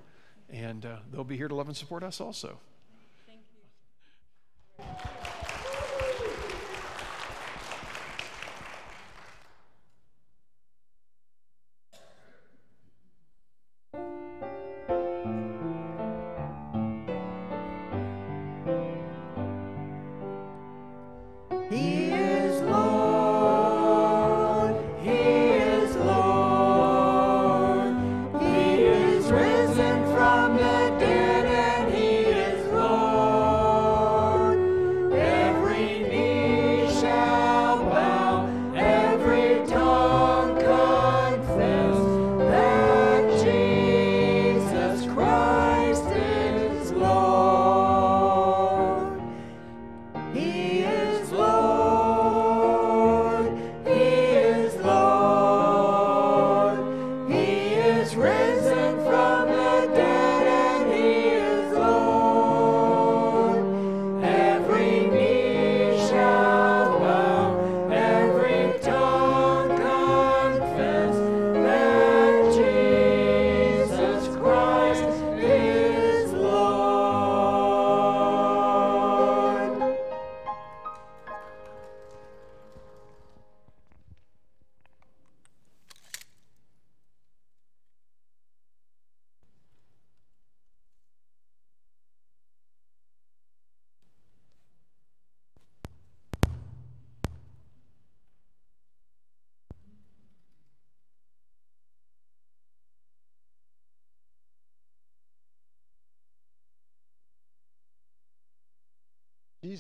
and 0.48 0.86
uh, 0.86 0.98
they'll 1.10 1.24
be 1.24 1.36
here 1.36 1.48
to 1.48 1.56
love 1.56 1.66
and 1.66 1.76
support 1.76 2.04
us 2.04 2.20
also. 2.20 2.60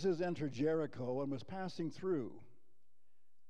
Jesus 0.04 0.20
entered 0.20 0.52
Jericho 0.52 1.22
and 1.22 1.32
was 1.32 1.42
passing 1.42 1.90
through. 1.90 2.30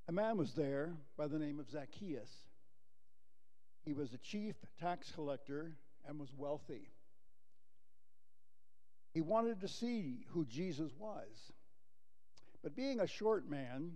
A 0.07 0.12
man 0.12 0.38
was 0.38 0.52
there 0.52 0.94
by 1.18 1.26
the 1.26 1.36
name 1.36 1.59
of 1.59 1.68
Zacchaeus. 1.68 2.30
He 3.84 3.92
was 3.92 4.12
a 4.12 4.18
chief 4.18 4.55
tax 4.80 5.11
collector 5.11 5.76
and 6.07 6.20
was 6.20 6.32
wealthy. 6.36 6.92
He 9.14 9.20
wanted 9.20 9.62
to 9.62 9.68
see 9.68 10.26
who 10.28 10.44
Jesus 10.44 10.92
was. 10.96 11.52
But 12.62 12.76
being 12.76 13.00
a 13.00 13.07
short 13.09 13.50
man, 13.50 13.94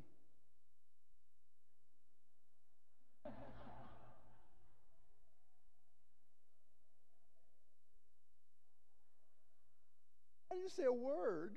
I 10.51 10.57
didn't 10.57 10.73
say 10.73 10.87
a 10.87 10.93
word. 10.93 11.53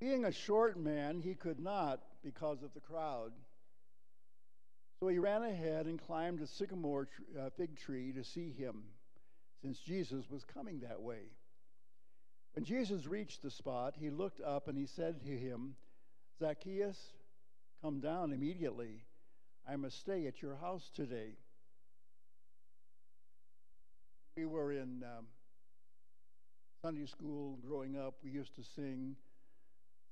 Being 0.00 0.19
a 0.30 0.32
short 0.32 0.78
man, 0.78 1.20
he 1.20 1.34
could 1.34 1.58
not 1.58 2.00
because 2.22 2.62
of 2.62 2.72
the 2.72 2.80
crowd. 2.80 3.32
So 5.00 5.08
he 5.08 5.18
ran 5.18 5.42
ahead 5.42 5.86
and 5.86 6.00
climbed 6.00 6.40
a 6.40 6.46
sycamore 6.46 7.08
uh, 7.36 7.50
fig 7.56 7.76
tree 7.76 8.12
to 8.12 8.22
see 8.22 8.52
him, 8.52 8.84
since 9.60 9.80
Jesus 9.80 10.30
was 10.30 10.44
coming 10.44 10.80
that 10.80 11.02
way. 11.02 11.32
When 12.54 12.64
Jesus 12.64 13.06
reached 13.06 13.42
the 13.42 13.50
spot, 13.50 13.94
he 13.98 14.08
looked 14.08 14.40
up 14.40 14.68
and 14.68 14.78
he 14.78 14.86
said 14.86 15.20
to 15.24 15.36
him, 15.36 15.74
Zacchaeus, 16.38 16.98
come 17.82 17.98
down 17.98 18.32
immediately. 18.32 19.02
I 19.68 19.74
must 19.74 19.98
stay 19.98 20.28
at 20.28 20.40
your 20.40 20.54
house 20.54 20.92
today. 20.94 21.32
We 24.36 24.46
were 24.46 24.70
in 24.70 25.02
um, 25.02 25.26
Sunday 26.82 27.06
school 27.06 27.58
growing 27.66 27.96
up. 27.98 28.14
We 28.22 28.30
used 28.30 28.54
to 28.54 28.62
sing. 28.76 29.16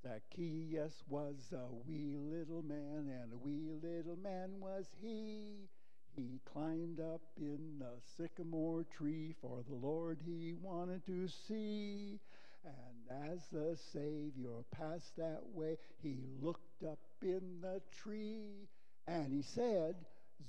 Zacchaeus 0.01 1.03
was 1.09 1.35
a 1.51 1.73
wee 1.85 2.15
little 2.15 2.63
man, 2.63 3.09
and 3.21 3.33
a 3.33 3.37
wee 3.37 3.69
little 3.81 4.17
man 4.17 4.59
was 4.59 4.85
he. 5.01 5.67
He 6.15 6.39
climbed 6.45 6.99
up 6.99 7.21
in 7.37 7.79
the 7.79 7.99
sycamore 8.17 8.85
tree, 8.97 9.35
for 9.41 9.63
the 9.67 9.75
Lord 9.75 10.19
he 10.25 10.53
wanted 10.61 11.05
to 11.05 11.27
see. 11.27 12.19
And 12.63 13.31
as 13.31 13.39
the 13.51 13.77
Savior 13.93 14.63
passed 14.71 15.15
that 15.17 15.41
way, 15.53 15.77
he 16.01 16.17
looked 16.41 16.83
up 16.83 16.99
in 17.21 17.61
the 17.61 17.81
tree, 18.03 18.67
and 19.07 19.33
he 19.33 19.41
said, 19.41 19.95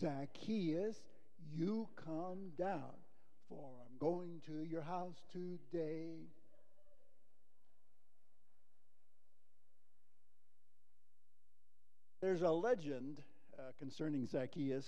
Zacchaeus, 0.01 1.01
you 1.53 1.89
come 1.97 2.53
down, 2.57 2.95
for 3.49 3.71
I'm 3.81 3.99
going 3.99 4.41
to 4.47 4.65
your 4.65 4.83
house 4.83 5.21
today. 5.33 6.29
There's 12.21 12.43
a 12.43 12.51
legend 12.51 13.23
uh, 13.59 13.73
concerning 13.79 14.27
Zacchaeus 14.27 14.87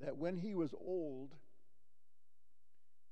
that 0.00 0.16
when 0.16 0.36
he 0.36 0.54
was 0.54 0.74
old, 0.74 1.34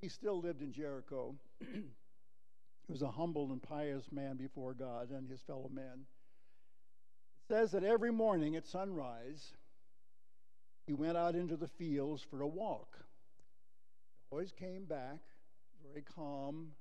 he 0.00 0.08
still 0.08 0.40
lived 0.40 0.62
in 0.62 0.72
Jericho. 0.72 1.34
he 1.60 2.92
was 2.92 3.02
a 3.02 3.10
humble 3.10 3.52
and 3.52 3.62
pious 3.62 4.10
man 4.10 4.36
before 4.36 4.72
God 4.72 5.10
and 5.10 5.28
his 5.28 5.40
fellow 5.42 5.70
men. 5.72 6.06
It 7.42 7.54
says 7.54 7.72
that 7.72 7.84
every 7.84 8.10
morning 8.10 8.56
at 8.56 8.66
sunrise, 8.66 9.52
he 10.86 10.94
went 10.94 11.16
out 11.16 11.34
into 11.34 11.56
the 11.56 11.68
fields 11.68 12.22
for 12.22 12.40
a 12.40 12.48
walk. 12.48 12.96
He 12.96 14.26
always 14.30 14.52
came 14.52 14.84
back 14.84 15.20
very 15.82 16.02
calm 16.14 16.72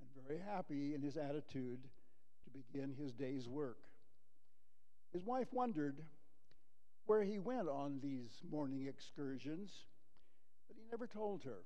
and 0.00 0.26
very 0.26 0.40
happy 0.40 0.94
in 0.94 1.02
his 1.02 1.18
attitude 1.18 1.80
to 2.44 2.50
begin 2.50 2.94
his 2.98 3.12
day's 3.12 3.46
work. 3.46 3.87
His 5.12 5.24
wife 5.24 5.52
wondered 5.52 6.04
where 7.06 7.22
he 7.22 7.38
went 7.38 7.68
on 7.68 8.00
these 8.02 8.42
morning 8.50 8.86
excursions, 8.86 9.86
but 10.66 10.76
he 10.76 10.84
never 10.90 11.06
told 11.06 11.44
her. 11.44 11.64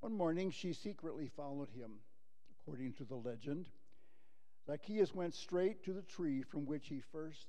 One 0.00 0.16
morning, 0.16 0.50
she 0.50 0.72
secretly 0.72 1.28
followed 1.28 1.70
him, 1.70 2.00
according 2.50 2.94
to 2.94 3.04
the 3.04 3.16
legend. 3.16 3.68
Zacchaeus 4.66 5.14
went 5.14 5.34
straight 5.34 5.84
to 5.84 5.92
the 5.92 6.02
tree 6.02 6.42
from 6.42 6.66
which 6.66 6.88
he 6.88 7.00
first 7.00 7.46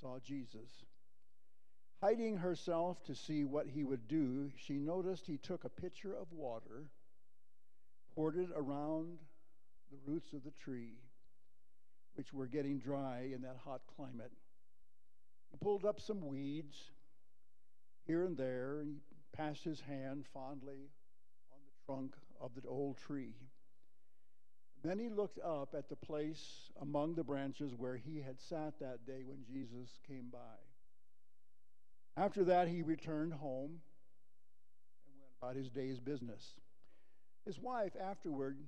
saw 0.00 0.18
Jesus. 0.18 0.84
Hiding 2.02 2.36
herself 2.36 3.02
to 3.04 3.14
see 3.14 3.44
what 3.44 3.68
he 3.68 3.84
would 3.84 4.08
do, 4.08 4.50
she 4.56 4.74
noticed 4.74 5.26
he 5.26 5.38
took 5.38 5.64
a 5.64 5.68
pitcher 5.68 6.14
of 6.14 6.32
water, 6.32 6.90
poured 8.14 8.36
it 8.36 8.50
around 8.54 9.18
the 9.90 9.98
roots 10.04 10.32
of 10.32 10.42
the 10.44 10.50
tree, 10.50 10.98
which 12.14 12.32
were 12.32 12.46
getting 12.46 12.78
dry 12.78 13.28
in 13.34 13.42
that 13.42 13.56
hot 13.64 13.82
climate. 13.96 14.32
He 15.50 15.56
pulled 15.58 15.84
up 15.84 16.00
some 16.00 16.26
weeds 16.26 16.76
here 18.06 18.24
and 18.24 18.36
there, 18.36 18.80
and 18.80 18.88
he 18.88 18.96
passed 19.36 19.64
his 19.64 19.80
hand 19.80 20.24
fondly 20.32 20.90
on 21.52 21.58
the 21.64 21.86
trunk 21.86 22.14
of 22.40 22.50
the 22.54 22.68
old 22.68 22.98
tree. 22.98 23.34
Then 24.82 24.98
he 24.98 25.08
looked 25.08 25.38
up 25.38 25.74
at 25.76 25.88
the 25.88 25.96
place 25.96 26.70
among 26.80 27.14
the 27.14 27.24
branches 27.24 27.72
where 27.74 27.96
he 27.96 28.18
had 28.20 28.38
sat 28.38 28.78
that 28.80 29.06
day 29.06 29.22
when 29.24 29.44
Jesus 29.50 29.88
came 30.06 30.28
by. 30.30 30.38
After 32.16 32.44
that, 32.44 32.68
he 32.68 32.82
returned 32.82 33.32
home 33.32 33.80
and 35.06 35.14
went 35.18 35.32
about 35.40 35.56
his 35.56 35.70
day's 35.70 36.00
business. 36.00 36.60
His 37.46 37.58
wife 37.58 37.92
afterward 38.00 38.58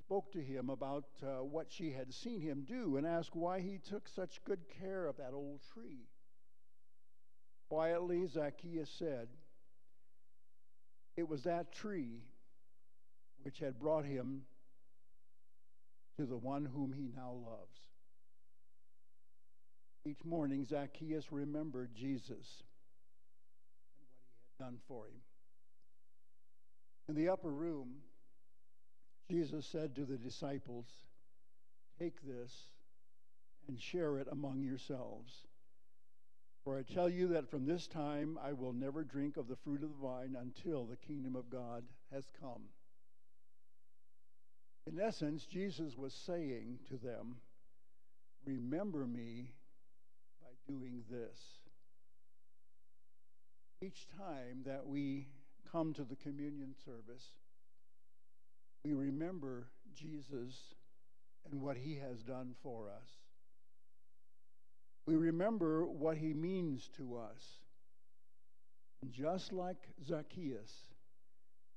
spoke 0.00 0.32
to 0.32 0.40
him 0.40 0.70
about 0.70 1.04
uh, 1.22 1.44
what 1.44 1.66
she 1.70 1.92
had 1.92 2.12
seen 2.12 2.40
him 2.40 2.64
do 2.66 2.96
and 2.96 3.06
asked 3.06 3.36
why 3.36 3.60
he 3.60 3.78
took 3.78 4.08
such 4.08 4.42
good 4.44 4.60
care 4.80 5.06
of 5.06 5.16
that 5.18 5.32
old 5.32 5.60
tree. 5.74 6.08
Quietly, 7.68 8.26
Zacchaeus 8.26 8.90
said, 8.98 9.28
It 11.16 11.28
was 11.28 11.44
that 11.44 11.72
tree 11.72 12.24
which 13.42 13.58
had 13.58 13.78
brought 13.78 14.04
him 14.04 14.42
to 16.18 16.26
the 16.26 16.36
one 16.36 16.64
whom 16.64 16.92
he 16.92 17.10
now 17.14 17.32
loves. 17.32 17.78
Each 20.04 20.24
morning, 20.24 20.64
Zacchaeus 20.64 21.30
remembered 21.30 21.94
Jesus 21.94 22.64
and 23.94 24.08
what 24.08 24.26
he 24.32 24.40
had 24.58 24.66
done 24.66 24.78
for 24.88 25.06
him. 25.06 25.20
In 27.08 27.14
the 27.14 27.28
upper 27.28 27.50
room, 27.50 27.96
Jesus 29.30 29.64
said 29.64 29.94
to 29.94 30.04
the 30.04 30.16
disciples, 30.16 30.86
Take 32.00 32.20
this 32.22 32.50
and 33.68 33.80
share 33.80 34.18
it 34.18 34.26
among 34.32 34.64
yourselves. 34.64 35.32
For 36.64 36.76
I 36.76 36.82
tell 36.82 37.08
you 37.08 37.28
that 37.28 37.48
from 37.48 37.64
this 37.64 37.86
time 37.86 38.38
I 38.42 38.52
will 38.52 38.72
never 38.72 39.04
drink 39.04 39.36
of 39.36 39.46
the 39.46 39.54
fruit 39.54 39.84
of 39.84 39.90
the 39.90 40.06
vine 40.06 40.36
until 40.38 40.84
the 40.84 40.96
kingdom 40.96 41.36
of 41.36 41.48
God 41.48 41.84
has 42.12 42.24
come. 42.40 42.62
In 44.86 44.98
essence, 44.98 45.46
Jesus 45.46 45.96
was 45.96 46.12
saying 46.12 46.80
to 46.88 46.96
them, 46.96 47.36
Remember 48.44 49.06
me 49.06 49.52
by 50.42 50.50
doing 50.66 51.04
this. 51.08 51.38
Each 53.80 54.08
time 54.18 54.62
that 54.66 54.86
we 54.86 55.28
come 55.70 55.94
to 55.94 56.02
the 56.02 56.16
communion 56.16 56.74
service, 56.84 57.24
we 58.84 58.92
remember 58.92 59.68
Jesus 59.94 60.54
and 61.50 61.60
what 61.60 61.76
he 61.76 61.96
has 61.96 62.22
done 62.22 62.54
for 62.62 62.88
us. 62.88 63.08
We 65.06 65.16
remember 65.16 65.86
what 65.86 66.16
he 66.16 66.32
means 66.32 66.88
to 66.96 67.16
us. 67.16 67.42
And 69.02 69.12
just 69.12 69.52
like 69.52 69.88
Zacchaeus, 70.06 70.70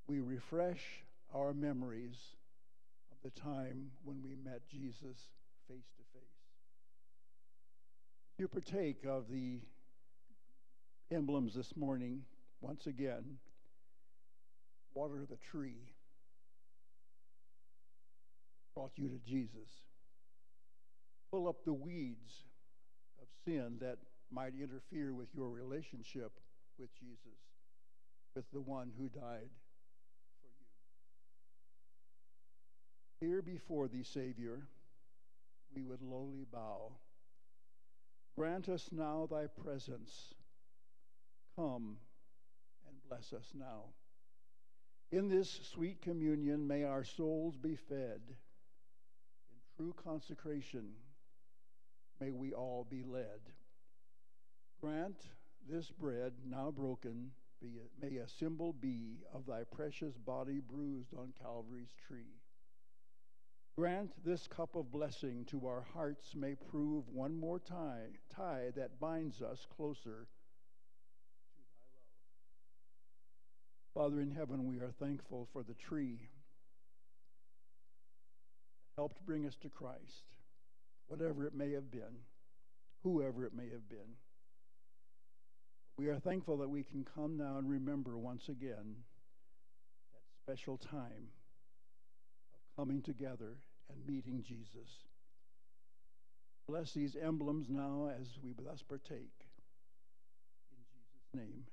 we 0.08 0.20
refresh 0.20 0.82
our 1.34 1.54
memories 1.54 2.18
of 3.12 3.18
the 3.24 3.40
time 3.40 3.92
when 4.04 4.22
we 4.22 4.36
met 4.36 4.62
Jesus 4.70 5.18
face 5.68 5.90
to 5.98 6.04
face. 6.14 6.24
You 8.38 8.48
partake 8.48 9.06
of 9.08 9.30
the 9.30 9.62
emblems 11.12 11.56
this 11.56 11.76
morning, 11.76 12.22
once 12.62 12.88
again, 12.88 13.24
water 14.94 15.26
the 15.30 15.38
tree 15.38 15.93
brought 18.76 18.92
you 18.98 19.10
to 19.10 19.20
Jesus. 19.26 19.70
Pull 21.32 21.48
up 21.48 21.64
the 21.66 21.74
weeds 21.74 22.44
of 23.22 23.28
sin 23.46 23.78
that 23.82 23.98
might 24.32 24.54
interfere 24.60 25.14
with 25.14 25.28
your 25.34 25.50
relationship 25.50 26.32
with 26.80 26.90
Jesus, 27.00 27.40
with 28.36 28.46
the 28.52 28.62
one 28.62 28.92
who 28.98 29.10
died 29.10 29.50
for 30.42 30.50
you. 33.22 33.28
Here 33.28 33.42
before 33.42 33.88
thee, 33.88 34.04
Savior, 34.04 34.62
we 35.76 35.84
would 35.84 36.02
lowly 36.02 36.46
bow. 36.52 36.94
Grant 38.36 38.70
us 38.70 38.90
now 38.92 39.28
thy 39.30 39.46
presence. 39.48 40.34
Come 41.56 41.98
and 42.88 42.96
bless 43.08 43.34
us 43.34 43.52
now. 43.54 43.84
In 45.12 45.30
this 45.30 45.60
sweet 45.72 46.02
communion, 46.02 46.68
may 46.68 46.84
our 46.84 47.04
souls 47.04 47.56
be 47.56 47.76
fed. 47.76 48.22
True 49.76 49.94
consecration, 50.04 50.90
may 52.20 52.32
we 52.32 52.54
all 52.54 52.86
be 52.90 53.04
led. 53.04 53.40
Grant 54.80 55.18
this 55.68 55.90
bread 55.90 56.34
now 56.48 56.70
broken, 56.70 57.32
be, 57.60 57.80
may 58.00 58.18
a 58.18 58.28
symbol 58.28 58.74
be 58.74 59.18
of 59.34 59.48
thy 59.48 59.64
precious 59.64 60.16
body 60.18 60.60
bruised 60.60 61.14
on 61.16 61.34
Calvary's 61.42 61.94
tree. 62.08 62.36
Grant 63.76 64.12
this 64.24 64.48
cup 64.48 64.76
of 64.76 64.92
blessing 64.92 65.46
to 65.46 65.66
our 65.66 65.84
hearts 65.94 66.36
may 66.36 66.54
prove 66.54 67.10
one 67.10 67.36
more 67.36 67.60
tie, 67.60 68.10
tie 68.30 68.70
that 68.76 69.00
binds 69.00 69.42
us 69.42 69.66
closer 69.76 70.28
to 71.56 71.62
thy 71.80 71.88
love. 74.06 74.12
Father 74.12 74.22
in 74.22 74.30
heaven, 74.30 74.68
we 74.68 74.78
are 74.78 74.92
thankful 75.00 75.48
for 75.52 75.64
the 75.64 75.74
tree 75.74 76.30
helped 78.96 79.26
bring 79.26 79.46
us 79.46 79.56
to 79.62 79.70
Christ, 79.70 80.38
whatever 81.08 81.46
it 81.46 81.54
may 81.54 81.72
have 81.72 81.92
been, 81.92 82.22
whoever 83.04 83.46
it 83.46 83.54
may 83.54 83.70
have 83.72 83.90
been. 83.90 84.18
We 85.98 86.08
are 86.08 86.20
thankful 86.20 86.58
that 86.58 86.70
we 86.70 86.84
can 86.84 87.06
come 87.16 87.38
now 87.38 87.58
and 87.58 87.70
remember 87.70 88.18
once 88.18 88.50
again 88.50 88.96
that 90.14 90.56
special 90.56 90.78
time 90.78 91.30
of 92.54 92.76
coming 92.76 93.02
together 93.02 93.58
and 93.90 94.06
meeting 94.08 94.44
Jesus. 94.48 94.90
Bless 96.68 96.94
these 96.94 97.16
emblems 97.16 97.68
now 97.70 98.10
as 98.20 98.28
we 98.44 98.54
thus 98.54 98.82
partake. 98.82 99.48
In 100.72 100.84
Jesus' 100.92 101.30
name, 101.36 101.66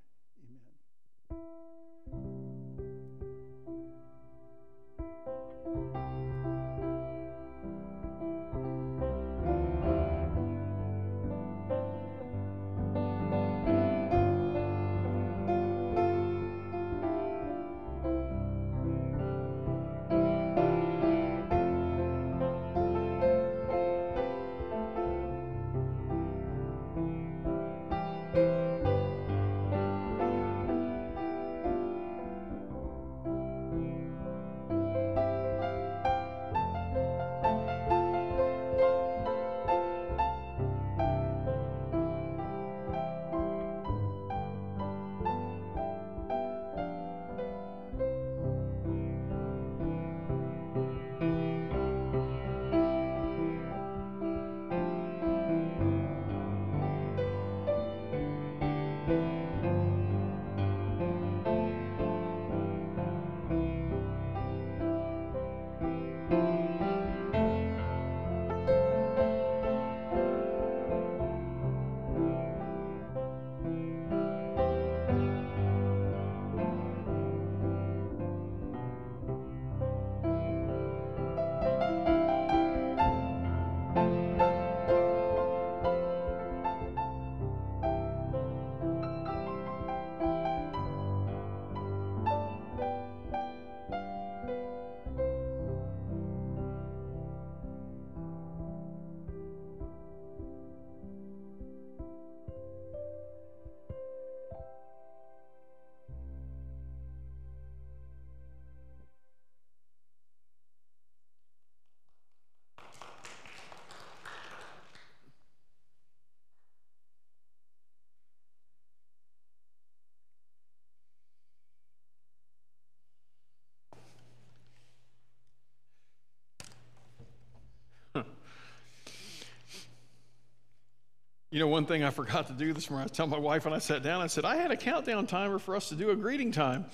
You 131.61 131.67
know, 131.67 131.73
one 131.73 131.85
thing 131.85 132.03
I 132.03 132.09
forgot 132.09 132.47
to 132.47 132.55
do 132.55 132.73
this 132.73 132.89
morning, 132.89 133.11
I 133.13 133.15
telling 133.15 133.31
my 133.31 133.39
wife 133.39 133.67
when 133.67 133.75
I 133.75 133.81
sat 133.81 134.03
down, 134.03 134.23
I 134.23 134.29
said, 134.29 134.47
I 134.47 134.57
had 134.57 134.71
a 134.71 134.79
countdown 134.79 135.27
timer 135.27 135.59
for 135.59 135.77
us 135.77 135.91
to 135.91 135.95
do 135.95 136.09
a 136.09 136.17
greeting 136.17 136.53
time. 136.53 136.87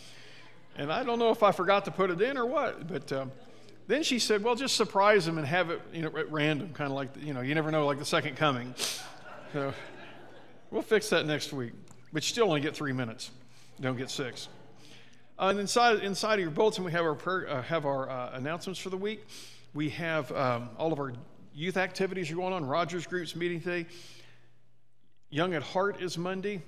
And 0.74 0.92
I 0.92 1.04
don't 1.04 1.20
know 1.20 1.30
if 1.30 1.44
I 1.44 1.52
forgot 1.52 1.84
to 1.84 1.92
put 1.92 2.10
it 2.10 2.20
in 2.20 2.36
or 2.36 2.46
what, 2.46 2.88
but 2.88 3.12
um, 3.12 3.30
then 3.86 4.02
she 4.02 4.18
said, 4.18 4.42
well, 4.42 4.56
just 4.56 4.74
surprise 4.74 5.24
them 5.24 5.38
and 5.38 5.46
have 5.46 5.70
it, 5.70 5.80
you 5.92 6.02
know, 6.02 6.08
at 6.18 6.32
random, 6.32 6.72
kind 6.72 6.90
of 6.90 6.96
like, 6.96 7.12
the, 7.12 7.20
you 7.20 7.32
know, 7.32 7.42
you 7.42 7.54
never 7.54 7.70
know, 7.70 7.86
like 7.86 8.00
the 8.00 8.04
second 8.04 8.36
coming. 8.36 8.74
So 9.52 9.72
we'll 10.72 10.82
fix 10.82 11.10
that 11.10 11.26
next 11.26 11.52
week. 11.52 11.72
But 12.12 12.24
you 12.24 12.32
still 12.32 12.48
only 12.48 12.60
get 12.60 12.74
three 12.74 12.92
minutes. 12.92 13.30
Don't 13.80 13.96
get 13.96 14.10
six. 14.10 14.48
Uh, 15.38 15.50
and 15.50 15.60
inside, 15.60 16.00
inside 16.00 16.34
of 16.34 16.40
your 16.40 16.50
bulletin, 16.50 16.82
we 16.82 16.90
have 16.90 17.04
our, 17.04 17.14
prayer, 17.14 17.48
uh, 17.48 17.62
have 17.62 17.86
our 17.86 18.10
uh, 18.10 18.30
announcements 18.32 18.80
for 18.80 18.90
the 18.90 18.96
week. 18.96 19.28
We 19.74 19.90
have 19.90 20.32
um, 20.32 20.70
all 20.76 20.92
of 20.92 20.98
our 20.98 21.12
youth 21.54 21.76
activities 21.76 22.32
are 22.32 22.34
going 22.34 22.52
on. 22.52 22.66
Rogers 22.66 23.06
Group's 23.06 23.36
meeting 23.36 23.60
today. 23.60 23.86
Young 25.28 25.54
at 25.54 25.62
Heart 25.64 26.00
is 26.00 26.16
Monday. 26.16 26.62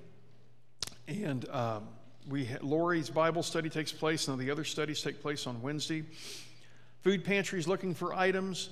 And 1.06 1.48
um, 1.50 1.86
we 2.28 2.48
Lori's 2.60 3.08
Bible 3.08 3.44
study 3.44 3.70
takes 3.70 3.92
place, 3.92 4.26
and 4.26 4.36
the 4.36 4.50
other 4.50 4.64
studies 4.64 5.00
take 5.00 5.22
place 5.22 5.46
on 5.46 5.62
Wednesday. 5.62 6.02
Food 7.02 7.24
pantry 7.24 7.60
is 7.60 7.68
looking 7.68 7.94
for 7.94 8.14
items. 8.14 8.70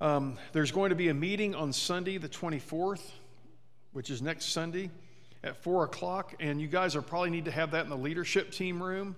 Um, 0.00 0.38
there's 0.52 0.72
going 0.72 0.88
to 0.88 0.96
be 0.96 1.10
a 1.10 1.14
meeting 1.14 1.54
on 1.54 1.70
Sunday, 1.70 2.16
the 2.16 2.30
24th, 2.30 3.02
which 3.92 4.08
is 4.08 4.22
next 4.22 4.46
Sunday 4.46 4.90
at 5.44 5.62
4 5.62 5.84
o'clock. 5.84 6.34
And 6.40 6.58
you 6.58 6.66
guys 6.66 6.96
are 6.96 7.02
probably 7.02 7.30
need 7.30 7.44
to 7.44 7.50
have 7.50 7.72
that 7.72 7.84
in 7.84 7.90
the 7.90 7.96
leadership 7.96 8.52
team 8.52 8.82
room 8.82 9.16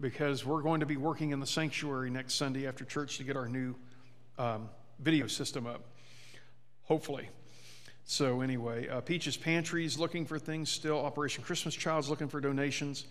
because 0.00 0.46
we're 0.46 0.62
going 0.62 0.80
to 0.80 0.86
be 0.86 0.96
working 0.96 1.32
in 1.32 1.40
the 1.40 1.46
sanctuary 1.46 2.08
next 2.08 2.34
Sunday 2.34 2.66
after 2.66 2.86
church 2.86 3.18
to 3.18 3.24
get 3.24 3.36
our 3.36 3.50
new 3.50 3.74
um, 4.38 4.70
video 4.98 5.26
system 5.26 5.66
up, 5.66 5.82
hopefully. 6.84 7.28
So, 8.06 8.42
anyway, 8.42 8.86
uh, 8.88 9.00
Peach's 9.00 9.38
Pantry 9.38 9.86
is 9.86 9.98
looking 9.98 10.26
for 10.26 10.38
things 10.38 10.68
still. 10.68 10.98
Operation 11.00 11.42
Christmas 11.42 11.74
Child's 11.74 12.10
looking 12.10 12.28
for 12.28 12.38
donations. 12.38 13.06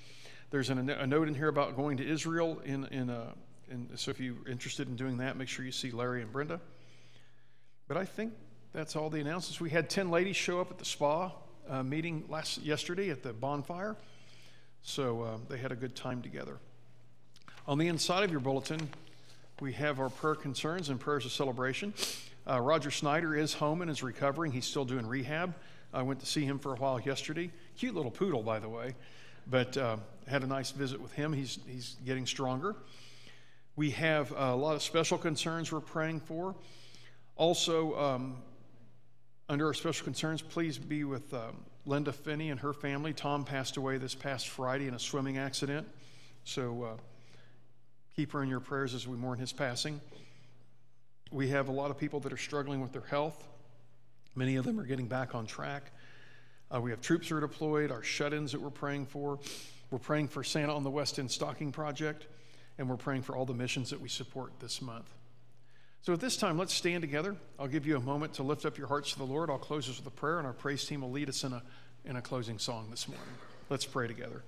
There's 0.52 0.70
an, 0.70 0.88
a 0.88 1.08
note 1.08 1.28
in 1.28 1.34
here 1.34 1.48
about 1.48 1.76
going 1.76 1.98
to 1.98 2.08
Israel. 2.08 2.62
In, 2.64 2.86
in, 2.86 3.10
uh, 3.10 3.32
in, 3.72 3.90
so, 3.96 4.12
if 4.12 4.20
you're 4.20 4.48
interested 4.48 4.88
in 4.88 4.96
doing 4.96 5.18
that, 5.18 5.36
make 5.36 5.48
sure 5.48 5.66
you 5.66 5.72
see 5.72 5.90
Larry 5.90 6.22
and 6.22 6.32
Brenda. 6.32 6.60
But 7.88 7.98
I 7.98 8.06
think 8.06 8.34
that's 8.72 8.96
all 8.96 9.10
the 9.10 9.20
announcements. 9.20 9.60
We 9.60 9.72
had 9.72 9.90
10 9.90 10.12
ladies 10.12 10.36
show 10.36 10.62
up 10.62 10.70
at 10.70 10.78
the 10.78 10.86
spa 10.86 11.32
uh, 11.68 11.82
meeting 11.82 12.26
last 12.30 12.60
yesterday 12.62 13.10
at 13.10 13.24
the 13.24 13.34
bonfire. 13.34 13.96
So, 14.84 15.24
uh, 15.24 15.38
they 15.50 15.58
had 15.58 15.72
a 15.72 15.76
good 15.76 15.96
time 15.96 16.22
together. 16.22 16.60
On 17.68 17.80
the 17.80 17.88
inside 17.88 18.24
of 18.24 18.30
your 18.30 18.42
bulletin, 18.42 18.90
we 19.60 19.74
have 19.74 20.00
our 20.00 20.10
prayer 20.10 20.36
concerns 20.36 20.90
and 20.90 21.00
prayers 21.00 21.26
of 21.26 21.32
celebration. 21.32 21.96
Uh, 22.46 22.60
Roger 22.60 22.92
Snyder 22.92 23.36
is 23.36 23.54
home 23.54 23.82
and 23.82 23.90
is 23.90 24.04
recovering. 24.04 24.52
He's 24.52 24.66
still 24.66 24.84
doing 24.84 25.08
rehab. 25.08 25.56
I 25.94 26.02
went 26.02 26.20
to 26.20 26.26
see 26.26 26.44
him 26.44 26.60
for 26.60 26.74
a 26.74 26.76
while 26.76 27.00
yesterday. 27.00 27.52
Cute 27.78 27.96
little 27.96 28.12
poodle, 28.12 28.44
by 28.44 28.60
the 28.60 28.68
way, 28.68 28.96
but 29.48 29.78
uh, 29.78 29.98
had 30.28 30.44
a 30.44 30.48
nice 30.48 30.72
visit 30.72 31.00
with 31.00 31.14
him. 31.14 31.32
He's, 31.32 31.60
he's 31.68 31.96
getting 32.06 32.26
stronger. 32.26 32.76
We 33.76 33.92
have 33.92 34.34
a 34.36 34.56
lot 34.56 34.76
of 34.76 34.84
special 34.84 35.18
concerns 35.18 35.72
we're 35.72 35.80
praying 35.80 36.20
for. 36.22 36.56
Also, 37.38 37.98
um, 37.98 38.38
under 39.48 39.68
our 39.68 39.74
special 39.74 40.04
concerns, 40.04 40.42
please 40.42 40.78
be 40.78 41.04
with 41.04 41.34
um, 41.34 41.64
Linda 41.86 42.12
Finney 42.12 42.50
and 42.50 42.60
her 42.60 42.74
family. 42.74 43.14
Tom 43.14 43.46
passed 43.46 43.78
away 43.78 43.98
this 43.98 44.16
past 44.16 44.50
Friday 44.50 44.88
in 44.88 44.94
a 44.94 45.00
swimming 45.00 45.38
accident. 45.38 45.88
So 46.44 46.84
uh, 46.84 46.98
keep 48.16 48.34
her 48.34 48.44
in 48.44 48.50
your 48.50 48.60
prayers 48.60 48.94
as 48.94 49.08
we 49.08 49.16
mourn 49.16 49.40
his 49.40 49.54
passing. 49.54 50.02
We 51.34 51.48
have 51.48 51.68
a 51.68 51.72
lot 51.72 51.90
of 51.90 51.98
people 51.98 52.20
that 52.20 52.32
are 52.32 52.38
struggling 52.38 52.80
with 52.80 52.92
their 52.92 53.02
health. 53.02 53.48
Many 54.36 54.56
of 54.58 54.66
them 54.66 54.80
are 54.80 54.86
getting 54.86 55.08
back 55.08 55.34
on 55.34 55.48
track. 55.48 55.92
Uh, 56.72 56.80
we 56.80 56.92
have 56.92 57.02
troops 57.02 57.30
that 57.30 57.36
are 57.36 57.40
deployed, 57.40 57.92
our 57.92 58.04
shut 58.04 58.36
ins 58.36 58.52
that 58.52 58.62
we're 58.62 58.70
praying 58.70 59.08
for. 59.08 59.40
We're 59.90 59.98
praying 59.98 60.28
for 60.28 60.44
Santa 60.44 60.76
on 60.76 60.84
the 60.84 60.92
West 60.92 61.18
End 61.18 61.32
Stocking 61.32 61.72
Project, 61.72 62.28
and 62.78 62.88
we're 62.88 62.98
praying 62.98 63.24
for 63.24 63.36
all 63.36 63.46
the 63.46 63.54
missions 63.56 63.90
that 63.90 64.00
we 64.00 64.10
support 64.10 64.52
this 64.60 64.80
month. 64.80 65.10
So 66.04 66.14
at 66.14 66.20
this 66.20 66.38
time, 66.38 66.56
let's 66.56 66.74
stand 66.74 67.02
together. 67.02 67.36
I'll 67.58 67.68
give 67.68 67.88
you 67.88 67.98
a 67.98 68.00
moment 68.00 68.36
to 68.36 68.44
lift 68.44 68.64
up 68.64 68.78
your 68.78 68.88
hearts 68.88 69.14
to 69.14 69.18
the 69.18 69.26
Lord. 69.26 69.50
I'll 69.50 69.58
close 69.58 69.88
this 69.88 69.98
with 69.98 70.06
a 70.06 70.12
prayer, 70.12 70.38
and 70.38 70.46
our 70.46 70.54
praise 70.54 70.86
team 70.86 71.02
will 71.02 71.12
lead 71.12 71.30
us 71.30 71.44
in 71.44 71.54
a, 71.54 71.64
in 72.06 72.16
a 72.16 72.22
closing 72.22 72.60
song 72.60 72.90
this 72.92 73.08
morning. 73.08 73.26
Let's 73.72 73.86
pray 73.86 74.08
together. 74.08 74.44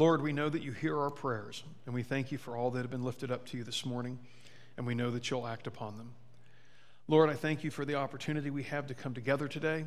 Lord, 0.00 0.22
we 0.22 0.32
know 0.32 0.48
that 0.48 0.62
you 0.62 0.72
hear 0.72 0.98
our 0.98 1.10
prayers, 1.10 1.62
and 1.84 1.94
we 1.94 2.02
thank 2.02 2.32
you 2.32 2.38
for 2.38 2.56
all 2.56 2.70
that 2.70 2.80
have 2.80 2.90
been 2.90 3.04
lifted 3.04 3.30
up 3.30 3.44
to 3.48 3.58
you 3.58 3.64
this 3.64 3.84
morning, 3.84 4.18
and 4.78 4.86
we 4.86 4.94
know 4.94 5.10
that 5.10 5.28
you'll 5.28 5.46
act 5.46 5.66
upon 5.66 5.98
them. 5.98 6.14
Lord, 7.06 7.28
I 7.28 7.34
thank 7.34 7.64
you 7.64 7.70
for 7.70 7.84
the 7.84 7.96
opportunity 7.96 8.48
we 8.48 8.62
have 8.62 8.86
to 8.86 8.94
come 8.94 9.12
together 9.12 9.46
today. 9.46 9.84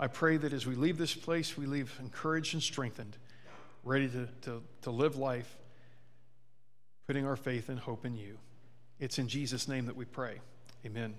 I 0.00 0.08
pray 0.08 0.36
that 0.36 0.52
as 0.52 0.66
we 0.66 0.74
leave 0.74 0.98
this 0.98 1.14
place, 1.14 1.56
we 1.56 1.66
leave 1.66 1.96
encouraged 2.00 2.54
and 2.54 2.62
strengthened, 2.62 3.16
ready 3.84 4.08
to, 4.08 4.26
to, 4.42 4.64
to 4.82 4.90
live 4.90 5.14
life, 5.14 5.56
putting 7.06 7.24
our 7.24 7.36
faith 7.36 7.68
and 7.68 7.78
hope 7.78 8.04
in 8.04 8.16
you. 8.16 8.38
It's 8.98 9.20
in 9.20 9.28
Jesus' 9.28 9.68
name 9.68 9.86
that 9.86 9.94
we 9.94 10.06
pray. 10.06 10.40
Amen. 10.84 11.14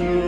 You 0.00 0.23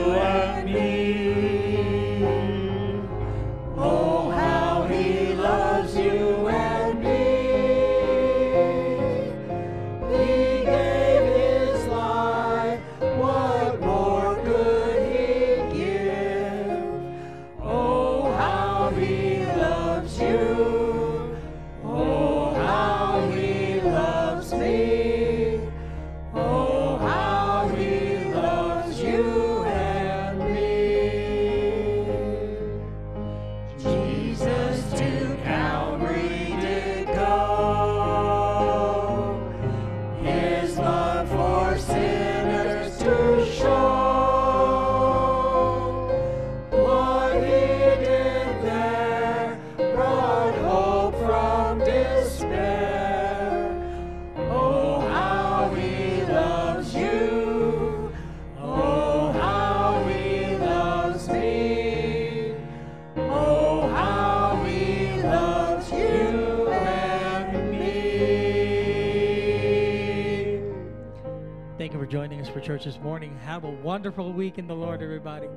this 72.87 73.01
morning. 73.01 73.37
Have 73.45 73.65
a 73.65 73.71
wonderful 73.71 74.33
week 74.33 74.59
in 74.59 74.69
the 74.69 74.75
Lord, 74.75 75.03
everybody. 75.03 75.49